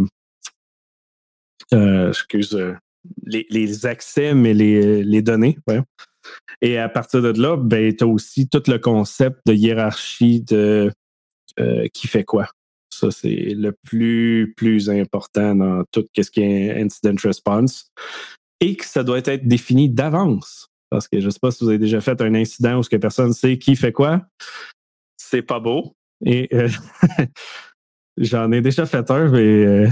excuse, 1.72 2.58
les, 3.24 3.86
accès, 3.86 4.34
mais 4.34 4.54
les, 4.54 5.04
les 5.04 5.22
données. 5.22 5.56
Et 6.60 6.78
à 6.78 6.88
partir 6.88 7.22
de 7.22 7.40
là, 7.40 7.56
ben, 7.56 7.94
tu 7.94 8.02
as 8.02 8.08
aussi 8.08 8.48
tout 8.48 8.62
le 8.66 8.78
concept 8.78 9.38
de 9.46 9.54
hiérarchie 9.54 10.42
de 10.42 10.90
qui 11.92 12.08
fait 12.08 12.24
quoi. 12.24 12.48
Ça, 12.92 13.10
c'est 13.10 13.54
le 13.54 13.72
plus, 13.72 14.52
plus 14.54 14.90
important 14.90 15.54
dans 15.54 15.82
tout 15.90 16.04
ce 16.14 16.30
qui 16.30 16.42
est 16.42 16.82
incident 16.82 17.14
response. 17.22 17.90
et 18.60 18.76
que 18.76 18.84
ça 18.84 19.02
doit 19.02 19.18
être 19.24 19.48
défini 19.48 19.88
d'avance. 19.88 20.68
Parce 20.90 21.08
que 21.08 21.18
je 21.18 21.24
ne 21.24 21.30
sais 21.30 21.38
pas 21.40 21.50
si 21.50 21.64
vous 21.64 21.70
avez 21.70 21.78
déjà 21.78 22.02
fait 22.02 22.20
un 22.20 22.34
incident 22.34 22.78
où 22.78 22.82
ce 22.82 22.90
que 22.90 22.96
personne 22.96 23.32
sait 23.32 23.58
qui 23.58 23.76
fait 23.76 23.92
quoi. 23.92 24.26
C'est 25.16 25.40
pas 25.40 25.58
beau. 25.58 25.96
Et 26.24 26.48
euh, 26.52 26.68
j'en 28.18 28.52
ai 28.52 28.60
déjà 28.60 28.84
fait 28.84 29.10
un, 29.10 29.28
mais 29.30 29.38
euh, 29.40 29.88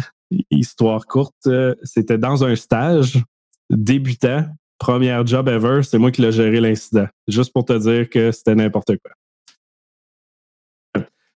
histoire 0.51 1.07
courte, 1.07 1.47
euh, 1.47 1.75
c'était 1.83 2.19
dans 2.19 2.45
un 2.45 2.55
stage 2.55 3.19
débutant, 3.71 4.47
première 4.79 5.27
job 5.27 5.49
ever, 5.49 5.83
c'est 5.83 5.99
moi 5.99 6.11
qui 6.11 6.21
l'ai 6.21 6.33
géré 6.33 6.61
l'incident. 6.61 7.09
Juste 7.27 7.53
pour 7.55 7.65
te 7.65 7.77
dire 7.79 8.11
que 8.11 8.31
c'était 8.31 8.55
n'importe 8.55 8.99
quoi. 8.99 9.13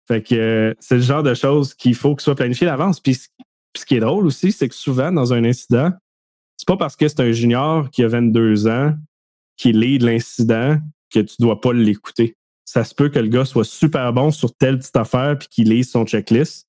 Fait 0.06 0.22
que 0.22 0.74
c'est 0.80 0.96
le 0.96 1.02
genre 1.02 1.22
de 1.22 1.34
choses 1.34 1.74
qu'il 1.74 1.94
faut 1.94 2.14
que 2.14 2.22
soit 2.22 2.34
planifié 2.34 2.66
d'avance. 2.66 3.00
Puis 3.00 3.18
ce 3.76 3.86
qui 3.86 3.96
est 3.96 4.00
drôle 4.00 4.26
aussi, 4.26 4.52
c'est 4.52 4.68
que 4.68 4.74
souvent, 4.74 5.10
dans 5.10 5.32
un 5.32 5.44
incident, 5.44 5.92
c'est 6.56 6.68
pas 6.68 6.76
parce 6.76 6.96
que 6.96 7.08
c'est 7.08 7.20
un 7.20 7.32
junior 7.32 7.90
qui 7.90 8.04
a 8.04 8.08
22 8.08 8.68
ans 8.68 8.94
qui 9.56 9.72
lead 9.72 10.02
l'incident 10.02 10.78
que 11.12 11.20
tu 11.20 11.36
dois 11.38 11.60
pas 11.60 11.72
l'écouter. 11.72 12.36
Ça 12.64 12.84
se 12.84 12.94
peut 12.94 13.08
que 13.08 13.18
le 13.18 13.28
gars 13.28 13.44
soit 13.44 13.64
super 13.64 14.12
bon 14.12 14.30
sur 14.30 14.54
telle 14.54 14.78
petite 14.78 14.96
affaire 14.96 15.38
puis 15.38 15.48
qu'il 15.48 15.70
lise 15.70 15.90
son 15.90 16.04
checklist 16.04 16.66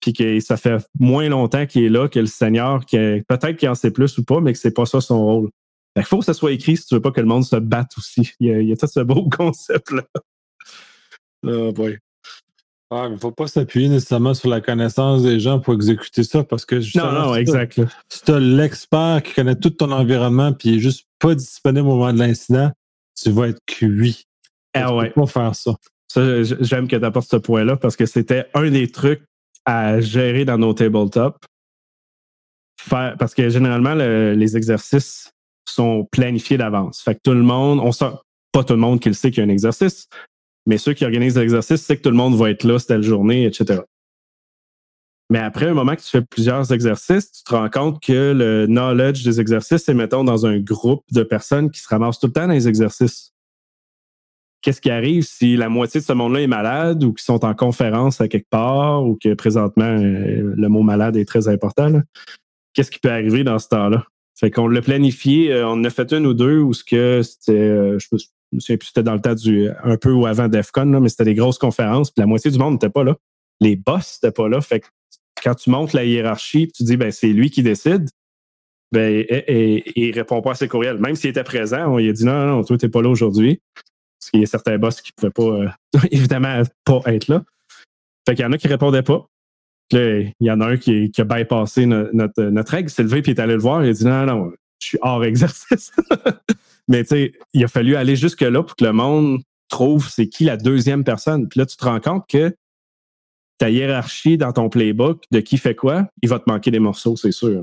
puis 0.00 0.12
que 0.12 0.40
ça 0.40 0.56
fait 0.56 0.82
moins 0.98 1.28
longtemps 1.28 1.66
qu'il 1.66 1.84
est 1.84 1.90
là 1.90 2.08
que 2.08 2.18
le 2.18 2.26
senior 2.26 2.84
qui 2.86 2.96
peut-être 3.28 3.56
qu'il 3.56 3.68
en 3.68 3.74
sait 3.74 3.90
plus 3.90 4.16
ou 4.18 4.24
pas 4.24 4.40
mais 4.40 4.52
que 4.52 4.58
c'est 4.58 4.70
pas 4.74 4.86
ça 4.86 5.00
son 5.00 5.22
rôle. 5.22 5.50
Il 5.96 6.04
faut 6.04 6.20
que 6.20 6.24
ça 6.24 6.34
soit 6.34 6.52
écrit 6.52 6.76
si 6.76 6.86
tu 6.86 6.94
veux 6.94 7.02
pas 7.02 7.10
que 7.10 7.20
le 7.20 7.26
monde 7.26 7.44
se 7.44 7.56
batte 7.56 7.92
aussi. 7.98 8.32
Il 8.40 8.62
y 8.62 8.72
a, 8.72 8.76
tout 8.76 8.86
ce 8.86 9.00
beau 9.00 9.28
concept 9.36 9.90
là. 9.90 10.04
Oh 11.46 11.72
boy. 11.72 11.98
Ah, 12.92 13.04
il 13.06 13.12
ne 13.12 13.18
faut 13.18 13.30
pas 13.30 13.46
s'appuyer 13.46 13.88
nécessairement 13.88 14.34
sur 14.34 14.48
la 14.48 14.60
connaissance 14.60 15.22
des 15.22 15.38
gens 15.38 15.60
pour 15.60 15.74
exécuter 15.74 16.24
ça 16.24 16.42
parce 16.42 16.64
que 16.64 16.76
non, 16.98 17.12
non, 17.12 17.34
exact. 17.36 17.80
Si 18.08 18.22
tu 18.22 18.32
as 18.32 18.40
l'expert 18.40 19.22
qui 19.22 19.32
connaît 19.32 19.54
tout 19.54 19.70
ton 19.70 19.92
environnement 19.92 20.52
puis 20.52 20.70
il 20.70 20.74
n'est 20.74 20.80
juste 20.80 21.06
pas 21.20 21.36
disponible 21.36 21.86
au 21.86 21.96
moment 21.96 22.12
de 22.12 22.18
l'incident, 22.18 22.72
tu 23.14 23.30
vas 23.30 23.48
être 23.48 23.60
cuit. 23.64 24.24
Ah 24.74 24.94
ouais. 24.94 25.10
pas 25.10 25.26
faire 25.26 25.54
ça. 25.54 25.76
ça 26.08 26.42
J'aime 26.42 26.88
que 26.88 26.96
tu 26.96 27.04
apportes 27.04 27.30
ce 27.30 27.36
point-là 27.36 27.76
parce 27.76 27.94
que 27.94 28.06
c'était 28.06 28.46
un 28.54 28.68
des 28.70 28.90
trucs 28.90 29.22
à 29.64 30.00
gérer 30.00 30.44
dans 30.44 30.58
nos 30.58 30.74
tabletops. 30.74 31.38
Faire, 32.80 33.14
parce 33.18 33.34
que 33.34 33.50
généralement, 33.50 33.94
les 33.94 34.56
exercices 34.56 35.30
sont 35.68 36.08
planifiés 36.10 36.58
d'avance. 36.58 37.02
Fait 37.02 37.14
que 37.14 37.20
tout 37.22 37.34
le 37.34 37.42
monde, 37.42 37.78
on 37.80 37.92
sent 37.92 38.10
pas 38.52 38.64
tout 38.64 38.72
le 38.72 38.80
monde 38.80 38.98
qui 38.98 39.08
le 39.08 39.14
sait 39.14 39.30
qu'il 39.30 39.44
y 39.44 39.46
a 39.46 39.46
un 39.46 39.52
exercice, 39.52 40.08
mais 40.66 40.78
ceux 40.78 40.92
qui 40.92 41.04
organisent 41.04 41.38
l'exercice, 41.38 41.82
c'est 41.82 41.96
que 41.96 42.02
tout 42.02 42.10
le 42.10 42.16
monde 42.16 42.36
va 42.36 42.50
être 42.50 42.64
là 42.64 42.78
telle 42.78 43.02
journée, 43.02 43.46
etc. 43.46 43.80
Mais 45.30 45.38
après 45.38 45.66
un 45.66 45.74
moment 45.74 45.94
que 45.94 46.00
tu 46.00 46.10
fais 46.10 46.22
plusieurs 46.22 46.72
exercices, 46.72 47.30
tu 47.30 47.44
te 47.44 47.54
rends 47.54 47.70
compte 47.70 48.02
que 48.02 48.32
le 48.32 48.66
knowledge 48.66 49.22
des 49.22 49.40
exercices 49.40 49.88
est, 49.88 49.94
mettons, 49.94 50.24
dans 50.24 50.44
un 50.44 50.58
groupe 50.58 51.04
de 51.12 51.22
personnes 51.22 51.70
qui 51.70 51.80
se 51.80 51.88
ramassent 51.88 52.18
tout 52.18 52.26
le 52.26 52.32
temps 52.32 52.48
dans 52.48 52.52
les 52.52 52.66
exercices. 52.66 53.32
Qu'est-ce 54.60 54.80
qui 54.80 54.90
arrive 54.90 55.22
si 55.22 55.56
la 55.56 55.68
moitié 55.68 56.00
de 56.00 56.04
ce 56.04 56.12
monde-là 56.12 56.42
est 56.42 56.46
malade 56.48 57.04
ou 57.04 57.14
qui 57.14 57.24
sont 57.24 57.44
en 57.44 57.54
conférence 57.54 58.20
à 58.20 58.28
quelque 58.28 58.48
part 58.50 59.04
ou 59.04 59.16
que 59.22 59.32
présentement, 59.34 59.84
euh, 59.84 60.52
le 60.54 60.68
mot 60.68 60.82
malade 60.82 61.16
est 61.16 61.24
très 61.24 61.48
important? 61.48 62.02
Qu'est-ce 62.74 62.90
qui 62.90 62.98
peut 62.98 63.10
arriver 63.10 63.44
dans 63.44 63.58
ce 63.58 63.68
temps-là? 63.68 64.04
Fait 64.38 64.50
qu'on 64.50 64.68
l'a 64.68 64.82
planifié, 64.82 65.52
euh, 65.52 65.66
on 65.66 65.72
en 65.72 65.84
a 65.84 65.90
fait 65.90 66.12
une 66.12 66.26
ou 66.26 66.34
deux 66.34 66.58
où 66.58 66.72
ce 66.74 66.84
que 66.84 67.22
c'était, 67.22 67.52
euh, 67.52 67.98
je 68.52 68.56
me 68.56 68.60
souviens 68.60 68.76
plus, 68.76 68.88
c'était 68.88 69.02
dans 69.02 69.14
le 69.14 69.20
temps 69.20 69.34
du, 69.34 69.68
un 69.82 69.96
peu 69.96 70.12
ou 70.12 70.26
avant 70.26 70.48
DEFCON, 70.48 71.00
mais 71.00 71.08
c'était 71.08 71.24
des 71.24 71.34
grosses 71.34 71.58
conférences, 71.58 72.10
puis 72.10 72.20
la 72.20 72.26
moitié 72.26 72.50
du 72.50 72.58
monde 72.58 72.74
n'était 72.74 72.90
pas 72.90 73.04
là. 73.04 73.16
Les 73.60 73.76
boss 73.76 74.18
n'étaient 74.22 74.32
pas 74.32 74.48
là. 74.48 74.60
Fait 74.60 74.80
que 74.80 74.86
quand 75.42 75.54
tu 75.54 75.70
montes 75.70 75.92
la 75.92 76.04
hiérarchie, 76.04 76.70
tu 76.72 76.82
dis, 76.82 76.96
ben, 76.96 77.12
c'est 77.12 77.28
lui 77.28 77.50
qui 77.50 77.62
décide, 77.62 78.08
ben, 78.92 79.24
et, 79.28 79.84
il 79.94 80.12
répond 80.12 80.42
pas 80.42 80.52
à 80.52 80.54
ses 80.54 80.68
courriels. 80.68 80.98
Même 80.98 81.14
s'il 81.14 81.30
était 81.30 81.44
présent, 81.44 81.92
on 81.92 81.98
lui 81.98 82.08
a 82.08 82.12
dit, 82.12 82.24
non, 82.24 82.46
non, 82.46 82.64
toi, 82.64 82.76
t'es 82.76 82.88
pas 82.88 83.02
là 83.02 83.08
aujourd'hui. 83.08 83.60
Parce 84.18 84.30
qu'il 84.30 84.40
y 84.40 84.42
a 84.42 84.46
certains 84.46 84.78
boss 84.78 85.00
qui 85.00 85.12
pouvaient 85.12 85.30
pas, 85.30 85.42
euh, 85.42 85.68
évidemment, 86.10 86.62
pas 86.84 87.00
être 87.06 87.28
là. 87.28 87.44
Fait 88.26 88.34
qu'il 88.34 88.44
y 88.44 88.46
en 88.46 88.52
a 88.52 88.58
qui 88.58 88.68
répondaient 88.68 89.02
pas. 89.02 89.26
Là, 89.92 90.18
il 90.18 90.34
y 90.46 90.50
en 90.50 90.60
a 90.60 90.66
un 90.66 90.76
qui, 90.76 91.10
qui 91.10 91.20
a 91.20 91.24
bypassé 91.24 91.86
notre, 91.86 92.14
notre, 92.14 92.42
notre 92.44 92.72
règle, 92.72 92.90
s'est 92.90 93.02
levé 93.02 93.22
puis 93.22 93.32
il 93.32 93.38
est 93.38 93.40
allé 93.40 93.54
le 93.54 93.60
voir. 93.60 93.84
Il 93.84 93.90
a 93.90 93.92
dit 93.92 94.04
non, 94.04 94.24
non, 94.24 94.52
je 94.80 94.88
suis 94.88 94.98
hors 95.02 95.24
exercice. 95.24 95.92
Mais 96.88 97.02
tu 97.04 97.08
sais, 97.08 97.32
il 97.52 97.64
a 97.64 97.68
fallu 97.68 97.94
aller 97.96 98.16
jusque-là 98.16 98.62
pour 98.62 98.74
que 98.74 98.84
le 98.84 98.92
monde 98.92 99.40
trouve 99.68 100.08
c'est 100.10 100.26
qui 100.26 100.44
la 100.44 100.56
deuxième 100.56 101.04
personne. 101.04 101.48
Puis 101.48 101.60
là, 101.60 101.66
tu 101.66 101.76
te 101.76 101.84
rends 101.84 102.00
compte 102.00 102.26
que 102.28 102.54
ta 103.58 103.70
hiérarchie 103.70 104.38
dans 104.38 104.52
ton 104.52 104.68
playbook 104.68 105.22
de 105.30 105.40
qui 105.40 105.58
fait 105.58 105.74
quoi, 105.74 106.08
il 106.22 106.28
va 106.28 106.38
te 106.38 106.50
manquer 106.50 106.70
des 106.70 106.78
morceaux, 106.78 107.14
c'est 107.16 107.30
sûr. 107.30 107.62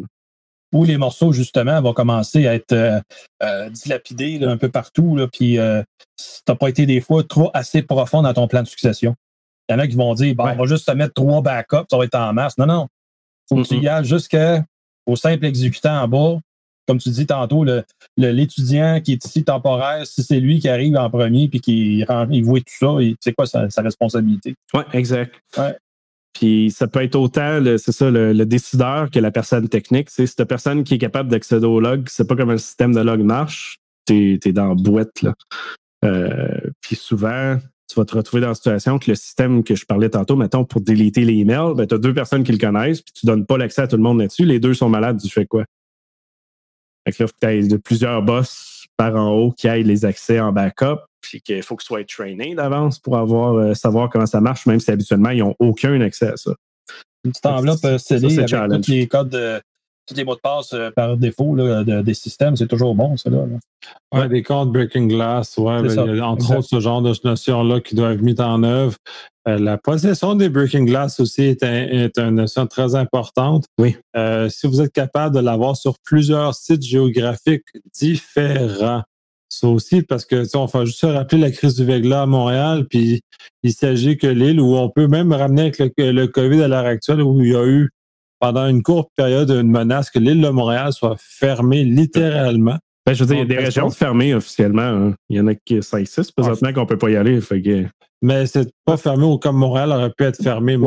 Ou 0.73 0.83
les 0.83 0.97
morceaux, 0.97 1.31
justement, 1.31 1.81
vont 1.81 1.93
commencer 1.93 2.45
à 2.45 2.53
être 2.53 2.73
euh, 2.73 2.99
euh, 3.41 3.69
dilapidés 3.69 4.43
un 4.43 4.57
peu 4.57 4.69
partout. 4.69 5.15
Là, 5.15 5.27
puis 5.27 5.57
euh, 5.57 5.81
si 6.17 6.43
tu 6.45 6.51
n'as 6.51 6.55
pas 6.55 6.69
été 6.69 6.85
des 6.85 7.01
fois 7.01 7.23
trop 7.23 7.49
assez 7.53 7.81
profond 7.81 8.21
dans 8.21 8.33
ton 8.33 8.47
plan 8.47 8.63
de 8.63 8.67
succession. 8.67 9.15
Il 9.69 9.73
y 9.73 9.75
en 9.75 9.79
a 9.79 9.87
qui 9.87 9.95
vont 9.95 10.13
dire 10.13 10.35
bon, 10.35 10.45
on 10.45 10.55
va 10.55 10.65
juste 10.65 10.85
te 10.85 10.91
mettre 10.91 11.13
trois 11.13 11.41
backups, 11.41 11.87
ça 11.89 11.97
va 11.97 12.05
être 12.05 12.15
en 12.15 12.33
masse. 12.33 12.57
Non, 12.57 12.65
non. 12.65 12.87
Faut 13.49 13.55
que 13.55 13.67
tu 13.67 13.77
y 13.77 13.87
ailles 13.87 14.05
jusqu'au 14.05 15.15
simple 15.15 15.45
exécutant 15.45 16.01
en 16.01 16.07
bas, 16.07 16.39
comme 16.87 16.97
tu 16.97 17.09
dis 17.09 17.25
tantôt, 17.25 17.65
l'étudiant 18.15 19.01
qui 19.01 19.13
est 19.13 19.25
ici 19.25 19.43
temporaire, 19.43 20.07
si 20.07 20.23
c'est 20.23 20.39
lui 20.39 20.59
qui 20.59 20.69
arrive 20.69 20.95
en 20.95 21.09
premier 21.09 21.49
puis 21.49 21.59
qui 21.59 22.05
il 22.31 22.43
voit 22.43 22.59
tout 22.59 22.65
ça, 22.79 22.95
c'est 23.19 23.33
quoi 23.33 23.45
sa, 23.45 23.67
responsabilité? 23.81 24.55
Oui, 24.73 24.81
exact. 24.93 25.35
Puis 26.33 26.71
ça 26.71 26.87
peut 26.87 27.01
être 27.01 27.15
autant, 27.15 27.59
c'est 27.77 27.91
ça, 27.91 28.09
le, 28.09 28.45
décideur 28.45 29.09
que 29.09 29.19
la 29.19 29.31
personne 29.31 29.67
technique. 29.67 30.09
C'est 30.09 30.27
cette 30.27 30.45
personne 30.45 30.83
qui 30.83 30.95
est 30.95 30.99
capable 30.99 31.29
d'accéder 31.29 31.65
au 31.65 31.79
log, 31.79 32.05
c'est 32.09 32.27
pas 32.27 32.35
comme 32.35 32.51
un 32.51 32.57
système 32.57 32.93
de 32.93 33.01
log 33.01 33.21
marche, 33.21 33.79
tu 34.05 34.39
es, 34.43 34.51
dans 34.53 34.69
la 34.69 34.75
boîte. 34.75 35.21
Là. 35.23 35.33
Euh, 36.05 36.59
puis 36.81 36.95
souvent, 36.95 37.57
tu 37.89 37.95
vas 37.95 38.05
te 38.05 38.15
retrouver 38.15 38.41
dans 38.41 38.49
la 38.49 38.55
situation 38.55 38.99
que 38.99 39.09
le 39.11 39.15
système 39.15 39.63
que 39.63 39.75
je 39.75 39.85
parlais 39.85 40.09
tantôt, 40.09 40.35
mettons, 40.35 40.63
pour 40.63 40.81
déliter 40.81 41.25
les 41.25 41.33
emails, 41.33 41.73
ben, 41.75 41.87
tu 41.87 41.95
as 41.95 41.97
deux 41.97 42.13
personnes 42.13 42.43
qui 42.43 42.51
le 42.51 42.57
connaissent, 42.57 43.01
puis 43.01 43.13
tu 43.13 43.25
donnes 43.25 43.45
pas 43.45 43.57
l'accès 43.57 43.81
à 43.81 43.87
tout 43.87 43.97
le 43.97 44.03
monde 44.03 44.19
là-dessus. 44.19 44.45
Les 44.45 44.59
deux 44.59 44.73
sont 44.73 44.89
malades, 44.89 45.19
tu 45.19 45.29
fais 45.29 45.45
quoi? 45.45 45.63
Fait 47.07 47.13
que 47.13 47.23
là, 47.23 47.25
il 47.25 47.27
faut 47.27 47.47
que 47.47 47.69
tu 47.69 47.79
plusieurs 47.79 48.21
boss 48.21 48.85
par 48.97 49.15
en 49.15 49.31
haut 49.31 49.51
qui 49.51 49.69
aillent 49.69 49.83
les 49.83 50.03
accès 50.03 50.41
en 50.41 50.51
backup, 50.51 50.99
puis 51.21 51.39
qu'il 51.39 51.63
faut 51.63 51.77
que 51.77 51.83
tu 51.83 51.87
sois 51.87 52.03
traîné 52.03 52.53
d'avance 52.53 52.99
pour 52.99 53.17
avoir 53.17 53.55
euh, 53.55 53.73
savoir 53.73 54.09
comment 54.09 54.25
ça 54.25 54.41
marche, 54.41 54.65
même 54.65 54.81
si 54.81 54.91
habituellement, 54.91 55.29
ils 55.29 55.39
n'ont 55.39 55.55
aucun 55.59 56.01
accès 56.01 56.27
à 56.33 56.35
ça. 56.37 56.51
Une 57.23 57.31
petite 57.31 57.45
enveloppe 57.45 57.99
CD 57.99 58.39
avec 58.39 58.81
tous 58.81 58.91
les 58.91 59.07
codes 59.07 59.29
de, 59.29 59.61
tous 60.05 60.15
les 60.15 60.23
mots 60.23 60.35
de 60.35 60.41
passe 60.41 60.73
euh, 60.73 60.89
par 60.91 61.15
défaut 61.15 61.55
des 61.55 62.13
systèmes, 62.13 62.55
c'est 62.55 62.67
toujours 62.67 62.95
bon, 62.95 63.15
ça. 63.15 63.29
Là, 63.29 63.45
Ouais, 64.13 64.27
des 64.27 64.41
codes 64.41 64.71
Breaking 64.71 65.07
Glass, 65.07 65.57
ouais, 65.57 65.81
ben, 65.81 66.21
entre 66.21 66.57
autres, 66.57 66.67
ce 66.67 66.79
genre 66.79 67.01
de 67.01 67.13
notions-là 67.23 67.81
qui 67.81 67.95
doivent 67.95 68.13
être 68.13 68.21
mises 68.21 68.39
en 68.39 68.63
œuvre. 68.63 68.95
Euh, 69.47 69.57
la 69.57 69.77
possession 69.77 70.35
des 70.35 70.49
Breaking 70.49 70.83
Glass 70.83 71.19
aussi 71.19 71.43
est, 71.43 71.63
une 72.17 72.35
notion 72.35 72.67
très 72.67 72.95
importante. 72.95 73.65
Oui. 73.77 73.95
Euh, 74.15 74.49
si 74.49 74.67
vous 74.67 74.81
êtes 74.81 74.91
capable 74.91 75.35
de 75.35 75.39
l'avoir 75.39 75.77
sur 75.77 75.95
plusieurs 76.03 76.53
sites 76.53 76.83
géographiques 76.83 77.65
différents, 77.93 79.03
ça 79.49 79.67
aussi, 79.67 80.01
parce 80.01 80.25
que 80.25 80.43
on 80.57 80.65
va 80.65 80.83
juste 80.83 80.99
se 80.99 81.05
rappeler 81.05 81.39
la 81.39 81.51
crise 81.51 81.75
du 81.75 81.85
Vegla 81.85 82.23
à 82.23 82.25
Montréal, 82.25 82.85
puis 82.89 83.21
il 83.63 83.71
s'agit 83.71 84.17
que 84.17 84.27
l'île 84.27 84.59
où 84.59 84.75
on 84.75 84.89
peut 84.89 85.07
même 85.07 85.31
ramener 85.31 85.61
avec 85.61 85.77
le, 85.97 86.11
le 86.11 86.27
COVID 86.27 86.61
à 86.63 86.67
l'heure 86.67 86.85
actuelle, 86.85 87.21
où 87.21 87.41
il 87.41 87.51
y 87.51 87.55
a 87.55 87.65
eu 87.65 87.89
pendant 88.39 88.67
une 88.67 88.83
courte 88.83 89.09
période 89.15 89.49
une 89.49 89.71
menace 89.71 90.09
que 90.09 90.19
l'île 90.19 90.41
de 90.41 90.49
Montréal 90.49 90.91
soit 90.91 91.15
fermée 91.17 91.83
littéralement. 91.83 92.77
Ben, 93.07 93.13
je 93.13 93.23
veux 93.23 93.27
dire, 93.27 93.37
il 93.37 93.39
y 93.39 93.41
a 93.41 93.45
des 93.45 93.65
régions 93.65 93.89
fermées 93.89 94.33
officiellement. 94.33 94.81
Hein. 94.81 95.13
Il 95.29 95.37
y 95.37 95.39
en 95.39 95.47
a 95.47 95.55
qui 95.55 95.79
5-6 95.79 96.33
présentement 96.35 96.73
qu'on 96.73 96.81
ne 96.81 96.87
peut 96.87 96.97
pas 96.97 97.09
y 97.09 97.15
aller. 97.15 97.39
Fait 97.39 97.61
que... 97.61 97.85
Mais 98.21 98.45
c'est 98.47 98.69
pas 98.83 98.97
fermé 98.97 99.25
comme 99.41 99.55
Montréal 99.55 99.93
aurait 99.93 100.11
pu 100.11 100.25
être 100.25 100.43
fermé. 100.43 100.77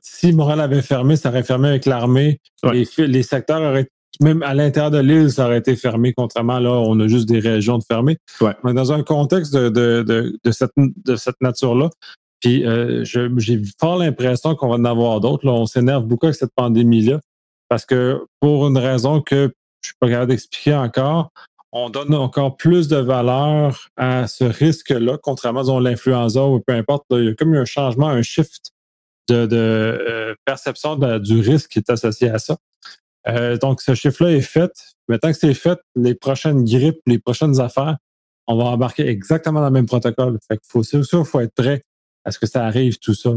si 0.00 0.32
Montréal 0.32 0.60
avait 0.60 0.80
fermé, 0.80 1.16
ça 1.16 1.28
aurait 1.28 1.42
fermé 1.42 1.68
avec 1.68 1.84
l'armée. 1.84 2.40
Les, 2.72 3.22
secteurs 3.22 3.60
auraient 3.60 3.86
même 4.20 4.42
à 4.44 4.54
l'intérieur 4.54 4.90
de 4.90 4.98
l'île, 4.98 5.30
ça 5.30 5.44
aurait 5.44 5.58
été 5.58 5.76
fermé, 5.76 6.14
contrairement 6.16 6.58
là, 6.58 6.70
on 6.70 6.98
a 7.00 7.06
juste 7.06 7.28
des 7.28 7.38
régions 7.38 7.76
de 7.76 7.84
fermées. 7.84 8.16
Mais 8.64 8.72
dans 8.72 8.90
un 8.92 9.02
contexte 9.02 9.54
de, 9.54 9.68
de, 9.68 10.38
de, 10.42 10.50
cette, 10.50 10.72
de 10.76 11.16
cette 11.16 11.40
nature-là, 11.42 11.90
puis 12.40 12.64
euh, 12.64 13.04
j'ai 13.04 13.60
fort 13.78 13.98
l'impression 13.98 14.54
qu'on 14.54 14.68
va 14.68 14.76
en 14.76 14.84
avoir 14.86 15.20
d'autres. 15.20 15.46
On 15.46 15.66
s'énerve 15.66 16.04
beaucoup 16.06 16.26
avec 16.26 16.36
cette 16.36 16.54
pandémie-là 16.56 17.20
parce 17.68 17.84
que 17.84 18.24
pour 18.40 18.66
une 18.68 18.78
raison 18.78 19.20
que 19.20 19.36
je 19.82 19.90
ne 19.90 19.92
suis 19.92 19.94
pas 20.00 20.08
capable 20.08 20.30
d'expliquer 20.30 20.74
encore, 20.74 21.30
on 21.72 21.90
donne 21.90 22.14
encore 22.14 22.56
plus 22.56 22.88
de 22.88 22.96
valeur 22.96 23.88
à 23.96 24.26
ce 24.26 24.44
risque-là, 24.44 25.18
contrairement 25.22 25.76
à 25.76 25.80
l'influenza 25.80 26.44
ou 26.44 26.60
peu 26.60 26.72
importe. 26.72 27.04
il 27.10 27.24
y 27.24 27.28
a 27.28 27.34
comme 27.34 27.54
un 27.54 27.64
changement, 27.64 28.08
un 28.08 28.22
shift 28.22 28.72
de, 29.28 29.48
euh, 29.52 30.34
perception 30.44 30.96
du 30.96 31.40
risque 31.40 31.70
qui 31.70 31.78
est 31.78 31.90
associé 31.90 32.30
à 32.30 32.38
ça. 32.38 32.56
Euh, 33.26 33.58
donc, 33.58 33.82
ce 33.82 33.94
chiffre-là 33.94 34.32
est 34.32 34.40
fait. 34.40 34.72
Maintenant 35.08 35.30
que 35.30 35.38
c'est 35.38 35.54
fait, 35.54 35.78
les 35.96 36.14
prochaines 36.14 36.64
grippes, 36.64 37.00
les 37.06 37.18
prochaines 37.18 37.60
affaires, 37.60 37.98
on 38.46 38.56
va 38.56 38.64
embarquer 38.64 39.06
exactement 39.06 39.60
dans 39.60 39.66
le 39.66 39.72
même 39.72 39.86
protocole. 39.86 40.38
Fait 40.48 40.58
faut, 40.66 40.82
c'est 40.82 41.02
sûr, 41.02 41.20
il 41.20 41.26
faut 41.26 41.40
être 41.40 41.54
prêt 41.54 41.82
à 42.24 42.30
ce 42.30 42.38
que 42.38 42.46
ça 42.46 42.64
arrive, 42.64 42.98
tout 42.98 43.14
ça. 43.14 43.30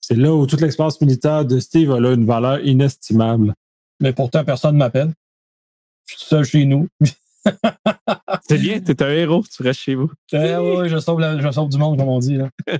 C'est 0.00 0.16
là 0.16 0.32
où 0.32 0.46
toute 0.46 0.60
l'expérience 0.60 1.00
militaire 1.00 1.44
de 1.44 1.58
Steve 1.58 1.90
a 1.90 2.00
là 2.00 2.12
une 2.12 2.26
valeur 2.26 2.60
inestimable. 2.64 3.54
Mais 4.00 4.12
pourtant, 4.12 4.44
personne 4.44 4.74
ne 4.74 4.78
m'appelle. 4.78 5.12
Je 6.06 6.16
suis 6.16 6.26
seul 6.26 6.44
chez 6.44 6.64
nous. 6.64 6.88
C'est 8.48 8.58
bien, 8.58 8.80
t'es 8.80 9.02
un 9.02 9.10
héros, 9.10 9.44
tu 9.50 9.62
restes 9.62 9.80
chez 9.80 9.94
vous. 9.94 10.10
Eh 10.32 10.56
oui, 10.56 10.88
je 10.88 10.98
sauve, 10.98 11.20
je 11.20 11.50
sauve 11.50 11.68
du 11.68 11.78
monde, 11.78 11.98
comme 11.98 12.08
on 12.08 12.18
dit. 12.18 12.36
Là. 12.36 12.48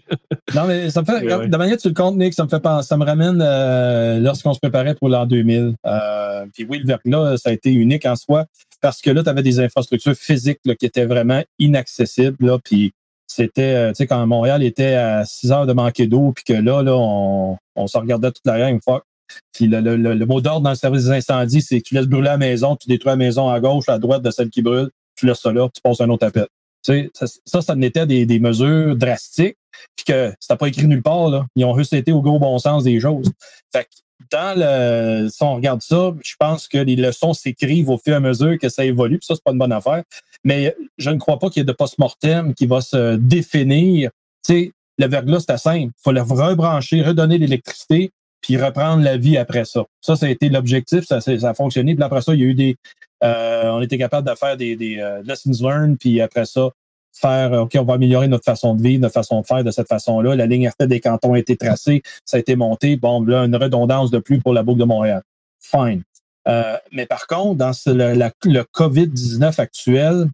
non, 0.54 0.66
mais 0.66 0.90
ça 0.90 1.00
me 1.02 1.06
fait, 1.06 1.20
de 1.20 1.50
la 1.50 1.58
manière 1.58 1.76
que 1.76 1.82
tu 1.82 1.88
le 1.88 1.94
comptes, 1.94 2.16
Nick, 2.16 2.34
ça 2.34 2.44
me 2.44 2.48
fait 2.48 2.60
penser, 2.60 2.88
ça 2.88 2.96
me 2.96 3.04
ramène 3.04 3.40
euh, 3.42 4.20
lorsqu'on 4.20 4.54
se 4.54 4.60
préparait 4.60 4.94
pour 4.94 5.08
l'an 5.08 5.26
2000. 5.26 5.74
Euh, 5.86 6.46
puis 6.52 6.66
oui, 6.68 6.78
le 6.78 6.86
verglas, 6.86 7.38
ça 7.38 7.50
a 7.50 7.52
été 7.52 7.72
unique 7.72 8.06
en 8.06 8.16
soi, 8.16 8.46
parce 8.80 9.00
que 9.00 9.10
là, 9.10 9.22
tu 9.22 9.28
avais 9.28 9.42
des 9.42 9.60
infrastructures 9.60 10.14
physiques 10.14 10.60
là, 10.64 10.74
qui 10.74 10.86
étaient 10.86 11.06
vraiment 11.06 11.42
inaccessibles. 11.58 12.36
Là, 12.40 12.58
puis 12.62 12.92
c'était, 13.26 13.62
euh, 13.62 13.88
tu 13.90 13.96
sais, 13.96 14.06
quand 14.06 14.26
Montréal 14.26 14.62
était 14.62 14.94
à 14.94 15.24
6 15.24 15.52
heures 15.52 15.66
de 15.66 15.72
manquer 15.72 16.06
d'eau, 16.06 16.32
puis 16.32 16.44
que 16.44 16.52
là, 16.52 16.82
là, 16.82 16.94
on, 16.96 17.56
on 17.76 17.86
se 17.86 17.96
regardait 17.96 18.30
toute 18.30 18.46
la 18.46 18.68
une 18.68 18.80
fois. 18.80 19.04
Puis 19.52 19.66
le, 19.66 19.80
le, 19.80 19.96
le, 19.96 20.26
mot 20.26 20.40
d'ordre 20.40 20.62
dans 20.62 20.70
le 20.70 20.76
service 20.76 21.04
des 21.04 21.10
incendies, 21.10 21.62
c'est 21.62 21.80
que 21.80 21.88
tu 21.88 21.94
laisses 21.94 22.06
brûler 22.06 22.28
la 22.28 22.38
maison, 22.38 22.76
tu 22.76 22.88
détruis 22.88 23.10
la 23.10 23.16
maison 23.16 23.48
à 23.48 23.60
gauche, 23.60 23.88
à 23.88 23.98
droite 23.98 24.22
de 24.22 24.30
celle 24.30 24.50
qui 24.50 24.62
brûle, 24.62 24.90
tu 25.16 25.26
laisses 25.26 25.40
ça 25.40 25.52
là, 25.52 25.68
tu 25.74 25.80
passes 25.82 26.00
un 26.00 26.08
autre 26.10 26.26
appel. 26.26 26.46
Tu 26.84 26.92
sais, 26.92 27.10
ça, 27.14 27.26
ça, 27.44 27.62
ça 27.62 27.74
n'était 27.76 28.06
des, 28.06 28.26
des 28.26 28.40
mesures 28.40 28.96
drastiques, 28.96 29.56
puis 29.96 30.04
que 30.04 30.32
c'était 30.40 30.56
pas 30.56 30.68
écrit 30.68 30.86
nulle 30.86 31.02
part. 31.02 31.28
Là. 31.28 31.46
Ils 31.54 31.64
ont 31.64 31.76
juste 31.76 31.92
été 31.92 32.12
au 32.12 32.22
gros 32.22 32.38
bon 32.38 32.58
sens 32.58 32.84
des 32.84 32.98
choses. 33.00 33.30
Fait 33.72 33.84
que 33.84 33.90
dans 34.30 34.58
le, 34.58 35.28
si 35.28 35.42
on 35.42 35.56
regarde 35.56 35.82
ça, 35.82 36.12
je 36.22 36.34
pense 36.38 36.68
que 36.68 36.78
les 36.78 36.96
leçons 36.96 37.34
s'écrivent 37.34 37.90
au 37.90 37.98
fur 37.98 38.14
et 38.14 38.16
à 38.16 38.20
mesure 38.20 38.58
que 38.58 38.68
ça 38.68 38.84
évolue, 38.84 39.18
puis 39.18 39.26
ça, 39.26 39.34
c'est 39.34 39.44
pas 39.44 39.52
une 39.52 39.58
bonne 39.58 39.72
affaire. 39.72 40.02
Mais 40.44 40.74
je 40.98 41.10
ne 41.10 41.18
crois 41.18 41.38
pas 41.38 41.50
qu'il 41.50 41.60
y 41.60 41.62
ait 41.62 41.66
de 41.66 41.72
post-mortem 41.72 42.54
qui 42.54 42.66
va 42.66 42.80
se 42.80 43.16
définir. 43.16 44.10
Tu 44.44 44.52
sais, 44.54 44.72
le 44.98 45.06
verglas, 45.06 45.40
c'était 45.40 45.58
simple. 45.58 45.92
Il 46.06 46.12
le 46.12 46.22
rebrancher, 46.22 47.02
redonner 47.02 47.38
l'électricité, 47.38 48.10
puis 48.42 48.56
reprendre 48.56 49.02
la 49.02 49.16
vie 49.16 49.38
après 49.38 49.64
ça. 49.64 49.84
Ça, 50.00 50.16
ça 50.16 50.26
a 50.26 50.28
été 50.28 50.48
l'objectif, 50.48 51.04
ça, 51.06 51.20
ça, 51.20 51.32
a 51.32 51.54
fonctionné. 51.54 51.94
Puis 51.94 52.04
après 52.04 52.20
ça, 52.20 52.34
il 52.34 52.40
y 52.40 52.42
a 52.42 52.46
eu 52.46 52.54
des. 52.54 52.76
Euh, 53.24 53.70
on 53.70 53.80
était 53.80 53.98
capable 53.98 54.28
de 54.28 54.34
faire 54.34 54.56
des, 54.56 54.76
des 54.76 54.94
uh, 54.96 55.24
lessons 55.24 55.52
learned, 55.62 55.96
puis 55.96 56.20
après 56.20 56.44
ça, 56.44 56.70
faire 57.12 57.52
OK, 57.52 57.76
on 57.78 57.84
va 57.84 57.94
améliorer 57.94 58.26
notre 58.26 58.44
façon 58.44 58.74
de 58.74 58.82
vivre, 58.82 59.00
notre 59.00 59.14
façon 59.14 59.40
de 59.40 59.46
faire 59.46 59.62
de 59.62 59.70
cette 59.70 59.88
façon-là. 59.88 60.34
La 60.34 60.46
ligne 60.46 60.68
RT 60.68 60.86
des 60.86 61.00
cantons 61.00 61.34
a 61.34 61.38
été 61.38 61.56
tracée, 61.56 62.02
ça 62.24 62.36
a 62.36 62.40
été 62.40 62.56
monté. 62.56 62.96
Bon, 62.96 63.22
là, 63.22 63.44
une 63.44 63.56
redondance 63.56 64.10
de 64.10 64.18
plus 64.18 64.40
pour 64.40 64.52
la 64.52 64.62
boucle 64.62 64.80
de 64.80 64.84
Montréal. 64.84 65.22
Fine. 65.60 66.02
Euh, 66.48 66.76
mais 66.90 67.06
par 67.06 67.28
contre, 67.28 67.56
dans 67.56 67.72
le, 67.86 68.14
le 68.14 68.62
COVID-19 68.74 69.60
actuel, 69.60 70.26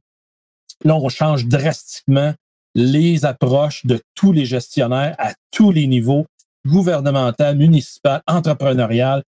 là, 0.84 0.96
on 0.96 1.08
change 1.10 1.46
drastiquement 1.46 2.32
les 2.74 3.24
approches 3.24 3.84
de 3.84 4.00
tous 4.14 4.32
les 4.32 4.46
gestionnaires 4.46 5.14
à 5.18 5.34
tous 5.50 5.70
les 5.70 5.86
niveaux, 5.86 6.26
gouvernemental, 6.68 7.56
municipal, 7.56 8.22
entrepreneurial. 8.26 9.22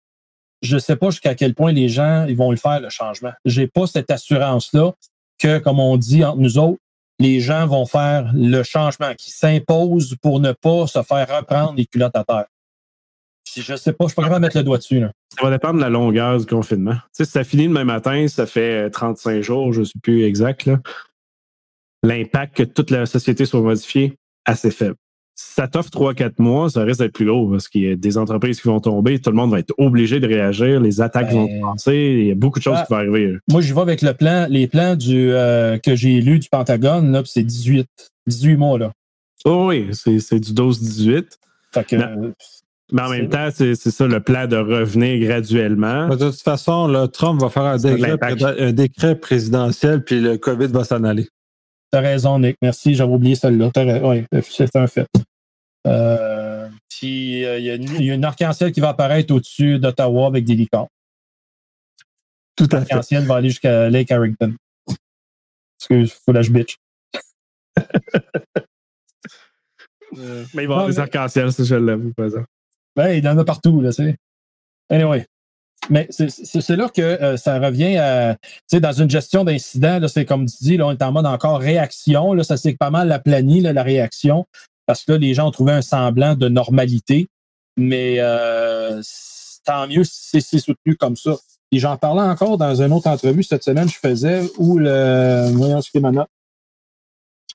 Je 0.62 0.76
ne 0.76 0.80
sais 0.80 0.96
pas 0.96 1.12
jusqu'à 1.12 1.36
quel 1.36 1.54
point 1.54 1.72
les 1.72 1.88
gens 1.88 2.26
vont 2.36 2.52
le 2.52 2.58
faire, 2.58 2.82
le 2.82 2.90
changement. 2.90 3.32
J'ai 3.46 3.68
pas 3.68 3.88
cette 3.88 4.10
assurance-là 4.12 4.94
que, 5.38 5.60
comme 5.60 5.80
on 5.80 5.98
dit 5.98 6.26
entre 6.26 6.40
nous 6.40 6.58
autres, 6.58 6.80
les 7.20 7.40
gens 7.40 7.66
vont 7.68 7.86
faire 7.86 8.32
le 8.34 8.64
changement 8.64 9.14
qui 9.16 9.32
s'impose 9.32 10.16
pour 10.22 10.40
ne 10.40 10.52
pas 10.52 10.88
se 10.88 11.02
faire 11.04 11.28
reprendre 11.38 11.74
les 11.76 11.86
culottes 11.86 12.16
à 12.16 12.24
terre. 12.24 12.46
Je 13.56 13.76
sais 13.76 13.94
pas, 13.94 14.08
je 14.08 14.14
peux 14.14 14.22
pas 14.22 14.40
mettre 14.40 14.58
le 14.58 14.64
doigt 14.64 14.78
dessus. 14.78 15.02
Ça 15.36 15.44
va 15.44 15.50
dépendre 15.50 15.78
de 15.78 15.82
la 15.82 15.90
longueur 15.90 16.38
du 16.38 16.46
confinement. 16.46 16.96
Si 17.12 17.26
ça 17.26 17.44
finit 17.44 17.68
demain 17.68 17.86
matin, 17.86 18.28
ça 18.28 18.46
fait 18.46 18.90
35 18.90 19.42
jours, 19.42 19.74
je 19.74 19.80
ne 19.80 19.86
suis 19.86 20.00
plus 20.00 20.24
exact. 20.24 20.70
L'impact 22.04 22.58
que 22.58 22.64
toute 22.64 22.92
la 22.92 23.06
société 23.06 23.46
soit 23.46 23.62
modifiée, 23.62 24.18
assez 24.46 24.70
faible. 24.70 24.98
Si 25.40 25.54
ça 25.54 25.68
t'offre 25.68 25.92
3-4 25.92 26.34
mois, 26.40 26.68
ça 26.68 26.84
risque 26.84 27.00
d'être 27.00 27.14
plus 27.14 27.26
lourd 27.26 27.52
parce 27.52 27.68
qu'il 27.68 27.84
y 27.84 27.92
a 27.92 27.96
des 27.96 28.18
entreprises 28.18 28.60
qui 28.60 28.68
vont 28.68 28.80
tomber, 28.80 29.20
tout 29.20 29.30
le 29.30 29.36
monde 29.36 29.52
va 29.52 29.60
être 29.60 29.74
obligé 29.78 30.20
de 30.20 30.26
réagir, 30.26 30.80
les 30.80 31.00
attaques 31.00 31.30
ben, 31.30 31.36
vont 31.36 31.48
commencer, 31.48 32.18
il 32.22 32.28
y 32.28 32.32
a 32.32 32.36
beaucoup 32.36 32.58
de 32.58 32.64
choses 32.64 32.80
qui 32.88 32.92
vont 32.92 32.98
arriver. 32.98 33.38
Moi, 33.48 33.62
je 33.62 33.72
vais 33.72 33.82
avec 33.82 34.02
le 34.02 34.16
plan, 34.16 34.48
les 34.50 34.66
plans 34.68 34.96
du 34.96 35.32
euh, 35.32 35.78
que 35.78 35.96
j'ai 35.96 36.22
lu 36.22 36.40
du 36.40 36.50
Pentagone, 36.50 37.22
c'est 37.26 37.44
18, 37.44 37.88
18 38.26 38.58
mois. 38.58 38.80
Là. 38.80 38.92
Oh 39.46 39.68
oui, 39.68 39.90
c'est 39.94 40.40
du 40.40 40.54
12-18. 40.54 41.26
Mais 42.92 43.02
en 43.02 43.10
même 43.10 43.30
temps, 43.30 43.50
c'est 43.54 43.76
ça 43.76 44.08
le 44.08 44.20
plan 44.20 44.48
de 44.48 44.56
revenir 44.56 45.20
graduellement. 45.28 46.08
De 46.08 46.16
toute 46.16 46.42
façon, 46.42 46.88
là, 46.88 47.08
Trump 47.08 47.40
va 47.40 47.50
faire 47.50 47.64
un 47.64 47.78
décret, 47.78 48.18
un 48.60 48.72
décret, 48.72 49.16
présidentiel, 49.16 50.04
puis 50.04 50.20
le 50.20 50.38
COVID 50.38 50.68
va 50.68 50.84
s'en 50.84 51.04
aller. 51.04 51.28
T'as 51.92 52.02
raison, 52.02 52.40
Nick. 52.40 52.58
Merci, 52.62 52.96
j'avais 52.96 53.14
oublié 53.14 53.36
celle-là. 53.36 53.72
Oui, 54.04 54.26
c'est 54.44 54.76
un 54.76 54.88
fait. 54.88 55.08
Euh, 55.86 56.68
puis 56.90 57.46
euh, 57.46 57.60
il 57.60 57.66
y, 58.04 58.12
a 58.12 58.14
une 58.14 58.26
arc-en-ciel 58.26 58.74
qui 58.74 58.82
va 58.82 58.90
apparaître 58.90 59.34
au-dessus 59.34 59.80
d'Ottawa 59.80 60.28
avec 60.28 60.44
des 60.44 60.56
licornes. 60.56 60.88
Tout 62.58 62.66
à 62.72 62.82
fait. 62.82 62.90
L'arc-en-ciel 62.90 63.26
va 63.26 63.36
aller 63.36 63.50
jusqu'à 63.50 63.90
Lake 63.90 64.12
Harrington. 64.12 64.54
Parce 64.86 65.88
que 65.90 66.06
faut 66.06 66.32
la 66.32 66.42
bitch. 66.42 66.78
Euh, 70.18 70.46
mais 70.54 70.64
il 70.64 70.68
va 70.68 70.74
y 70.74 70.78
avoir 70.78 70.88
des 70.88 71.00
arc-en-ciel, 71.00 71.52
ça, 71.52 71.64
je 71.64 71.76
l'avoue, 71.76 72.14
par 72.14 72.26
exemple. 72.26 72.48
Ben, 72.96 73.10
il 73.12 73.24
y 73.24 73.28
en 73.28 73.38
a 73.38 73.46
partout, 73.46 73.82
là, 73.82 73.90
tu 73.90 74.04
sais. 74.04 74.16
Anyway. 74.90 75.28
Mais 75.90 76.08
c'est 76.10 76.76
là 76.76 76.90
que 76.90 77.02
euh, 77.02 77.38
ça 77.38 77.60
revient 77.60 77.98
à, 77.98 78.36
tu 78.36 78.50
sais, 78.68 78.80
dans 78.80 78.92
une 78.92 79.10
gestion 79.10 79.44
d'incident, 79.44 80.06
c'est 80.08 80.26
comme 80.26 80.46
tu 80.46 80.58
dis, 80.62 80.82
on 80.82 80.92
est 80.92 81.02
en 81.02 81.12
mode 81.12 81.26
encore 81.26 81.60
réaction. 81.60 82.42
Ça 82.44 82.58
c'est 82.58 82.74
pas 82.74 82.90
mal 82.90 83.08
la 83.08 83.20
planie, 83.20 83.62
la 83.62 83.84
réaction, 83.84 84.46
parce 84.86 85.04
que 85.04 85.14
là, 85.14 85.18
les 85.18 85.34
gens 85.34 85.48
ont 85.48 85.52
trouvé 85.52 85.74
un 85.74 85.82
semblant 85.82 86.36
de 86.36 86.50
normalité. 86.50 87.28
Mais 87.78 88.16
euh, 88.20 89.02
tant 89.66 89.88
mieux 89.88 90.04
si 90.04 90.42
c'est 90.42 90.60
soutenu 90.60 90.96
comme 90.96 91.16
ça. 91.16 91.36
Et 91.72 91.80
j'en 91.80 91.98
parlais 91.98 92.22
encore 92.22 92.58
dans 92.58 92.82
une 92.82 92.94
autre 92.94 93.08
entrevue 93.08 93.44
cette 93.44 93.64
semaine, 93.64 93.90
je 93.90 93.98
faisais 93.98 94.50
où 94.58 94.78
le. 94.78 95.50
Voyons 95.52 95.82
ce 95.82 95.92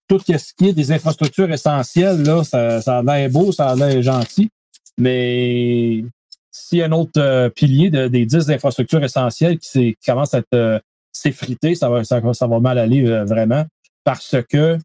Tout 0.07 0.21
ce 0.27 0.55
qui 0.57 0.69
est 0.69 0.73
des 0.73 0.93
infrastructures 0.93 1.51
essentielles, 1.51 2.25
ça, 2.45 2.83
ça 2.83 2.99
a 2.99 3.03
l'air 3.03 3.31
beau, 3.31 3.53
ça 3.53 3.71
a 3.71 3.75
l'air 3.75 4.03
gentil. 4.03 4.51
Mais 4.99 6.05
s'il 6.53 6.79
y 6.79 6.83
a 6.83 6.87
un 6.87 6.93
autre 6.93 7.19
euh, 7.19 7.49
pilier 7.49 7.91
des 7.91 8.27
dix 8.27 8.51
infrastructures 8.51 9.03
essentielles 9.03 9.59
qui, 9.59 9.97
commence 10.07 10.35
à 10.35 10.43
euh, 10.55 10.79
s'effriter, 11.11 11.75
ça 11.75 11.89
va, 11.89 12.05
ça, 12.05 12.21
va 12.21 12.61
mal 12.61 12.79
aller 12.79 13.07
euh, 13.07 13.25
vraiment 13.25 13.65
parce 14.05 14.37
que. 14.49 14.79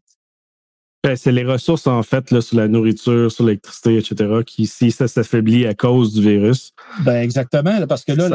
Ben, 1.04 1.14
c'est 1.14 1.30
les 1.30 1.44
ressources, 1.44 1.86
en 1.86 2.02
fait, 2.02 2.32
là, 2.32 2.40
sur 2.40 2.56
la 2.56 2.66
nourriture, 2.66 3.30
sur 3.30 3.44
l'électricité, 3.44 3.98
etc., 3.98 4.40
qui, 4.44 4.66
si 4.66 4.90
ça 4.90 5.06
s'affaiblit 5.06 5.64
à 5.64 5.72
cause 5.72 6.12
du 6.12 6.22
virus. 6.22 6.72
Ben, 7.04 7.22
exactement, 7.22 7.86
parce 7.86 8.04
que 8.04 8.12
là, 8.12 8.28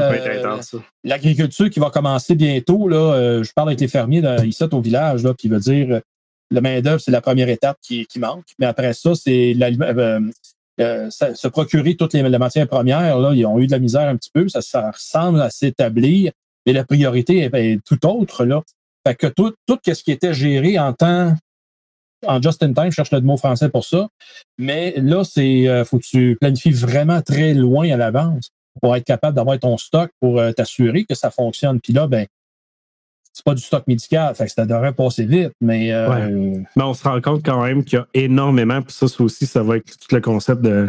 l'agriculture 1.03 1.69
qui 1.69 1.81
va 1.81 1.89
commencer 1.89 2.35
bientôt, 2.35 2.87
là, 2.87 3.43
je 3.43 3.51
parle 3.53 3.69
avec 3.69 3.81
les 3.81 3.89
fermiers 3.89 4.21
là, 4.21 4.45
ici 4.45 4.63
au 4.71 4.79
village, 4.79 5.23
là, 5.23 5.33
puis 5.33 5.49
il 5.49 5.51
va 5.51 5.59
dire 5.59 6.01
le 6.51 6.61
main-d'œuvre, 6.61 7.01
c'est 7.01 7.11
la 7.11 7.19
première 7.19 7.49
étape 7.49 7.77
qui, 7.81 8.05
qui 8.05 8.19
manque. 8.19 8.45
Mais 8.59 8.65
après 8.65 8.93
ça, 8.93 9.13
c'est 9.13 9.53
euh, 10.81 11.09
se 11.09 11.47
procurer 11.47 11.95
toutes 11.95 12.13
les, 12.13 12.23
matières 12.23 12.67
premières, 12.67 13.19
là, 13.19 13.33
ils 13.33 13.45
ont 13.45 13.59
eu 13.59 13.67
de 13.67 13.71
la 13.71 13.79
misère 13.79 14.07
un 14.07 14.15
petit 14.15 14.31
peu, 14.33 14.47
ça, 14.49 14.91
ressemble 14.91 15.41
à 15.41 15.49
s'établir, 15.49 16.31
mais 16.65 16.73
la 16.73 16.83
priorité 16.83 17.49
est, 17.53 17.79
tout 17.85 18.05
autre. 18.07 18.45
Là. 18.45 18.61
Fait 19.05 19.15
que 19.15 19.27
tout, 19.27 19.53
tout 19.67 19.79
ce 19.85 20.03
qui 20.03 20.11
était 20.11 20.33
géré 20.33 20.79
en 20.79 20.93
temps, 20.93 21.35
en 22.25 22.41
just 22.41 22.63
in 22.63 22.73
time, 22.73 22.89
je 22.89 22.95
cherche 22.95 23.11
le 23.11 23.21
mot 23.21 23.37
français 23.37 23.69
pour 23.69 23.85
ça, 23.85 24.07
mais 24.57 24.93
là, 24.97 25.23
c'est 25.23 25.67
euh, 25.67 25.85
faut 25.85 25.99
que 25.99 26.05
tu 26.05 26.37
planifies 26.39 26.71
vraiment 26.71 27.21
très 27.21 27.53
loin 27.53 27.89
à 27.91 27.97
l'avance 27.97 28.49
pour 28.81 28.95
être 28.95 29.05
capable 29.05 29.35
d'avoir 29.35 29.59
ton 29.59 29.77
stock 29.77 30.09
pour 30.19 30.39
euh, 30.39 30.51
t'assurer 30.51 31.05
que 31.05 31.15
ça 31.15 31.29
fonctionne. 31.29 31.79
Puis 31.79 31.93
là, 31.93 32.07
ben, 32.07 32.25
c'est 33.33 33.43
pas 33.43 33.55
du 33.55 33.63
stock 33.63 33.85
médical, 33.87 34.35
fait 34.35 34.45
que 34.45 34.51
ça 34.51 34.65
devrait 34.65 34.93
passer 34.93 35.25
vite, 35.25 35.53
mais. 35.59 35.91
Euh, 35.91 36.55
mais 36.75 36.83
on 36.83 36.93
se 36.93 37.03
rend 37.03 37.19
compte 37.19 37.43
quand 37.43 37.63
même 37.63 37.83
qu'il 37.83 37.97
y 37.97 38.01
a 38.01 38.07
énormément, 38.13 38.81
puis 38.81 38.93
ça, 38.93 39.07
aussi, 39.19 39.47
ça 39.47 39.63
va 39.63 39.77
être 39.77 39.97
tout 39.97 40.13
le 40.15 40.21
concept 40.21 40.61
de, 40.61 40.87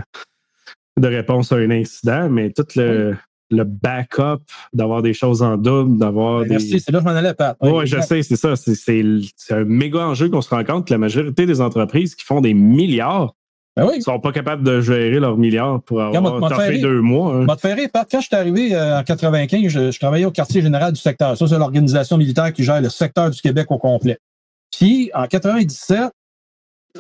de 1.00 1.08
réponse 1.08 1.52
à 1.52 1.56
un 1.56 1.70
incident, 1.70 2.28
mais 2.28 2.50
tout 2.50 2.66
le, 2.76 3.16
le 3.50 3.64
backup, 3.64 4.42
d'avoir 4.74 5.00
des 5.00 5.14
choses 5.14 5.42
en 5.42 5.56
double, 5.56 5.96
d'avoir 5.96 6.40
ben, 6.40 6.48
des. 6.48 6.50
Merci, 6.50 6.80
c'est 6.80 6.92
là 6.92 6.98
que 6.98 7.04
je 7.04 7.10
m'en 7.10 7.16
allais, 7.16 7.32
Pat. 7.32 7.56
Oui, 7.62 7.86
je 7.86 7.98
sais, 8.00 8.22
c'est 8.22 8.36
ça. 8.36 8.54
C'est 8.56 9.02
un 9.50 9.64
méga 9.64 10.00
enjeu 10.00 10.28
qu'on 10.28 10.42
se 10.42 10.50
rend 10.50 10.64
compte 10.64 10.86
que 10.86 10.92
la 10.92 10.98
majorité 10.98 11.46
des 11.46 11.62
entreprises 11.62 12.14
qui 12.14 12.24
font 12.24 12.42
des 12.42 12.52
milliards 12.52 13.34
ben 13.76 13.86
oui. 13.86 13.94
Ils 13.96 14.02
sont 14.02 14.20
pas 14.20 14.30
capables 14.30 14.62
de 14.62 14.80
gérer 14.80 15.18
leurs 15.18 15.36
milliards 15.36 15.82
pour 15.82 16.00
avoir 16.00 16.62
fait 16.62 16.78
deux 16.78 17.00
mois. 17.00 17.34
Hein. 17.34 17.46
Quand 17.46 18.20
je 18.20 18.26
suis 18.26 18.36
arrivé 18.36 18.74
euh, 18.74 19.00
en 19.00 19.02
95, 19.02 19.68
je, 19.68 19.98
travaillais 19.98 20.26
au 20.26 20.30
quartier 20.30 20.62
général 20.62 20.92
du 20.92 21.00
secteur. 21.00 21.36
Ça, 21.36 21.48
c'est 21.48 21.58
l'organisation 21.58 22.16
militaire 22.16 22.52
qui 22.52 22.62
gère 22.62 22.80
le 22.80 22.88
secteur 22.88 23.30
du 23.30 23.40
Québec 23.40 23.66
au 23.70 23.78
complet. 23.78 24.18
Puis, 24.70 25.10
en 25.12 25.26
97, 25.26 26.10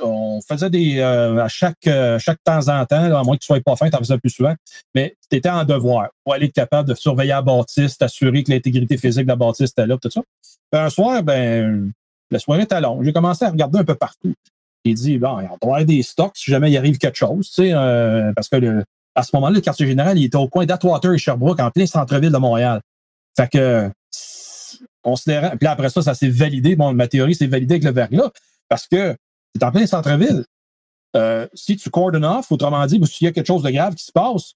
on 0.02 0.40
faisait 0.40 0.70
des 0.70 0.98
euh, 0.98 1.44
à 1.44 1.46
chaque 1.46 1.86
euh, 1.86 2.18
chaque 2.18 2.42
temps 2.42 2.68
en 2.68 2.84
temps, 2.84 3.14
à 3.14 3.22
moins 3.22 3.36
que 3.36 3.42
tu 3.42 3.46
sois 3.46 3.60
pas 3.60 3.76
fin, 3.76 3.88
tu 3.88 3.94
en 3.94 4.00
faisais 4.00 4.18
plus 4.18 4.30
souvent, 4.30 4.54
mais 4.92 5.16
tu 5.30 5.36
étais 5.36 5.48
en 5.48 5.64
devoir 5.64 6.08
pour 6.24 6.34
aller 6.34 6.46
être 6.46 6.52
capable 6.52 6.88
de 6.88 6.94
surveiller 6.96 7.30
la 7.30 7.42
bâtisse, 7.42 7.96
t'assurer 7.96 8.42
que 8.42 8.50
l'intégrité 8.50 8.96
physique 8.96 9.24
de 9.24 9.28
la 9.28 9.36
bâtisse 9.36 9.70
était 9.70 9.86
là, 9.86 9.96
tout 9.96 10.10
ça. 10.10 10.22
un 10.72 10.90
soir, 10.90 11.22
ben, 11.22 11.92
la 12.32 12.38
soirée 12.40 12.62
était 12.62 12.80
longue. 12.80 13.04
J'ai 13.04 13.12
commencé 13.12 13.44
à 13.44 13.50
regarder 13.50 13.78
un 13.78 13.84
peu 13.84 13.94
partout. 13.94 14.34
Il 14.84 14.94
dit, 14.94 15.18
bon, 15.18 15.40
il 15.40 15.46
doit 15.46 15.58
avoir 15.62 15.84
des 15.84 16.02
stocks 16.02 16.36
si 16.36 16.50
jamais 16.50 16.70
il 16.70 16.76
arrive 16.76 16.98
quelque 16.98 17.16
chose, 17.16 17.48
tu 17.48 17.54
sais, 17.54 17.72
euh, 17.72 18.32
parce 18.34 18.48
que 18.48 18.84
à 19.14 19.22
ce 19.22 19.30
moment-là, 19.34 19.54
le 19.54 19.60
quartier 19.60 19.86
général, 19.86 20.18
il 20.18 20.24
était 20.24 20.36
au 20.36 20.48
coin 20.48 20.66
d'Atwater 20.66 21.12
et 21.12 21.18
Sherbrooke, 21.18 21.60
en 21.60 21.70
plein 21.70 21.86
centre-ville 21.86 22.32
de 22.32 22.38
Montréal. 22.38 22.80
Fait 23.36 23.48
que 23.48 23.90
considérant. 25.02 25.56
Puis 25.56 25.68
après 25.68 25.90
ça, 25.90 26.02
ça 26.02 26.14
s'est 26.14 26.28
validé. 26.28 26.74
Bon, 26.74 26.92
ma 26.94 27.06
théorie 27.06 27.34
s'est 27.34 27.46
validée 27.46 27.74
avec 27.74 27.84
le 27.84 27.92
verglas 27.92 28.30
parce 28.68 28.88
que 28.88 29.14
c'est 29.54 29.62
en 29.62 29.70
plein 29.70 29.86
centre-ville. 29.86 30.44
Euh, 31.16 31.46
si 31.54 31.76
tu 31.76 31.90
cordon 31.90 32.24
off, 32.24 32.50
autrement 32.50 32.84
dit, 32.86 33.00
s'il 33.06 33.26
y 33.26 33.28
a 33.28 33.32
quelque 33.32 33.46
chose 33.46 33.62
de 33.62 33.70
grave 33.70 33.94
qui 33.94 34.04
se 34.04 34.10
passe, 34.10 34.54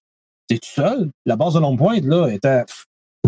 tu 0.48 0.56
es 0.56 0.58
tout 0.58 0.70
seul. 0.70 1.10
La 1.24 1.36
base 1.36 1.54
de 1.54 1.60
Longue 1.60 1.78
Pointe, 1.78 2.04
là, 2.04 2.28
était 2.28 2.64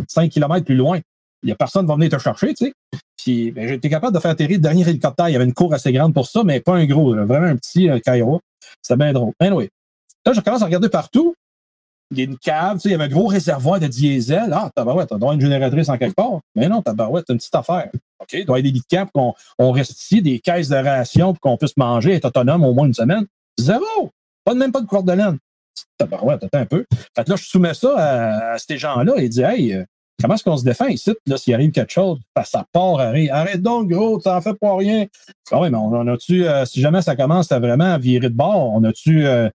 5 0.09 0.31
km 0.31 0.65
plus 0.65 0.75
loin. 0.75 1.01
Il 1.43 1.47
n'y 1.47 1.53
a 1.53 1.57
personne 1.57 1.83
qui 1.83 1.89
va 1.89 1.95
venir 1.95 2.11
te 2.11 2.19
chercher, 2.19 2.49
tu 2.55 2.67
sais. 2.67 2.73
Puis 3.17 3.51
ben, 3.51 3.69
j'étais 3.69 3.89
capable 3.89 4.15
de 4.15 4.21
faire 4.21 4.31
atterrir 4.31 4.57
le 4.57 4.63
dernier 4.63 4.89
hélicoptère. 4.89 5.29
Il 5.29 5.33
y 5.33 5.37
avait 5.37 5.45
une 5.45 5.55
cour 5.55 5.73
assez 5.75 5.93
grande 5.93 6.15
pour 6.15 6.27
ça, 6.27 6.43
mais 6.45 6.61
pas 6.61 6.75
un 6.75 6.87
gros, 6.87 7.15
vraiment 7.15 7.47
un 7.47 7.57
petit 7.57 7.89
euh, 7.89 7.99
Cairo. 7.99 8.41
C'était 8.83 8.97
bien 8.97 9.13
drôle. 9.13 9.33
Anyway. 9.41 9.71
Là, 10.25 10.33
je 10.33 10.41
commence 10.41 10.63
à 10.63 10.67
regarder 10.67 10.89
partout. 10.89 11.35
Il 12.13 12.19
y 12.19 12.23
a 12.23 12.25
une 12.25 12.39
cave, 12.39 12.75
tu 12.75 12.81
sais, 12.81 12.89
il 12.89 12.93
y 12.93 12.95
avait 12.95 13.05
un 13.05 13.09
gros 13.09 13.27
réservoir 13.27 13.79
de 13.79 13.87
diesel. 13.87 14.53
Ah, 14.53 14.69
tabarouette, 14.75 15.11
tu 15.11 15.19
doit 15.19 15.35
une 15.35 15.41
génératrice 15.41 15.89
en 15.89 15.97
quelque 15.97 16.17
part. 16.17 16.41
Mais 16.57 16.69
non, 16.69 16.83
tabarouette, 16.83 17.25
c'est 17.27 17.33
une 17.33 17.39
petite 17.39 17.55
affaire. 17.55 17.89
OK, 18.19 18.33
il 18.33 18.45
doit 18.45 18.59
y 18.59 18.61
avoir 18.61 18.63
des 18.63 18.71
lits 18.73 18.83
de 18.91 19.11
qu'on 19.13 19.35
on 19.59 19.71
reste 19.71 19.93
ici, 20.03 20.21
des 20.21 20.41
caisses 20.41 20.69
de 20.69 20.77
ration 20.77 21.33
pour 21.33 21.41
qu'on 21.41 21.57
puisse 21.57 21.77
manger, 21.77 22.15
être 22.15 22.25
autonome 22.25 22.65
au 22.65 22.75
moins 22.75 22.87
une 22.87 22.95
semaine. 22.95 23.27
Zéro! 23.59 24.11
Pas, 24.45 24.55
même 24.55 24.73
pas 24.73 24.81
de 24.81 24.87
corde 24.87 25.07
de 25.07 25.13
laine. 25.13 25.39
Tabarouette, 25.99 26.43
attends 26.43 26.59
un 26.59 26.67
peu. 26.67 26.85
Fait 27.15 27.25
que 27.25 27.31
là, 27.31 27.37
je 27.37 27.45
soumets 27.45 27.75
ça 27.75 27.95
à, 27.97 28.59
ces 28.59 28.77
gens-là 28.77 29.15
et 29.19 29.29
dis, 29.29 29.43
hey, 29.43 29.75
euh, 29.75 29.85
comment 30.21 30.35
est-ce 30.35 30.45
qu'on 30.45 30.57
se 30.57 30.65
défend 30.65 30.87
ici? 30.87 31.13
Là, 31.27 31.37
s'il 31.37 31.55
arrive 31.55 31.71
quelque 31.71 31.93
chose, 31.93 32.19
ça 32.45 32.65
part, 32.73 33.01
arrête, 33.01 33.31
arrête 33.31 33.63
donc, 33.63 33.89
gros, 33.89 34.19
t'en 34.19 34.41
fais 34.41 34.55
pas 34.55 34.77
rien. 34.77 35.07
Ah 35.51 35.61
oui, 35.61 35.71
mais 35.71 35.79
on, 35.79 36.07
a-tu, 36.07 36.47
euh, 36.47 36.65
si 36.65 36.81
jamais 36.81 37.03
ça 37.03 37.17
commence 37.17 37.51
à 37.53 37.59
vraiment 37.59 37.99
virer 37.99 38.29
de 38.29 38.35
bord, 38.35 38.73
on 38.73 38.83
a-tu 38.85 39.27
euh, 39.27 39.49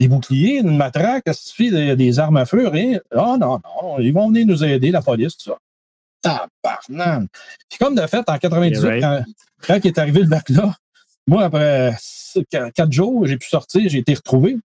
des 0.00 0.08
boucliers, 0.08 0.58
une 0.58 0.76
matraque, 0.76 1.24
suffit 1.32 1.70
des, 1.70 1.96
des 1.96 2.18
armes 2.18 2.36
à 2.36 2.46
feu, 2.46 2.68
rien? 2.68 2.98
Ah 3.14 3.36
non, 3.38 3.60
non, 3.82 3.98
ils 3.98 4.12
vont 4.12 4.28
venir 4.28 4.46
nous 4.46 4.64
aider, 4.64 4.90
la 4.90 5.02
police, 5.02 5.36
tout 5.36 5.50
ça. 5.50 5.58
Tabarnan! 6.22 7.26
Puis 7.68 7.78
comme 7.78 7.94
de 7.94 8.06
fait, 8.06 8.28
en 8.28 8.38
98, 8.38 9.00
quand, 9.00 9.24
quand 9.66 9.78
il 9.82 9.86
est 9.88 9.98
arrivé 9.98 10.20
le 10.20 10.28
bac 10.28 10.48
là, 10.50 10.74
moi, 11.26 11.44
après 11.44 11.94
quatre 12.50 12.92
jours, 12.92 13.26
j'ai 13.26 13.36
pu 13.36 13.48
sortir, 13.48 13.88
j'ai 13.88 13.98
été 13.98 14.14
retrouvé. 14.14 14.56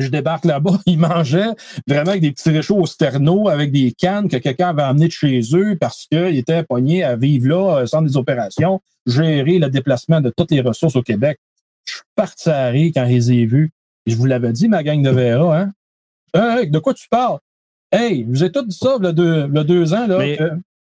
Je 0.00 0.08
débarque 0.08 0.44
là-bas, 0.44 0.78
ils 0.86 0.98
mangeaient 0.98 1.54
vraiment 1.86 2.10
avec 2.10 2.22
des 2.22 2.32
petits 2.32 2.50
réchauds 2.50 2.78
au 2.78 2.86
sterno, 2.86 3.48
avec 3.48 3.72
des 3.72 3.92
cannes 3.92 4.28
que 4.28 4.36
quelqu'un 4.36 4.70
avait 4.70 4.82
amenées 4.82 5.08
de 5.08 5.12
chez 5.12 5.40
eux 5.54 5.76
parce 5.78 6.06
qu'ils 6.10 6.38
étaient 6.38 6.62
pognés 6.62 7.04
à 7.04 7.16
vivre 7.16 7.48
là, 7.48 7.86
sans 7.86 8.02
des 8.02 8.16
opérations, 8.16 8.80
gérer 9.06 9.58
le 9.58 9.68
déplacement 9.68 10.20
de 10.20 10.32
toutes 10.34 10.50
les 10.50 10.60
ressources 10.60 10.96
au 10.96 11.02
Québec. 11.02 11.38
Je 11.84 11.94
suis 11.94 12.02
parti 12.14 12.48
à 12.48 12.68
rire 12.68 12.92
quand 12.94 13.04
je 13.04 13.12
les 13.12 13.32
ai 13.32 13.46
vus. 13.46 13.72
Je 14.06 14.16
vous 14.16 14.26
l'avais 14.26 14.52
dit, 14.52 14.68
ma 14.68 14.82
gang 14.82 15.02
de 15.02 15.10
Vera, 15.10 15.58
hein? 15.58 15.72
Hey, 16.34 16.70
de 16.70 16.78
quoi 16.78 16.94
tu 16.94 17.08
parles? 17.08 17.38
Hey, 17.90 18.24
vous 18.24 18.42
avez 18.42 18.50
tout 18.50 18.64
dit 18.64 18.76
ça, 18.76 18.96
le 18.98 19.12
deux, 19.12 19.46
le 19.46 19.64
deux 19.64 19.92
ans, 19.92 20.06
là. 20.06 20.18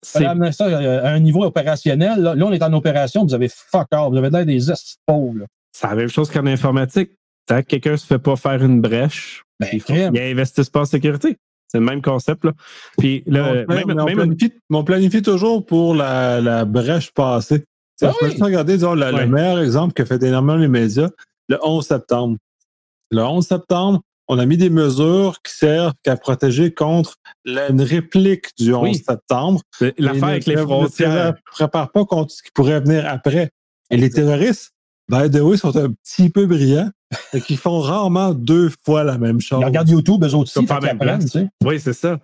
c'est 0.01 0.23
ça 0.53 0.65
à 0.65 1.09
un 1.09 1.19
niveau 1.19 1.43
opérationnel. 1.43 2.21
Là, 2.21 2.35
on 2.37 2.51
est 2.53 2.63
en 2.63 2.71
opération, 2.73 3.25
vous 3.25 3.33
avez 3.33 3.49
fuck 3.49 3.87
off, 3.91 4.11
vous 4.11 4.17
avez 4.17 4.29
l'air 4.29 4.45
des 4.45 4.59
pauvres. 5.05 5.45
C'est 5.73 5.87
la 5.87 5.95
même 5.95 6.07
chose 6.07 6.29
qu'en 6.31 6.45
informatique. 6.45 7.11
Tant 7.47 7.61
que 7.61 7.67
quelqu'un 7.67 7.91
ne 7.91 7.97
se 7.97 8.05
fait 8.05 8.19
pas 8.19 8.35
faire 8.35 8.63
une 8.63 8.81
brèche, 8.81 9.43
ben, 9.59 9.67
il, 9.73 9.81
faut, 9.81 9.93
il 9.93 10.19
investisse 10.19 10.69
pas 10.69 10.81
en 10.81 10.85
sécurité. 10.85 11.37
C'est 11.67 11.79
le 11.79 11.85
même 11.85 12.01
concept. 12.01 12.43
Là. 12.43 12.51
Puis, 12.97 13.23
là, 13.27 13.65
même, 13.65 13.87
même, 13.87 14.35
on, 14.69 14.83
planifie, 14.83 15.21
toujours 15.21 15.65
pour 15.65 15.95
la, 15.95 16.41
la 16.41 16.65
brèche 16.65 17.11
passée. 17.11 17.63
Ah 18.03 18.11
je 18.21 18.35
peux 18.37 18.45
regarder 18.45 18.73
disons, 18.73 18.95
le 18.95 19.27
meilleur 19.27 19.59
exemple 19.59 19.93
que 19.93 20.03
fait 20.03 20.21
énormément 20.23 20.57
les 20.57 20.67
médias, 20.67 21.09
le 21.47 21.57
11 21.61 21.85
septembre. 21.85 22.37
Le 23.11 23.21
11 23.21 23.45
septembre, 23.45 24.01
on 24.27 24.39
a 24.39 24.45
mis 24.45 24.57
des 24.57 24.69
mesures 24.69 25.41
qui 25.43 25.53
servent 25.53 25.93
à 26.07 26.15
protéger 26.15 26.73
contre 26.73 27.15
une 27.45 27.81
réplique 27.81 28.47
du 28.57 28.73
11 28.73 29.03
septembre. 29.03 29.61
L'affaire 29.97 30.23
avec 30.25 30.45
les 30.45 30.57
frontières. 30.57 31.33
Ne 31.33 31.51
prépare 31.51 31.91
pas 31.91 32.05
contre 32.05 32.31
ce 32.31 32.41
qui 32.41 32.51
pourrait 32.51 32.79
venir 32.79 33.07
après. 33.07 33.51
Et 33.89 33.97
les 33.97 34.09
terroristes, 34.09 34.71
by 35.09 35.29
the 35.29 35.41
way, 35.41 35.57
sont 35.57 35.75
un 35.75 35.91
petit 35.91 36.29
peu 36.29 36.45
brillants 36.45 36.89
et 37.33 37.41
qui 37.41 37.57
font 37.57 37.79
rarement 37.79 38.33
deux 38.33 38.71
fois 38.85 39.03
la 39.03 39.17
même 39.17 39.41
chose. 39.41 39.59
Ils 39.61 39.65
regardent 39.65 39.89
YouTube, 39.89 40.23
eux 40.23 40.33
autres 40.33 40.51
aussi. 40.57 41.47
Oui, 41.63 41.79
c'est 41.79 41.93
ça. 41.93 42.17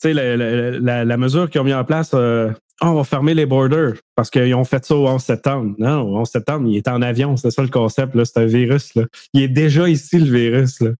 Tu 0.00 0.12
sais, 0.12 0.14
la, 0.14 1.04
la, 1.04 1.16
mesure 1.16 1.50
qu'ils 1.50 1.60
ont 1.60 1.64
mis 1.64 1.74
en 1.74 1.84
place, 1.84 2.12
euh, 2.14 2.52
ah, 2.80 2.92
on 2.92 2.94
va 2.94 3.04
fermer 3.04 3.34
les 3.34 3.46
borders 3.46 3.94
parce 4.14 4.30
qu'ils 4.30 4.54
ont 4.54 4.64
fait 4.64 4.84
ça 4.84 4.94
au 4.94 5.08
11 5.08 5.20
septembre. 5.20 5.74
Non, 5.78 6.02
au 6.02 6.18
11 6.18 6.28
septembre, 6.28 6.68
il 6.68 6.76
est 6.76 6.86
en 6.86 7.02
avion. 7.02 7.36
C'est 7.36 7.50
ça 7.50 7.62
le 7.62 7.68
concept. 7.68 8.16
C'est 8.24 8.38
un 8.38 8.46
virus. 8.46 8.94
Là. 8.94 9.04
Il 9.32 9.42
est 9.42 9.48
déjà 9.48 9.88
ici, 9.88 10.18
le 10.18 10.30
virus. 10.30 10.80
Là. 10.80 10.90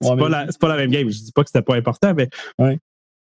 C'est, 0.00 0.16
pas 0.16 0.28
la, 0.28 0.46
pas, 0.60 0.68
la, 0.68 0.76
même 0.76 0.90
game. 0.90 1.08
Je 1.08 1.18
dis 1.18 1.32
pas 1.32 1.44
que 1.44 1.50
c'était 1.50 1.62
pas 1.62 1.76
important, 1.76 2.14
mais 2.14 2.28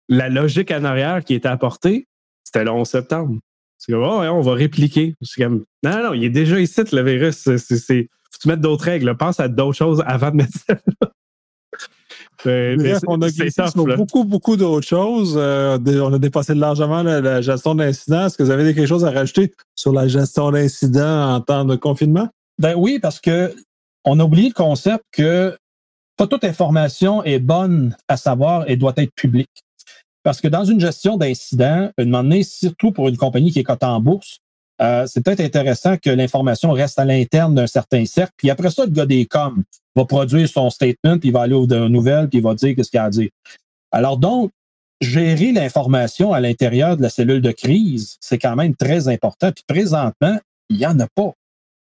la 0.09 0.29
logique 0.29 0.71
en 0.71 0.83
arrière 0.83 1.23
qui 1.23 1.35
était 1.35 1.47
apportée, 1.47 2.07
c'était 2.43 2.63
le 2.63 2.71
11 2.71 2.87
septembre. 2.87 3.39
C'est 3.77 3.91
comme, 3.91 4.03
oh, 4.03 4.21
on 4.21 4.41
va 4.41 4.53
répliquer. 4.53 5.15
Comme, 5.37 5.65
non, 5.83 6.03
non, 6.03 6.13
il 6.13 6.23
est 6.23 6.29
déjà 6.29 6.59
ici, 6.59 6.81
le 6.91 7.03
virus. 7.03 7.35
C'est, 7.37 7.57
c'est, 7.57 8.09
faut 8.31 8.39
tu 8.41 8.47
mettes 8.47 8.61
d'autres 8.61 8.85
règles. 8.85 9.15
Pense 9.15 9.39
à 9.39 9.47
d'autres 9.47 9.77
choses 9.77 10.03
avant 10.05 10.31
de 10.31 10.35
mettre 10.37 10.57
ça. 10.67 10.75
on 13.07 13.21
a 13.21 13.29
glissé 13.29 13.61
beaucoup, 13.75 14.23
beaucoup 14.23 14.57
d'autres 14.57 14.87
choses. 14.87 15.35
Euh, 15.37 15.77
on 16.01 16.13
a 16.13 16.19
dépassé 16.19 16.53
largement 16.53 17.03
la, 17.03 17.41
gestion 17.41 17.75
d'incidents. 17.75 18.27
Est-ce 18.27 18.37
que 18.37 18.43
vous 18.43 18.51
avez 18.51 18.73
quelque 18.73 18.87
chose 18.87 19.05
à 19.05 19.11
rajouter 19.11 19.53
sur 19.75 19.91
la 19.91 20.07
gestion 20.07 20.51
d'incidents 20.51 21.35
en 21.35 21.41
temps 21.41 21.65
de 21.65 21.75
confinement? 21.75 22.29
Ben 22.59 22.75
oui, 22.75 22.99
parce 22.99 23.19
que 23.19 23.53
on 24.05 24.19
a 24.19 24.23
oublié 24.23 24.49
le 24.49 24.53
concept 24.53 25.03
que 25.11 25.57
pas 26.15 26.27
toute 26.27 26.43
information 26.43 27.23
est 27.23 27.39
bonne 27.39 27.95
à 28.07 28.17
savoir 28.17 28.69
et 28.69 28.75
doit 28.75 28.93
être 28.97 29.13
publique. 29.13 29.63
Parce 30.27 30.41
que 30.41 30.49
dans 30.49 30.65
une 30.65 30.81
gestion 30.81 31.15
d'incidents, 31.15 31.89
une 31.97 32.09
moment 32.09 32.35
surtout 32.43 32.91
pour 32.91 33.07
une 33.07 33.15
compagnie 33.15 33.49
qui 33.49 33.59
est 33.59 33.63
cotée 33.63 33.85
en 33.85 34.01
bourse, 34.01 34.39
euh, 34.81 35.07
c'est 35.07 35.23
peut-être 35.23 35.39
intéressant 35.39 35.95
que 35.95 36.09
l'information 36.09 36.73
reste 36.73 36.99
à 36.99 37.05
l'interne 37.05 37.55
d'un 37.55 37.65
certain 37.65 38.03
cercle. 38.03 38.33
Puis 38.35 38.49
après 38.49 38.69
ça, 38.69 38.83
le 38.83 38.91
gars 38.91 39.05
des 39.05 39.25
coms 39.25 39.63
va 39.95 40.03
produire 40.03 40.49
son 40.49 40.69
statement, 40.69 41.17
puis 41.17 41.29
il 41.29 41.31
va 41.31 41.43
aller 41.43 41.53
aux 41.53 41.65
nouvelles, 41.65 42.27
puis 42.27 42.39
il 42.39 42.43
va 42.43 42.55
dire 42.55 42.75
ce 42.77 42.89
qu'il 42.89 42.99
a 42.99 43.05
à 43.05 43.09
dire. 43.09 43.29
Alors 43.89 44.17
donc, 44.17 44.51
gérer 44.99 45.53
l'information 45.53 46.33
à 46.33 46.41
l'intérieur 46.41 46.97
de 46.97 47.03
la 47.03 47.09
cellule 47.09 47.41
de 47.41 47.51
crise, 47.53 48.17
c'est 48.19 48.37
quand 48.37 48.57
même 48.57 48.75
très 48.75 49.07
important. 49.07 49.53
Puis 49.53 49.63
présentement, 49.65 50.37
il 50.67 50.75
n'y 50.75 50.85
en 50.85 50.99
a 50.99 51.07
pas. 51.07 51.31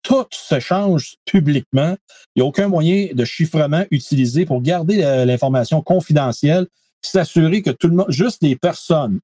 Tout 0.04 0.26
se 0.30 0.60
change 0.60 1.16
publiquement. 1.24 1.96
Il 2.36 2.40
n'y 2.40 2.42
a 2.42 2.46
aucun 2.46 2.68
moyen 2.68 3.08
de 3.12 3.24
chiffrement 3.24 3.84
utilisé 3.90 4.46
pour 4.46 4.62
garder 4.62 4.98
l'information 5.26 5.82
confidentielle, 5.82 6.68
s'assurer 7.02 7.62
que 7.62 7.70
tout 7.70 7.88
le 7.88 7.94
monde, 7.94 8.10
juste 8.10 8.42
les 8.42 8.56
personnes 8.56 9.20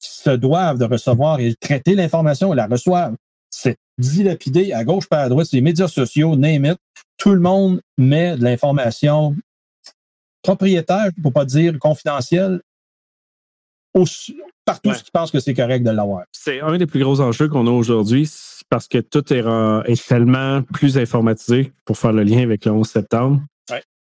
qui 0.00 0.10
se 0.10 0.30
doivent 0.30 0.78
de 0.78 0.84
recevoir 0.84 1.40
et 1.40 1.54
traiter 1.54 1.94
l'information 1.94 2.52
la 2.52 2.66
reçoivent. 2.66 3.16
C'est 3.50 3.76
dilapidé 3.98 4.72
à 4.72 4.84
gauche 4.84 5.08
par 5.08 5.20
à 5.20 5.28
droite, 5.28 5.48
les 5.52 5.60
médias 5.60 5.88
sociaux, 5.88 6.36
name 6.36 6.64
it. 6.64 6.78
Tout 7.18 7.34
le 7.34 7.40
monde 7.40 7.80
met 7.98 8.36
de 8.36 8.44
l'information 8.44 9.36
propriétaire, 10.42 11.10
pour 11.22 11.32
pas 11.32 11.44
dire 11.44 11.78
confidentielle, 11.78 12.60
partout 14.64 14.94
ce 14.94 15.02
qui 15.02 15.10
pense 15.10 15.30
que 15.30 15.40
c'est 15.40 15.54
correct 15.54 15.82
de 15.82 15.90
l'avoir. 15.90 16.24
C'est 16.32 16.60
un 16.60 16.78
des 16.78 16.86
plus 16.86 17.02
gros 17.02 17.20
enjeux 17.20 17.48
qu'on 17.48 17.66
a 17.66 17.70
aujourd'hui 17.70 18.30
parce 18.68 18.86
que 18.86 18.98
tout 18.98 19.32
est, 19.32 19.44
est, 19.90 20.06
tellement 20.06 20.62
plus 20.62 20.96
informatisé 20.96 21.72
pour 21.84 21.98
faire 21.98 22.12
le 22.12 22.22
lien 22.22 22.42
avec 22.42 22.64
le 22.64 22.72
11 22.72 22.88
septembre 22.88 23.42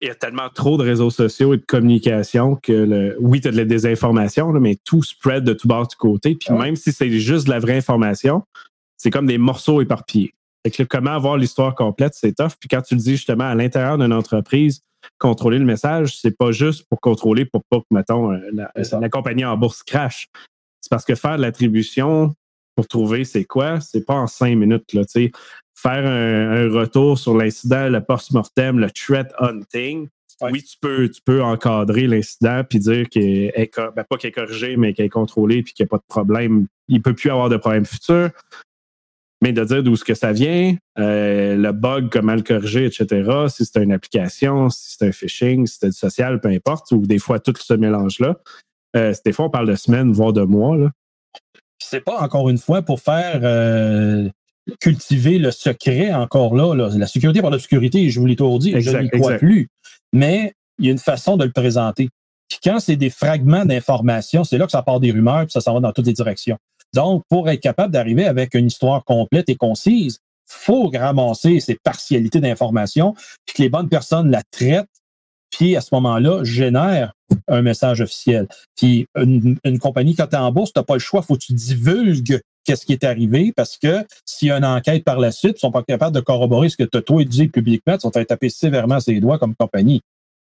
il 0.03 0.09
y 0.09 0.11
a 0.11 0.17
tellement 0.17 0.49
trop 0.53 0.77
de 0.77 0.83
réseaux 0.83 1.11
sociaux 1.11 1.55
et 1.55 1.59
de 1.59 1.65
communication 1.65 2.57
que 2.57 2.73
le, 2.73 3.17
oui, 3.21 3.41
tu 3.41 3.49
as 3.49 3.53
de 3.53 3.57
la 3.57 3.65
désinformation, 3.65 4.53
mais 4.55 4.77
tout 4.85 5.03
spread 5.05 5.45
de 5.45 5.53
tout 5.53 5.69
bord 5.69 5.87
de 5.87 5.95
côté. 5.95 6.35
Puis 6.35 6.53
même 6.53 6.75
si 6.75 6.93
c'est 6.93 7.09
juste 7.11 7.47
de 7.47 7.51
la 7.51 7.61
vraie 7.61 7.77
information, 7.77 8.43
c'est 8.97 9.11
comme 9.11 9.27
des 9.27 9.39
morceaux 9.39 9.81
éparpillés. 9.81 10.35
Fait 10.67 10.87
comment 10.87 11.13
avoir 11.13 11.37
l'histoire 11.37 11.75
complète, 11.77 12.15
c'est 12.15 12.35
tough. 12.35 12.53
Puis 12.59 12.69
quand 12.69 12.83
tu 12.83 12.95
le 12.95 13.01
dis 13.01 13.13
justement 13.13 13.45
à 13.45 13.55
l'intérieur 13.55 13.97
d'une 13.97 14.13
entreprise, 14.13 14.83
contrôler 15.19 15.59
le 15.59 15.65
message, 15.65 16.19
c'est 16.19 16.37
pas 16.37 16.51
juste 16.51 16.85
pour 16.89 17.01
contrôler 17.01 17.45
pour 17.45 17.63
pas 17.71 17.79
que, 17.79 17.87
mettons, 17.93 18.33
euh, 18.33 18.41
la, 18.53 19.09
compagnie 19.09 19.45
en 19.45 19.57
bourse 19.57 19.85
crash. 19.85 20.29
C'est 20.81 20.91
parce 20.91 21.05
que 21.05 21.15
faire 21.15 21.37
de 21.37 21.43
l'attribution 21.43 22.35
pour 22.75 22.89
trouver 22.89 23.25
c'est 23.25 23.45
quoi, 23.45 23.81
c'est 23.81 24.05
pas 24.05 24.15
en 24.15 24.27
cinq 24.27 24.57
minutes. 24.57 24.93
Là, 24.95 25.03
faire 25.83 26.07
un, 26.07 26.71
retour 26.71 27.19
sur 27.19 27.37
l'incident, 27.37 27.89
le 27.89 28.01
post-mortem, 28.01 28.79
le 28.79 28.91
threat 28.91 29.33
hunting. 29.39 30.09
Oui, 30.41 30.63
tu 30.63 30.77
peux, 30.81 31.09
tu 31.09 31.21
peux 31.25 31.43
encadrer 31.43 32.07
l'incident 32.09 32.63
puis 32.69 32.81
dire 32.81 33.09
qu'il 33.09 33.23
est, 33.23 33.71
ben, 33.77 34.05
pas 34.09 34.17
qu'il 34.17 34.29
est 34.29 34.33
corrigé, 34.33 34.77
mais 34.77 34.93
qu'il 34.93 35.05
est 35.05 35.09
contrôlé 35.11 35.63
puis 35.63 35.73
qu'il 35.73 35.85
n'y 35.85 35.89
a 35.89 35.91
pas 35.91 35.99
de 35.99 36.07
problème. 36.09 36.67
Il 36.89 36.97
ne 36.97 37.03
peut 37.03 37.15
plus 37.15 37.31
avoir 37.31 37.49
de 37.49 37.57
problème 37.57 37.85
futur. 37.85 38.31
Mais 39.41 39.53
de 39.53 39.65
dire 39.65 39.83
d'où 39.83 39.97
ce 39.97 40.05
que 40.05 40.15
ça 40.15 40.33
vient, 40.33 40.77
euh, 41.01 41.57
le 41.57 41.73
bug, 41.73 42.11
comment 42.11 42.37
le 42.37 42.43
corriger, 42.43 42.87
etc. 42.87 43.49
Si 43.49 43.65
c'est 43.65 43.83
une 43.83 43.93
application, 43.93 44.71
si 44.71 44.97
c'est 44.97 45.07
un 45.07 45.13
phishing, 45.13 45.67
si 45.67 45.79
c'est 45.81 45.89
du 45.89 45.97
social, 45.97 46.41
peu 46.41 46.49
importe, 46.49 46.93
ou 46.93 47.07
des 47.07 47.19
fois 47.19 47.41
tout 47.41 47.55
ce 47.59 47.75
mélange-là. 47.75 48.37
Euh, 48.97 49.13
des 49.25 49.33
fois, 49.33 49.47
on 49.47 49.51
parle 49.51 49.67
de 49.67 49.75
semaines, 49.75 50.13
voire 50.13 50.33
de 50.33 50.43
mois. 50.43 50.77
Là. 50.77 50.91
C'est 51.79 52.03
pas 52.03 52.21
encore 52.21 52.51
une 52.51 52.59
fois 52.59 52.83
pour 52.83 53.01
faire 53.01 53.41
euh, 53.43 54.29
cultiver 54.81 55.39
le 55.39 55.51
secret 55.51 56.13
encore 56.13 56.55
là, 56.55 56.75
La 56.75 57.07
sécurité 57.07 57.41
par 57.43 57.51
l'obscurité, 57.51 58.11
je 58.11 58.21
vous 58.21 58.27
l'ai 58.27 58.37
toujours 58.37 58.59
dit, 58.59 58.75
je 58.81 58.97
n'y 58.97 59.11
crois 59.11 59.37
plus. 59.37 59.69
Mais 60.13 60.55
il 60.79 60.87
y 60.87 60.89
a 60.89 60.93
une 60.93 60.99
façon 60.99 61.37
de 61.37 61.45
le 61.45 61.53
présenter. 61.53 62.09
Puis 62.49 62.59
quand 62.63 62.81
c'est 62.81 62.97
des 62.97 63.11
fragments 63.11 63.65
d'informations, 63.65 64.45
c'est 64.45 64.59
là 64.59 64.67
que 64.67 64.73
ça 64.73 64.83
part 64.83 65.01
des 65.01 65.11
rumeurs, 65.11 65.45
puis 65.45 65.53
ça 65.53 65.61
s'en 65.61 65.75
va 65.75 65.81
dans 65.81 65.93
toutes 65.93 66.07
les 66.07 66.13
directions. 66.13 66.59
Donc, 66.95 67.23
pour 67.29 67.49
être 67.49 67.61
capable 67.61 67.93
d'arriver 67.93 68.27
avec 68.27 68.55
une 68.55 68.67
histoire 68.67 69.05
complète 69.05 69.49
et 69.49 69.57
concise, 69.57 70.19
faut 70.47 70.89
ramasser 70.89 71.61
ces 71.61 71.77
partialités 71.77 72.41
d'informations, 72.41 73.15
puis 73.47 73.55
que 73.57 73.63
les 73.63 73.69
bonnes 73.71 73.89
personnes 73.89 74.31
la 74.31 74.43
traitent, 74.51 74.87
à 75.77 75.81
ce 75.81 75.89
moment-là, 75.93 76.43
génèrent 76.45 77.13
un 77.49 77.63
message 77.63 78.01
officiel. 78.01 78.47
Puis 78.77 79.07
une, 79.17 79.59
compagnie, 79.81 80.15
quand 80.15 80.27
tu 80.27 80.37
es 80.37 80.39
en 80.39 80.53
bourse, 80.53 80.73
tu 80.73 80.79
n'as 80.79 80.85
pas 80.85 80.95
le 80.95 81.01
choix, 81.01 81.23
faut 81.23 81.35
que 81.35 81.41
tu 81.41 81.55
divulgues 81.55 82.41
qu'est-ce 82.65 82.87
qui 82.87 82.93
est 82.93 83.05
arrivé 83.05 83.53
parce 83.57 83.79
que 83.79 84.05
s'il 84.25 84.49
y 84.49 84.51
a 84.51 84.59
une 84.59 84.65
enquête 84.65 85.05
par 85.05 85.19
la 85.19 85.33
suite, 85.33 85.57
ils 85.57 85.61
sont 85.61 85.73
pas 85.73 85.83
capables 85.83 86.15
de 86.15 86.21
corroborer 86.21 86.69
ce 86.69 86.77
que 86.77 86.85
tu 86.85 86.99
as 86.99 87.03
toi 87.03 87.25
dit 87.25 87.49
publiquement, 87.49 87.95
ils 87.95 88.01
sont 88.01 88.11
taper 88.11 88.49
sévèrement 88.49 89.01
ses 89.01 89.21
doigts 89.21 89.39
comme 89.39 89.55
compagnie. 89.55 90.01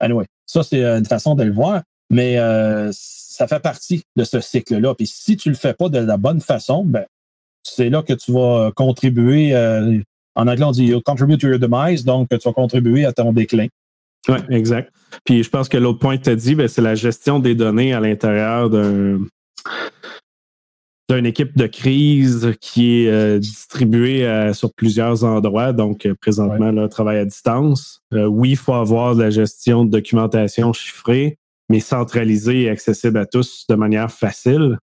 Anyway, 0.01 0.27
ça, 0.47 0.63
c'est 0.63 0.83
une 0.85 1.07
façon 1.07 1.35
de 1.35 1.45
le 1.45 1.53
voir, 1.53 1.83
mais 2.11 2.39
euh, 2.39 2.91
ça 2.93 3.47
fait 3.47 3.61
partie 3.61 4.03
de 4.17 4.25
ce 4.25 4.41
cycle-là. 4.41 4.95
Puis 4.95 5.07
si 5.07 5.37
tu 5.37 5.49
le 5.49 5.55
fais 5.55 5.75
pas 5.75 5.89
de 5.89 5.99
la 5.99 6.17
bonne 6.17 6.41
façon, 6.41 6.85
ben, 6.85 7.07
c'est 7.63 7.89
là 7.89 8.03
que 8.03 8.13
tu 8.13 8.33
vas 8.33 8.73
contribuer. 8.75 9.55
Euh, 9.55 9.99
en 10.35 10.49
anglais, 10.49 10.65
on 10.65 10.73
dit 10.73 10.93
contribute 11.05 11.41
to 11.41 11.49
your 11.49 11.59
demise, 11.59 12.05
donc 12.05 12.29
tu 12.29 12.37
vas 12.37 12.53
contribuer 12.53 13.05
à 13.05 13.13
ton 13.13 13.33
déclin. 13.33 13.69
Oui, 14.29 14.37
exact. 14.51 14.93
Puis 15.25 15.43
je 15.43 15.51
pense 15.51 15.69
que 15.69 15.77
l'autre 15.77 15.99
point 15.99 16.17
que 16.17 16.23
tu 16.23 16.31
as 16.31 16.37
dit, 16.37 16.55
ben, 16.55 16.69
c'est 16.69 16.83
la 16.83 16.95
gestion 16.95 17.39
des 17.39 17.55
données 17.55 17.93
à 17.93 18.01
l'intérieur 18.01 18.71
d'un 18.71 19.21
d'une 21.09 21.27
équipe 21.27 21.59
de 21.59 21.67
crise 21.67 22.55
qui 22.61 23.03
est 23.03 23.11
euh, 23.11 23.39
distribuée 23.39 24.27
euh, 24.27 24.55
sur 24.55 24.73
plusieurs 24.73 25.25
endroits. 25.25 25.75
Donc, 25.75 26.09
présentement, 26.23 26.71
là, 26.71 26.89
travail 26.89 27.19
à 27.19 27.25
distance. 27.27 28.01
oui, 28.13 28.51
il 28.51 28.57
faut 28.57 28.73
avoir 28.73 29.15
de 29.15 29.23
la 29.23 29.29
gestion 29.31 29.85
de 29.85 29.91
documentation 29.91 30.73
chiffrée, 30.73 31.37
mais 31.69 31.81
centralisée 31.81 32.63
et 32.63 32.71
accessible 32.71 33.19
à 33.19 33.27
tous 33.27 33.67
de 33.69 33.75
manière 33.75 34.11
facile. 34.11 34.79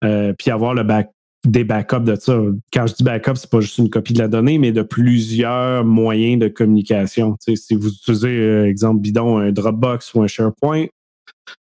puis 0.00 0.50
avoir 0.50 0.72
le 0.72 0.82
back 0.84 1.10
des 1.48 1.64
backups 1.64 2.04
de 2.04 2.14
ça. 2.14 2.38
Quand 2.72 2.86
je 2.86 2.94
dis 2.94 3.02
backup, 3.02 3.34
c'est 3.36 3.50
pas 3.50 3.60
juste 3.60 3.78
une 3.78 3.90
copie 3.90 4.12
de 4.12 4.18
la 4.18 4.28
donnée, 4.28 4.58
mais 4.58 4.70
de 4.70 4.82
plusieurs 4.82 5.84
moyens 5.84 6.38
de 6.40 6.48
communication. 6.48 7.36
si 7.40 7.74
vous 7.74 7.88
utilisez, 7.88 8.28
euh, 8.28 8.68
exemple 8.68 9.00
bidon, 9.00 9.38
un 9.38 9.50
Dropbox 9.50 10.14
ou 10.14 10.22
un 10.22 10.26
SharePoint, 10.26 10.86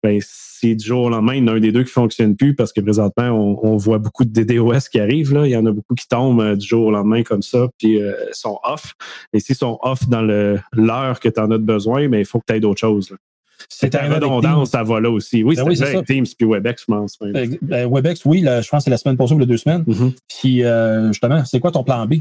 ben, 0.02 0.20
c'est 0.22 0.74
du 0.74 0.86
jour 0.86 1.04
au 1.04 1.08
lendemain, 1.10 1.34
il 1.34 1.38
y 1.38 1.42
en 1.42 1.48
a 1.48 1.56
un 1.56 1.60
des 1.60 1.72
deux 1.72 1.82
qui 1.82 1.90
ne 1.90 1.92
fonctionne 1.92 2.36
plus 2.36 2.54
parce 2.54 2.72
que 2.72 2.80
présentement, 2.80 3.30
on, 3.62 3.76
voit 3.76 3.98
beaucoup 3.98 4.24
de 4.24 4.30
DDoS 4.30 4.88
qui 4.90 5.00
arrivent. 5.00 5.34
Là. 5.34 5.46
Il 5.46 5.50
y 5.50 5.56
en 5.56 5.66
a 5.66 5.72
beaucoup 5.72 5.94
qui 5.94 6.08
tombent 6.08 6.40
euh, 6.40 6.56
du 6.56 6.66
jour 6.66 6.86
au 6.86 6.90
lendemain 6.90 7.22
comme 7.22 7.42
ça, 7.42 7.68
puis 7.78 8.00
euh, 8.00 8.14
sont 8.32 8.58
off. 8.62 8.94
Et 9.32 9.40
s'ils 9.40 9.56
sont 9.56 9.78
off 9.82 10.08
dans 10.08 10.22
l'heure 10.22 11.20
que 11.20 11.28
tu 11.28 11.40
en 11.40 11.50
as 11.50 11.58
besoin, 11.58 12.02
mais 12.02 12.08
ben, 12.08 12.18
il 12.20 12.24
faut 12.24 12.38
que 12.38 12.46
tu 12.48 12.54
aies 12.54 12.60
d'autres 12.60 12.80
choses. 12.80 13.14
C'est 13.68 13.92
la 13.94 14.14
redondance, 14.14 14.70
ça 14.70 14.82
va 14.82 15.00
là 15.00 15.10
aussi. 15.10 15.42
Oui, 15.42 15.56
ben 15.56 15.74
c'est 15.74 16.04
Teams 16.04 16.26
puis 16.38 16.48
Webex, 16.48 16.82
je 16.82 16.86
pense. 16.86 17.18
Ben, 17.20 17.56
ben, 17.62 17.88
Webex, 17.90 18.24
oui, 18.24 18.42
je 18.42 18.68
pense 18.68 18.80
que 18.80 18.84
c'est 18.84 18.90
la 18.90 18.98
semaine 18.98 19.16
passée 19.16 19.34
ou 19.34 19.38
les 19.38 19.46
deux 19.46 19.56
semaines. 19.56 19.82
Mm-hmm. 19.82 20.12
Puis, 20.28 20.64
euh, 20.64 21.08
justement, 21.08 21.44
c'est 21.44 21.60
quoi 21.60 21.70
ton 21.70 21.84
plan 21.84 22.06
B? 22.06 22.14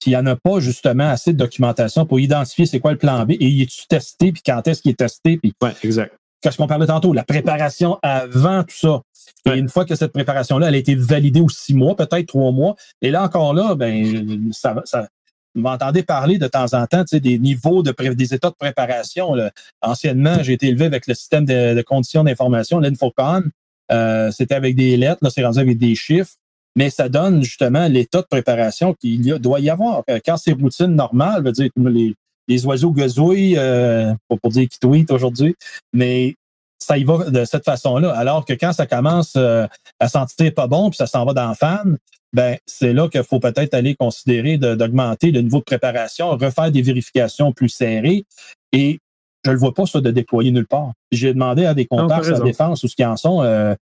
Puis, 0.00 0.10
il 0.10 0.10
n'y 0.10 0.16
en 0.16 0.26
a 0.26 0.36
pas, 0.36 0.60
justement, 0.60 1.08
assez 1.08 1.32
de 1.32 1.38
documentation 1.38 2.06
pour 2.06 2.18
identifier 2.18 2.66
c'est 2.66 2.80
quoi 2.80 2.92
le 2.92 2.98
plan 2.98 3.24
B 3.24 3.32
et 3.32 3.48
y 3.48 3.62
est-tu 3.62 3.86
testé, 3.86 4.32
puis 4.32 4.42
quand 4.44 4.66
est-ce 4.66 4.82
qu'il 4.82 4.90
est 4.90 4.96
testé. 4.96 5.36
Puis, 5.36 5.52
ouais, 5.62 5.72
exact. 5.82 6.16
Qu'est-ce 6.40 6.56
qu'on 6.56 6.66
parlait 6.66 6.86
tantôt? 6.86 7.12
La 7.12 7.22
préparation 7.22 7.98
avant 8.02 8.64
tout 8.64 8.76
ça. 8.76 9.02
Et 9.46 9.56
une 9.56 9.68
fois 9.68 9.84
que 9.84 9.94
cette 9.94 10.12
préparation-là, 10.12 10.68
elle 10.68 10.74
a 10.74 10.78
été 10.78 10.96
validée 10.96 11.40
aux 11.40 11.48
six 11.48 11.74
mois, 11.74 11.94
peut-être 11.94 12.26
trois 12.26 12.50
mois, 12.50 12.74
et 13.00 13.10
là 13.10 13.22
encore 13.22 13.54
là, 13.54 13.76
ben, 13.76 14.50
ça, 14.52 14.74
ça, 14.84 15.08
vous 15.54 15.62
m'entendez 15.62 16.02
parler 16.02 16.38
de 16.38 16.46
temps 16.46 16.72
en 16.72 16.86
temps 16.86 17.04
des 17.12 17.38
niveaux 17.38 17.82
de 17.82 17.92
des 18.14 18.34
états 18.34 18.50
de 18.50 18.54
préparation. 18.54 19.34
Anciennement, 19.82 20.42
j'ai 20.42 20.54
été 20.54 20.68
élevé 20.68 20.86
avec 20.86 21.06
le 21.06 21.14
système 21.14 21.44
de, 21.44 21.82
conditions 21.82 22.24
d'information, 22.24 22.78
l'Infocon. 22.78 23.44
Euh, 23.90 24.30
c'était 24.30 24.54
avec 24.54 24.76
des 24.76 24.96
lettres, 24.96 25.18
là, 25.22 25.30
c'est 25.30 25.44
rendu 25.44 25.58
avec 25.58 25.76
des 25.76 25.94
chiffres, 25.94 26.32
mais 26.76 26.88
ça 26.88 27.08
donne 27.08 27.42
justement 27.42 27.86
l'état 27.88 28.22
de 28.22 28.26
préparation 28.26 28.94
qu'il 28.94 29.22
doit 29.38 29.60
y 29.60 29.68
avoir. 29.68 30.02
Euh, 30.08 30.18
quand 30.24 30.38
c'est 30.38 30.52
routine 30.52 30.94
normale, 30.94 31.44
veut 31.44 31.52
dire 31.52 31.70
les, 31.76 32.14
les 32.48 32.66
oiseaux 32.66 32.92
gazouillent, 32.92 33.56
euh, 33.58 34.14
pour, 34.28 34.50
dire 34.50 34.68
qu'ils 34.68 34.78
tweetent 34.80 35.10
aujourd'hui, 35.10 35.54
mais 35.92 36.34
ça 36.78 36.98
y 36.98 37.04
va 37.04 37.30
de 37.30 37.44
cette 37.44 37.64
façon-là. 37.64 38.12
Alors 38.12 38.44
que 38.44 38.52
quand 38.54 38.72
ça 38.72 38.86
commence 38.86 39.34
euh, 39.36 39.66
à 40.00 40.08
sentir 40.08 40.52
pas 40.54 40.66
bon, 40.66 40.90
puis 40.90 40.96
ça 40.96 41.06
s'en 41.06 41.24
va 41.24 41.32
dans 41.32 41.54
fan, 41.54 41.96
ben 42.32 42.56
c'est 42.66 42.92
là 42.92 43.08
qu'il 43.08 43.22
faut 43.24 43.40
peut-être 43.40 43.74
aller 43.74 43.94
considérer 43.94 44.58
d'augmenter 44.58 45.30
le 45.30 45.40
niveau 45.40 45.58
de 45.58 45.64
préparation, 45.64 46.30
refaire 46.30 46.70
des 46.70 46.82
vérifications 46.82 47.52
plus 47.52 47.68
serrées. 47.68 48.24
Et 48.72 48.98
je 49.44 49.50
ne 49.50 49.54
le 49.54 49.60
vois 49.60 49.74
pas 49.74 49.86
ça 49.86 50.00
de 50.00 50.10
déployer 50.10 50.50
nulle 50.50 50.66
part. 50.66 50.92
J'ai 51.10 51.34
demandé 51.34 51.66
à 51.66 51.74
des 51.74 51.86
contacts 51.86 52.26
à 52.26 52.30
la 52.30 52.40
défense 52.40 52.82
où 52.84 52.88
ce 52.88 52.96
qu'ils 52.96 53.06
en 53.06 53.16
sont. 53.16 53.42
Euh, 53.42 53.74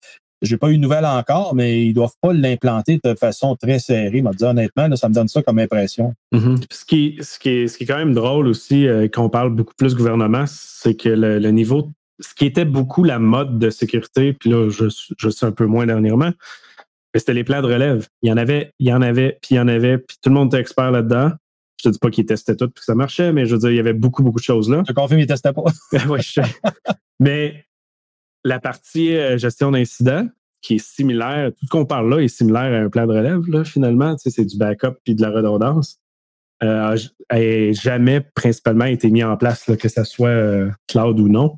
j'ai 0.41 0.57
pas 0.57 0.71
eu 0.71 0.77
de 0.77 0.83
nouvelles 0.83 1.05
encore, 1.05 1.55
mais 1.55 1.85
ils 1.85 1.93
doivent 1.93 2.15
pas 2.21 2.33
l'implanter 2.33 3.01
de 3.03 3.15
façon 3.15 3.57
très 3.57 3.81
serrée. 3.81 4.23
dit 4.23 4.45
honnêtement, 4.45 4.95
ça 4.95 5.09
me 5.09 5.15
donne 5.15 5.27
ça 5.27 5.43
comme 5.43 5.59
impression. 5.59 6.15
Mm-hmm. 6.33 6.65
ce, 6.71 6.85
qui, 6.85 7.19
ce, 7.21 7.39
qui 7.41 7.49
est, 7.49 7.69
ce 7.69 7.77
qui 7.77 7.85
est 7.85 7.87
quand 7.89 7.99
même 7.99 8.15
drôle 8.15 8.47
aussi, 8.47 8.87
euh, 8.87 9.09
quand 9.13 9.25
on 9.25 9.31
parle 9.31 9.51
beaucoup 9.51 9.75
plus 9.77 9.97
gouvernement, 9.97 10.45
c'est 10.47 10.95
que 10.95 11.09
le, 11.09 11.41
le, 11.41 11.51
niveau 11.51 11.91
ce 12.21 12.35
qui 12.35 12.47
était 12.47 12.65
beaucoup 12.65 13.05
la 13.05 13.19
mode 13.19 13.59
de 13.59 13.71
sécurité, 13.71 14.33
puis 14.33 14.51
là, 14.51 14.69
je, 14.71 14.87
je 15.17 15.29
sais 15.29 15.47
un 15.47 15.53
peu 15.53 15.67
moins 15.67 15.87
dernièrement, 15.87 16.33
mais 17.13 17.21
c'était 17.21 17.35
les 17.35 17.45
plans 17.45 17.63
de 17.63 17.67
relève. 17.67 18.07
Il 18.23 18.29
y 18.29 18.33
en 18.33 18.37
avait, 18.37 18.73
il 18.79 18.89
y 18.89 18.93
en 18.93 19.03
avait, 19.03 19.39
puis 19.41 19.55
il 19.55 19.57
y 19.57 19.61
en 19.61 19.69
avait, 19.69 19.99
puis 19.99 20.17
tout 20.23 20.31
le 20.31 20.35
monde 20.35 20.49
était 20.49 20.61
expert 20.61 20.91
là-dedans. 20.91 21.33
Je 21.81 21.89
te 21.89 21.93
dis 21.93 21.99
pas 21.99 22.11
qu'ils 22.11 22.27
testaient 22.27 22.57
tout 22.57 22.69
puis 22.69 22.81
que 22.81 22.85
ça 22.85 22.95
marchait, 22.95 23.33
mais 23.33 23.47
je 23.47 23.55
veux 23.55 23.61
dire, 23.61 23.71
il 23.71 23.77
y 23.77 23.81
avait 23.81 23.93
beaucoup, 23.93 24.23
beaucoup 24.23 24.41
de 24.41 24.45
choses 24.45 24.69
là. 24.69 24.83
Je 24.87 24.93
confirme, 24.93 25.21
ils 25.21 25.27
testaient 25.27 25.53
pas. 25.53 25.63
oui, 26.09 26.21
je 26.21 26.33
sais. 26.33 26.43
mais 27.21 27.65
la 28.45 28.59
partie 28.59 29.15
euh, 29.17 29.39
gestion 29.39 29.71
d'incidents, 29.71 30.27
qui 30.61 30.77
est 30.77 30.85
similaire, 30.85 31.51
tout 31.53 31.67
ce 31.67 31.71
qu'on 31.71 31.85
parle 31.85 32.11
là 32.11 32.19
est 32.19 32.29
similaire 32.29 32.73
à 32.73 32.85
un 32.85 32.89
plan 32.89 33.07
de 33.07 33.13
relève, 33.13 33.49
là, 33.49 33.65
finalement. 33.65 34.15
Tu 34.17 34.23
sais, 34.23 34.31
c'est 34.31 34.45
du 34.45 34.57
backup 34.57 34.97
puis 35.05 35.15
de 35.15 35.23
la 35.23 35.31
redondance. 35.31 36.01
Euh, 36.63 36.97
jamais 37.73 38.21
principalement 38.21 38.87
été 38.87 39.11
mis 39.11 39.23
en 39.23 39.37
place, 39.37 39.65
que 39.65 39.89
ce 39.89 40.03
soit 40.05 40.29
euh, 40.29 40.71
cloud 40.89 41.21
ou 41.21 41.29
non. 41.29 41.57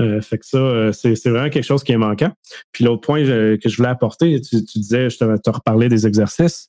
Euh, 0.00 0.20
fait 0.20 0.38
que 0.38 0.46
ça, 0.46 0.58
euh, 0.58 0.92
c'est, 0.92 1.14
vraiment 1.28 1.50
quelque 1.50 1.64
chose 1.64 1.84
qui 1.84 1.92
est 1.92 1.98
manquant. 1.98 2.32
Puis 2.72 2.84
l'autre 2.84 3.02
point 3.02 3.22
que 3.22 3.68
je 3.68 3.76
voulais 3.76 3.88
apporter, 3.88 4.40
tu, 4.40 4.56
disais, 4.62 5.10
je 5.10 5.18
te, 5.18 5.50
reparlé 5.50 5.88
des 5.88 6.06
exercices. 6.06 6.68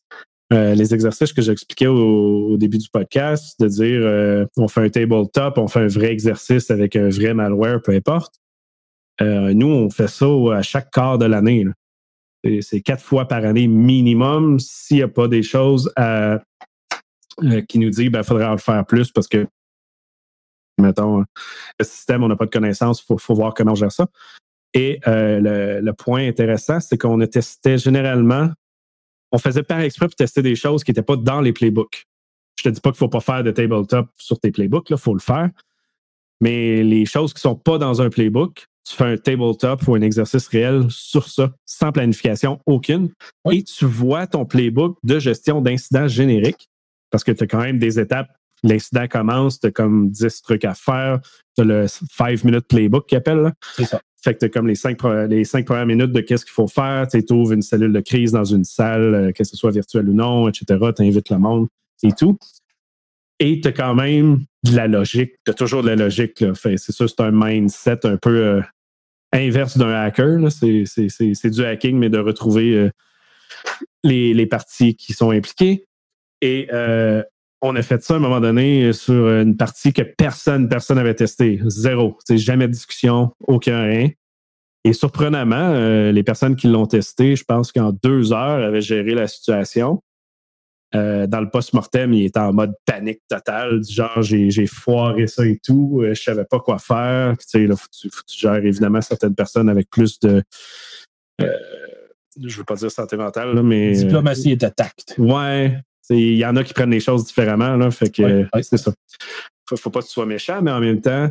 Euh, 0.51 0.75
les 0.75 0.93
exercices 0.93 1.31
que 1.31 1.41
j'expliquais 1.41 1.87
au, 1.87 2.57
début 2.57 2.77
du 2.77 2.89
podcast, 2.89 3.57
de 3.61 3.67
dire 3.67 4.47
on 4.57 4.67
fait 4.67 4.81
un 4.81 4.89
tabletop, 4.89 5.57
on 5.57 5.67
fait 5.67 5.79
un 5.79 5.87
vrai 5.87 6.11
exercice 6.11 6.69
avec 6.69 6.97
un 6.97 7.07
vrai 7.07 7.33
malware, 7.33 7.81
peu 7.81 7.93
importe. 7.93 8.35
nous, 9.21 9.67
on 9.67 9.89
fait 9.89 10.09
ça 10.09 10.25
à 10.53 10.61
chaque 10.61 10.91
quart 10.91 11.17
de 11.17 11.25
l'année. 11.25 11.65
C'est, 12.59 12.81
quatre 12.81 13.03
fois 13.03 13.27
par 13.29 13.45
année 13.45 13.67
minimum 13.67 14.59
s'il 14.59 14.97
n'y 14.97 15.03
a 15.03 15.07
pas 15.07 15.29
des 15.29 15.43
choses 15.43 15.89
qui 17.69 17.79
nous 17.79 17.89
disent 17.89 17.99
qu'il 17.99 18.09
ben, 18.09 18.23
faudrait 18.23 18.45
en 18.45 18.57
faire 18.57 18.85
plus 18.85 19.09
parce 19.09 19.29
que 19.29 19.47
mettons, 20.81 21.23
le 21.79 21.85
système, 21.85 22.23
on 22.23 22.27
n'a 22.27 22.35
pas 22.35 22.45
de 22.45 22.51
connaissances, 22.51 23.03
il 23.09 23.15
faut, 23.19 23.33
voir 23.33 23.53
comment 23.53 23.71
on 23.71 23.75
gère 23.75 23.91
ça. 23.91 24.07
Et 24.73 24.99
euh, 25.07 25.81
le, 25.81 25.93
point 25.93 26.27
intéressant, 26.27 26.79
c'est 26.79 26.97
qu'on 26.97 27.19
testé 27.25 27.77
généralement, 27.77 28.49
on 29.31 29.37
faisait 29.37 29.63
par 29.63 29.79
exprès 29.79 30.07
pour 30.07 30.15
tester 30.15 30.41
des 30.41 30.55
choses 30.55 30.83
qui 30.83 30.91
n'étaient 30.91 31.01
pas 31.01 31.15
dans 31.15 31.41
les 31.41 31.53
playbooks. 31.53 32.05
Je 32.57 32.63
te 32.63 32.69
dis 32.69 32.81
pas 32.81 32.91
qu'il 32.91 32.95
ne 32.95 32.99
faut 32.99 33.09
pas 33.09 33.21
faire 33.21 33.43
de 33.43 33.51
tabletop 33.51 34.07
sur 34.17 34.39
tes 34.39 34.51
playbooks, 34.51 34.89
il 34.89 34.97
faut 34.97 35.13
le 35.13 35.19
faire. 35.19 35.49
Mais 36.41 36.83
les 36.83 37.05
choses 37.05 37.33
qui 37.33 37.37
ne 37.37 37.51
sont 37.51 37.55
pas 37.55 37.77
dans 37.77 38.01
un 38.01 38.09
playbook, 38.09 38.65
tu 38.87 38.95
fais 38.95 39.05
un 39.05 39.17
tabletop 39.17 39.87
ou 39.87 39.95
un 39.95 40.01
exercice 40.01 40.47
réel 40.47 40.85
sur 40.89 41.29
ça, 41.29 41.51
sans 41.65 41.91
planification 41.91 42.59
aucune. 42.65 43.09
Et 43.51 43.63
tu 43.63 43.85
vois 43.85 44.27
ton 44.27 44.45
playbook 44.45 44.97
de 45.03 45.19
gestion 45.19 45.61
d'incidents 45.61 46.07
génériques, 46.07 46.67
parce 47.11 47.23
que 47.23 47.31
tu 47.31 47.43
as 47.43 47.47
quand 47.47 47.61
même 47.61 47.77
des 47.77 47.99
étapes 47.99 48.35
l'incident 48.63 49.07
commence, 49.07 49.59
tu 49.59 49.67
as 49.67 49.71
comme 49.71 50.09
10 50.09 50.41
trucs 50.41 50.65
à 50.65 50.73
faire. 50.73 51.19
Tu 51.55 51.61
as 51.61 51.65
le 51.65 51.87
5 51.87 52.43
minutes 52.43 52.67
playbook 52.67 53.07
qui 53.07 53.15
appelle. 53.15 53.53
C'est 53.75 53.85
ça. 53.85 54.01
Fait 54.23 54.35
que 54.35 54.39
tu 54.39 54.45
as 54.45 54.49
comme 54.49 54.67
les 54.67 54.75
5 54.75 55.01
les 55.29 55.43
cinq 55.43 55.65
premières 55.65 55.87
minutes 55.87 56.11
de 56.11 56.21
qu'est-ce 56.21 56.45
qu'il 56.45 56.53
faut 56.53 56.67
faire. 56.67 57.07
Tu 57.07 57.23
ouvres 57.31 57.53
une 57.53 57.63
cellule 57.63 57.91
de 57.91 58.01
crise 58.01 58.31
dans 58.31 58.43
une 58.43 58.63
salle, 58.63 59.15
euh, 59.15 59.31
que 59.31 59.43
ce 59.43 59.57
soit 59.57 59.71
virtuelle 59.71 60.07
ou 60.09 60.13
non, 60.13 60.47
etc. 60.47 60.65
Tu 60.95 61.03
invites 61.03 61.29
le 61.31 61.39
monde 61.39 61.67
et 62.03 62.11
tout. 62.11 62.37
Et 63.39 63.59
tu 63.59 63.67
as 63.67 63.71
quand 63.71 63.95
même 63.95 64.45
de 64.63 64.75
la 64.75 64.87
logique. 64.87 65.33
Tu 65.43 65.51
as 65.51 65.55
toujours 65.55 65.81
de 65.81 65.87
la 65.87 65.95
logique. 65.95 66.43
C'est 66.53 66.77
ça, 66.77 67.07
c'est 67.07 67.19
un 67.19 67.31
mindset 67.33 68.05
un 68.05 68.17
peu 68.17 68.45
euh, 68.45 68.61
inverse 69.33 69.77
d'un 69.77 69.91
hacker. 69.91 70.51
C'est 70.51 71.49
du 71.49 71.65
hacking, 71.65 71.97
mais 71.97 72.09
de 72.09 72.19
retrouver 72.19 72.75
euh, 72.75 72.91
les, 74.03 74.35
les 74.35 74.45
parties 74.45 74.95
qui 74.95 75.13
sont 75.13 75.31
impliquées. 75.31 75.87
Et 76.43 76.67
on 77.61 77.75
a 77.75 77.81
fait 77.81 78.01
ça 78.03 78.15
à 78.15 78.17
un 78.17 78.19
moment 78.19 78.39
donné 78.39 78.91
sur 78.93 79.29
une 79.29 79.55
partie 79.55 79.93
que 79.93 80.01
personne, 80.01 80.67
personne 80.67 80.97
n'avait 80.97 81.13
testé. 81.13 81.59
Zéro. 81.65 82.17
C'est 82.25 82.37
jamais 82.37 82.67
de 82.67 82.73
discussion, 82.73 83.31
aucun 83.47 83.83
rien. 83.83 84.09
Et 84.83 84.93
surprenamment, 84.93 85.73
euh, 85.73 86.11
les 86.11 86.23
personnes 86.23 86.55
qui 86.55 86.67
l'ont 86.67 86.87
testé, 86.87 87.35
je 87.35 87.43
pense 87.43 87.71
qu'en 87.71 87.91
deux 87.91 88.33
heures, 88.33 88.65
avaient 88.65 88.81
géré 88.81 89.13
la 89.13 89.27
situation. 89.27 90.01
Euh, 90.95 91.27
dans 91.27 91.39
le 91.39 91.49
post-mortem, 91.49 92.13
il 92.13 92.25
était 92.25 92.39
en 92.39 92.51
mode 92.51 92.73
panique 92.85 93.21
totale, 93.29 93.79
du 93.79 93.93
genre 93.93 94.21
j'ai 94.21 94.67
foiré 94.67 95.27
ça 95.27 95.45
et 95.45 95.57
tout, 95.63 96.01
euh, 96.01 96.13
je 96.13 96.21
savais 96.21 96.43
pas 96.43 96.59
quoi 96.59 96.79
faire. 96.79 97.37
Tu 97.37 97.45
sais, 97.47 97.67
là, 97.67 97.75
faut, 97.75 97.87
tu, 97.91 98.09
faut 98.09 98.23
tu 98.27 98.39
gères 98.39 98.55
évidemment 98.65 99.01
certaines 99.01 99.35
personnes 99.35 99.69
avec 99.69 99.89
plus 99.89 100.19
de 100.19 100.43
je 102.39 102.57
veux 102.57 102.63
pas 102.63 102.75
dire 102.75 102.91
santé 102.91 103.17
mentale, 103.17 103.53
là, 103.53 103.63
mais. 103.63 103.91
Diplomatie 103.91 104.51
et 104.51 104.57
tact. 104.57 105.15
Ouais. 105.17 105.77
Il 106.11 106.37
y 106.37 106.45
en 106.45 106.55
a 106.55 106.63
qui 106.63 106.73
prennent 106.73 106.91
les 106.91 106.99
choses 106.99 107.25
différemment, 107.25 107.75
là, 107.75 107.91
fait 107.91 108.09
que 108.09 108.47
c'est 108.61 108.77
ça. 108.77 108.91
Faut, 109.67 109.77
faut 109.77 109.89
pas 109.89 110.01
que 110.01 110.05
tu 110.05 110.11
sois 110.11 110.25
méchant, 110.25 110.61
mais 110.61 110.71
en 110.71 110.79
même 110.79 111.01
temps, 111.01 111.29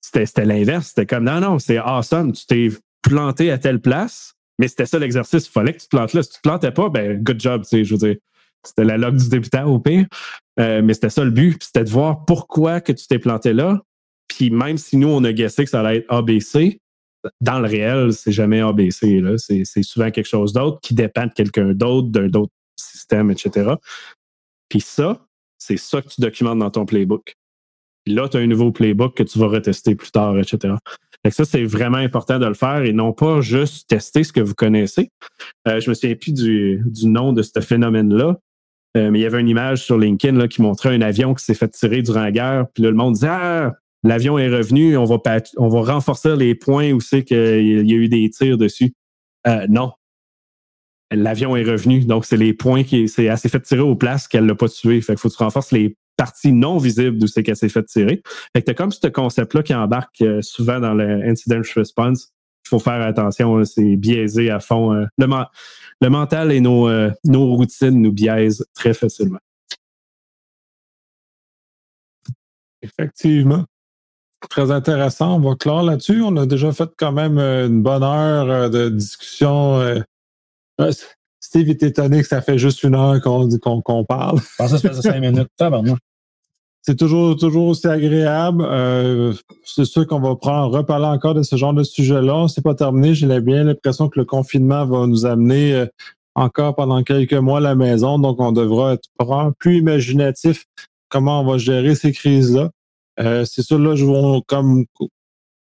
c'était 0.00 0.44
l'inverse. 0.44 0.88
C'était 0.88 1.06
comme 1.06 1.24
non, 1.24 1.40
non, 1.40 1.58
c'est 1.58 1.78
awesome. 1.78 2.32
Tu 2.32 2.46
t'es 2.46 2.68
planté 3.02 3.50
à 3.50 3.58
telle 3.58 3.80
place, 3.80 4.34
mais 4.58 4.68
c'était 4.68 4.86
ça 4.86 4.98
l'exercice. 4.98 5.46
Il 5.46 5.50
fallait 5.50 5.72
que 5.72 5.80
tu 5.80 5.86
te 5.86 5.96
plantes 5.96 6.12
là. 6.12 6.22
Si 6.22 6.30
tu 6.30 6.36
te 6.36 6.42
plantais 6.42 6.72
pas, 6.72 6.88
ben, 6.88 7.22
good 7.22 7.40
job, 7.40 7.62
tu 7.62 7.68
sais, 7.68 7.84
je 7.84 7.94
veux 7.94 8.08
dire. 8.08 8.16
C'était 8.62 8.84
la 8.84 8.98
log 8.98 9.16
du 9.16 9.28
débutant 9.30 9.64
au 9.64 9.78
pire. 9.78 10.06
Euh, 10.58 10.82
mais 10.82 10.92
c'était 10.92 11.08
ça 11.08 11.24
le 11.24 11.30
but. 11.30 11.62
C'était 11.62 11.84
de 11.84 11.90
voir 11.90 12.26
pourquoi 12.26 12.82
que 12.82 12.92
tu 12.92 13.06
t'es 13.06 13.18
planté 13.18 13.54
là. 13.54 13.80
Puis 14.28 14.50
même 14.50 14.76
si 14.76 14.98
nous, 14.98 15.08
on 15.08 15.24
a 15.24 15.32
guessé 15.32 15.64
que 15.64 15.70
ça 15.70 15.80
allait 15.80 15.98
être 15.98 16.12
ABC, 16.12 16.78
dans 17.40 17.58
le 17.58 17.66
réel, 17.66 18.12
c'est 18.12 18.32
jamais 18.32 18.60
ABC. 18.60 19.22
C'est 19.38 19.82
souvent 19.82 20.10
quelque 20.10 20.28
chose 20.28 20.52
d'autre 20.52 20.78
qui 20.82 20.94
dépend 20.94 21.26
de 21.26 21.32
quelqu'un 21.32 21.72
d'autre, 21.72 22.08
d'un 22.08 22.28
autre 22.38 22.52
système, 22.80 23.30
etc. 23.30 23.72
Puis 24.68 24.80
ça, 24.80 25.26
c'est 25.58 25.76
ça 25.76 26.02
que 26.02 26.08
tu 26.08 26.20
documentes 26.20 26.58
dans 26.58 26.70
ton 26.70 26.86
playbook. 26.86 27.36
Puis 28.04 28.14
là, 28.14 28.28
tu 28.28 28.36
as 28.36 28.40
un 28.40 28.46
nouveau 28.46 28.72
playbook 28.72 29.16
que 29.16 29.22
tu 29.22 29.38
vas 29.38 29.48
retester 29.48 29.94
plus 29.94 30.10
tard, 30.10 30.38
etc. 30.38 30.74
Fait 31.24 31.30
ça, 31.30 31.44
c'est 31.44 31.64
vraiment 31.64 31.98
important 31.98 32.38
de 32.38 32.46
le 32.46 32.54
faire 32.54 32.82
et 32.82 32.92
non 32.92 33.12
pas 33.12 33.42
juste 33.42 33.88
tester 33.88 34.24
ce 34.24 34.32
que 34.32 34.40
vous 34.40 34.54
connaissez. 34.54 35.10
Euh, 35.68 35.80
je 35.80 35.90
me 35.90 35.94
souviens 35.94 36.16
plus 36.16 36.32
du, 36.32 36.82
nom 37.04 37.32
de 37.34 37.42
ce 37.42 37.60
phénomène-là, 37.60 38.38
euh, 38.96 39.10
mais 39.10 39.18
il 39.18 39.22
y 39.22 39.26
avait 39.26 39.40
une 39.40 39.48
image 39.48 39.84
sur 39.84 39.98
LinkedIn 39.98 40.48
qui 40.48 40.62
montrait 40.62 40.94
un 40.94 41.02
avion 41.02 41.34
qui 41.34 41.44
s'est 41.44 41.54
fait 41.54 41.68
tirer 41.68 42.00
durant 42.00 42.22
la 42.22 42.32
guerre. 42.32 42.66
Puis 42.74 42.82
là, 42.82 42.90
le 42.90 42.96
monde 42.96 43.14
disait 43.14 43.28
Ah, 43.28 43.74
l'avion 44.02 44.38
est 44.38 44.48
revenu, 44.48 44.96
on 44.96 45.04
va, 45.04 45.18
on 45.58 45.68
va 45.68 45.92
renforcer 45.92 46.36
les 46.36 46.54
points 46.54 46.92
où 46.92 47.00
c'est 47.00 47.22
qu'il 47.22 47.86
y 47.86 47.92
a 47.92 47.96
eu 47.96 48.08
des 48.08 48.30
tirs 48.30 48.56
dessus. 48.56 48.94
Euh, 49.46 49.66
non. 49.68 49.92
L'avion 51.12 51.56
est 51.56 51.64
revenu, 51.64 52.00
donc 52.00 52.24
c'est 52.24 52.36
les 52.36 52.52
points 52.52 52.84
qui. 52.84 53.08
C'est 53.08 53.28
assez 53.28 53.48
fait 53.48 53.60
tirer 53.60 53.80
aux 53.80 53.96
places 53.96 54.28
qu'elle 54.28 54.46
l'a 54.46 54.54
pas 54.54 54.68
tué. 54.68 55.00
Fait 55.00 55.14
qu'il 55.14 55.20
faut 55.20 55.28
que 55.28 55.36
tu 55.36 55.42
renforces 55.42 55.72
les 55.72 55.96
parties 56.16 56.52
non 56.52 56.78
visibles 56.78 57.18
d'où 57.18 57.26
c'est 57.26 57.42
qu'elle 57.42 57.56
s'est 57.56 57.68
fait 57.68 57.84
tirer. 57.84 58.22
Fait 58.54 58.62
que 58.62 58.66
t'as 58.66 58.74
comme 58.74 58.92
ce 58.92 59.08
concept-là 59.08 59.62
qui 59.62 59.74
embarque 59.74 60.20
euh, 60.22 60.40
souvent 60.42 60.78
dans 60.78 60.94
le 60.94 61.28
incident 61.28 61.60
response. 61.74 62.28
Il 62.66 62.68
faut 62.68 62.78
faire 62.78 63.00
attention, 63.02 63.64
c'est 63.64 63.96
biaisé 63.96 64.50
à 64.50 64.60
fond. 64.60 64.92
Euh. 64.92 65.06
le, 65.18 65.26
le, 66.00 66.10
mental 66.10 66.52
et 66.52 66.60
nos, 66.60 66.88
nos 67.24 67.56
routines 67.56 68.00
nous 68.00 68.12
biaisent 68.12 68.64
très 68.74 68.94
facilement. 68.94 69.40
Effectivement. 72.82 73.64
Très 74.48 74.70
intéressant. 74.70 75.36
On 75.36 75.40
va 75.40 75.54
clore 75.54 75.82
là-dessus. 75.82 76.22
On 76.22 76.36
a 76.36 76.46
déjà 76.46 76.72
fait 76.72 76.88
quand 76.96 77.12
même 77.12 77.38
euh, 77.38 77.66
une 77.66 77.82
bonne 77.82 78.02
heure 78.02 78.50
euh, 78.50 78.68
de 78.68 78.88
discussion. 78.88 79.78
Euh. 80.80 80.92
Steve 81.42 81.70
est 81.70 81.82
étonné 81.82 82.20
que 82.20 82.28
ça 82.28 82.42
fait 82.42 82.58
juste 82.58 82.82
une 82.82 82.94
heure 82.94 83.20
qu'on 83.20 83.48
qu'on 83.80 84.04
parle. 84.04 84.38
Je 84.38 84.56
pensais 84.58 84.74
que 84.74 84.80
ça 84.82 84.88
faisait 84.90 85.02
cinq 85.02 85.20
minutes. 85.20 85.48
C'est 86.82 86.96
toujours, 86.96 87.36
toujours 87.36 87.68
aussi 87.68 87.86
agréable. 87.86 88.66
c'est 89.64 89.84
sûr 89.84 90.06
qu'on 90.06 90.20
va 90.20 90.36
prendre, 90.36 90.76
reparler 90.76 91.06
encore 91.06 91.34
de 91.34 91.42
ce 91.42 91.56
genre 91.56 91.74
de 91.74 91.82
sujet-là. 91.82 92.46
C'est 92.48 92.62
pas 92.62 92.74
terminé. 92.74 93.14
J'ai 93.14 93.40
bien 93.40 93.64
l'impression 93.64 94.08
que 94.08 94.18
le 94.18 94.24
confinement 94.24 94.86
va 94.86 95.06
nous 95.06 95.26
amener 95.26 95.86
encore 96.34 96.74
pendant 96.74 97.02
quelques 97.02 97.34
mois 97.34 97.58
à 97.58 97.62
la 97.62 97.74
maison. 97.74 98.18
Donc, 98.18 98.40
on 98.40 98.52
devra 98.52 98.94
être 98.94 99.08
plus 99.58 99.78
imaginatif 99.78 100.66
comment 101.10 101.40
on 101.40 101.44
va 101.44 101.58
gérer 101.58 101.94
ces 101.94 102.12
crises-là. 102.12 102.70
Euh, 103.18 103.44
c'est 103.44 103.62
ça, 103.62 103.76
là, 103.76 103.94
je 103.94 104.40
comme 104.46 104.86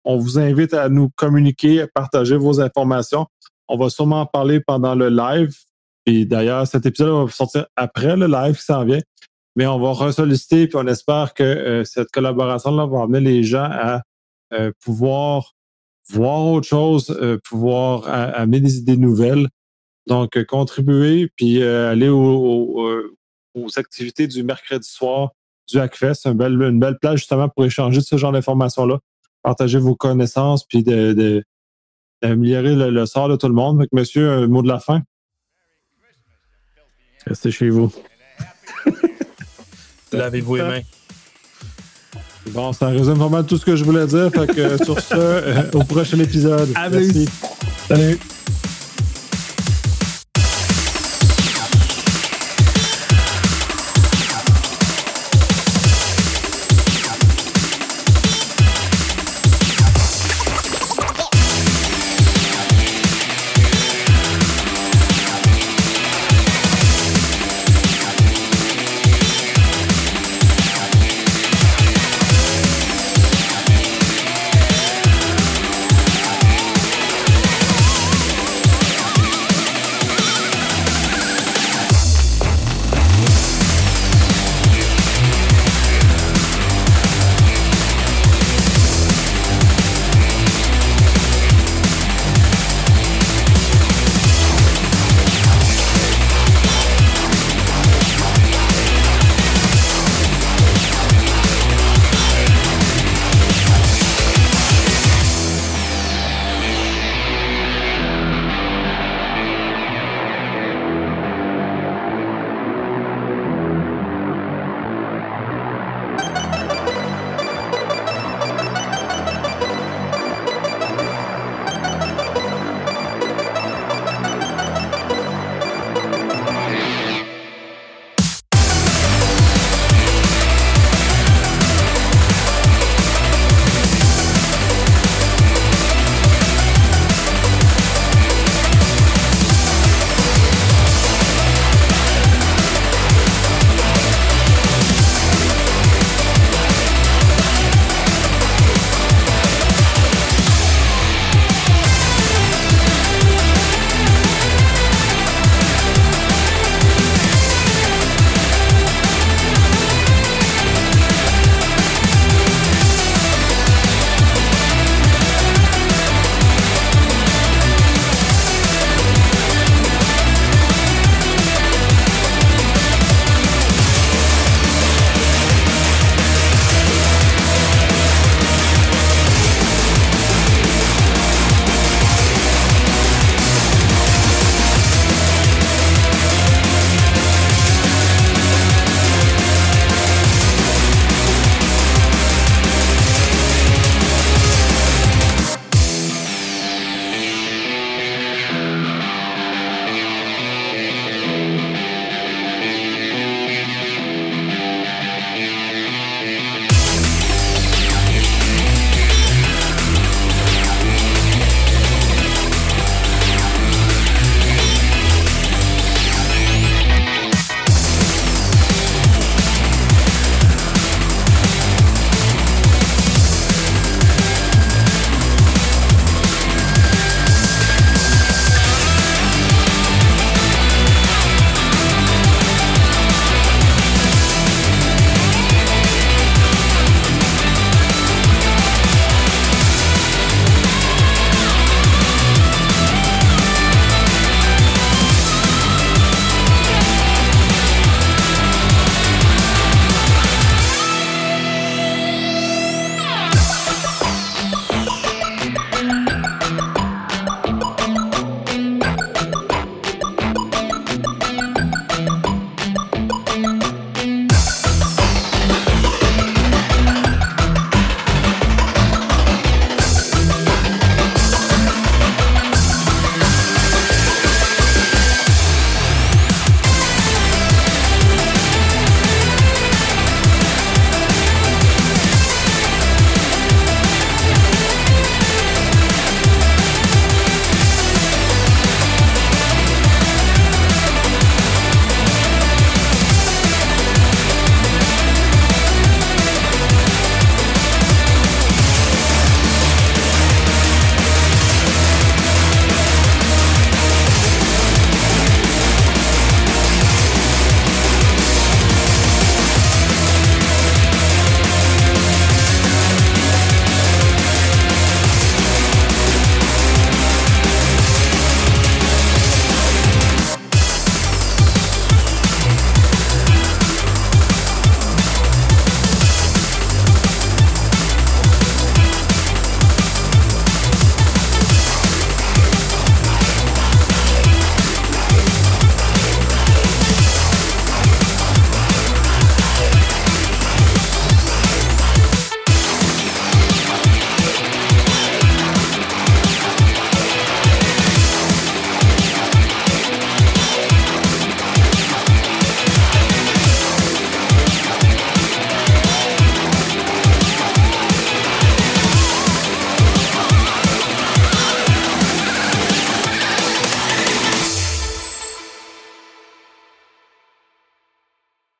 on 0.05 0.17
vous 0.17 0.39
invite 0.39 0.75
à 0.75 0.89
nous 0.89 1.11
communiquer, 1.17 1.83
à 1.83 1.89
partager 1.89 2.37
vos 2.37 2.61
informations. 2.61 3.27
On 3.69 3.77
va 3.77 3.91
sûrement 3.91 4.23
en 4.23 4.27
parler 4.27 4.61
pendant 4.61 4.95
le 4.95 5.09
live. 5.09 5.55
Et 6.07 6.25
d'ailleurs, 6.25 6.67
cet 6.67 6.87
épisode 6.87 7.27
va 7.27 7.31
sortir 7.31 7.67
après 7.77 8.17
le 8.17 8.27
live 8.27 8.57
qui 8.57 8.65
s'en 8.65 8.85
vient. 8.85 9.01
Mais 9.57 9.67
on 9.67 9.79
va 9.79 9.93
ressolliciter, 9.93 10.69
puis 10.69 10.77
on 10.77 10.87
espère 10.87 11.35
que 11.35 11.43
euh, 11.43 11.85
cette 11.85 12.11
collaboration-là 12.11 12.87
va 12.87 13.03
amener 13.03 13.21
les 13.21 13.43
gens 13.43 13.69
à 13.71 14.03
euh, 14.53 14.71
pouvoir 14.83 15.55
voir 16.11 16.47
autre 16.47 16.67
chose, 16.67 17.15
pouvoir 17.45 18.09
amener 18.09 18.61
des 18.61 18.79
idées 18.79 18.97
nouvelles. 18.97 19.47
Donc, 20.07 20.43
contribuer, 20.45 21.29
puis 21.37 21.63
aller 21.63 22.09
aux 22.09 22.89
activités 23.77 24.27
du 24.27 24.43
mercredi 24.43 24.89
soir 24.89 25.33
du 25.69 25.79
Hackfest. 25.79 26.27
Une 26.27 26.33
belle, 26.33 26.61
une 26.61 26.81
belle 26.81 26.99
plage 26.99 27.21
justement 27.21 27.49
pour 27.49 27.65
échanger 27.65 28.01
ce 28.01 28.17
genre 28.17 28.33
d'informations-là, 28.33 28.99
partager 29.43 29.79
vos 29.79 29.95
connaissances, 29.95 30.65
puis 30.65 30.83
d'améliorer 32.23 32.75
le, 32.75 33.07
sort 33.07 33.29
de 33.29 33.37
tout 33.37 33.49
le 33.49 33.55
monde. 33.55 33.79
Donc, 33.79 33.89
monsieur, 33.93 34.31
un 34.31 34.47
mot 34.47 34.63
de 34.63 34.69
la 34.69 34.81
fin. 34.81 35.03
Restez 37.27 37.51
chez 37.51 37.69
vous. 37.69 37.93
Lavez-vous 40.13 40.57
les 40.57 40.63
mains. 40.63 40.81
Bon, 42.51 42.73
ça 42.73 42.89
résume 42.89 43.15
vraiment 43.15 43.43
tout 43.43 43.59
ce 43.59 43.65
que 43.65 43.77
je 43.77 43.85
voulais 43.85 44.07
dire. 44.07 44.31
Fait 44.31 44.47
que 44.47 44.83
sur 44.83 44.99
ce, 45.01 45.15
euh, 45.15 45.71
au 45.75 45.85
prochain 45.85 46.19
épisode. 46.19 46.71
Merci. 46.91 47.29
Salut. 47.87 48.19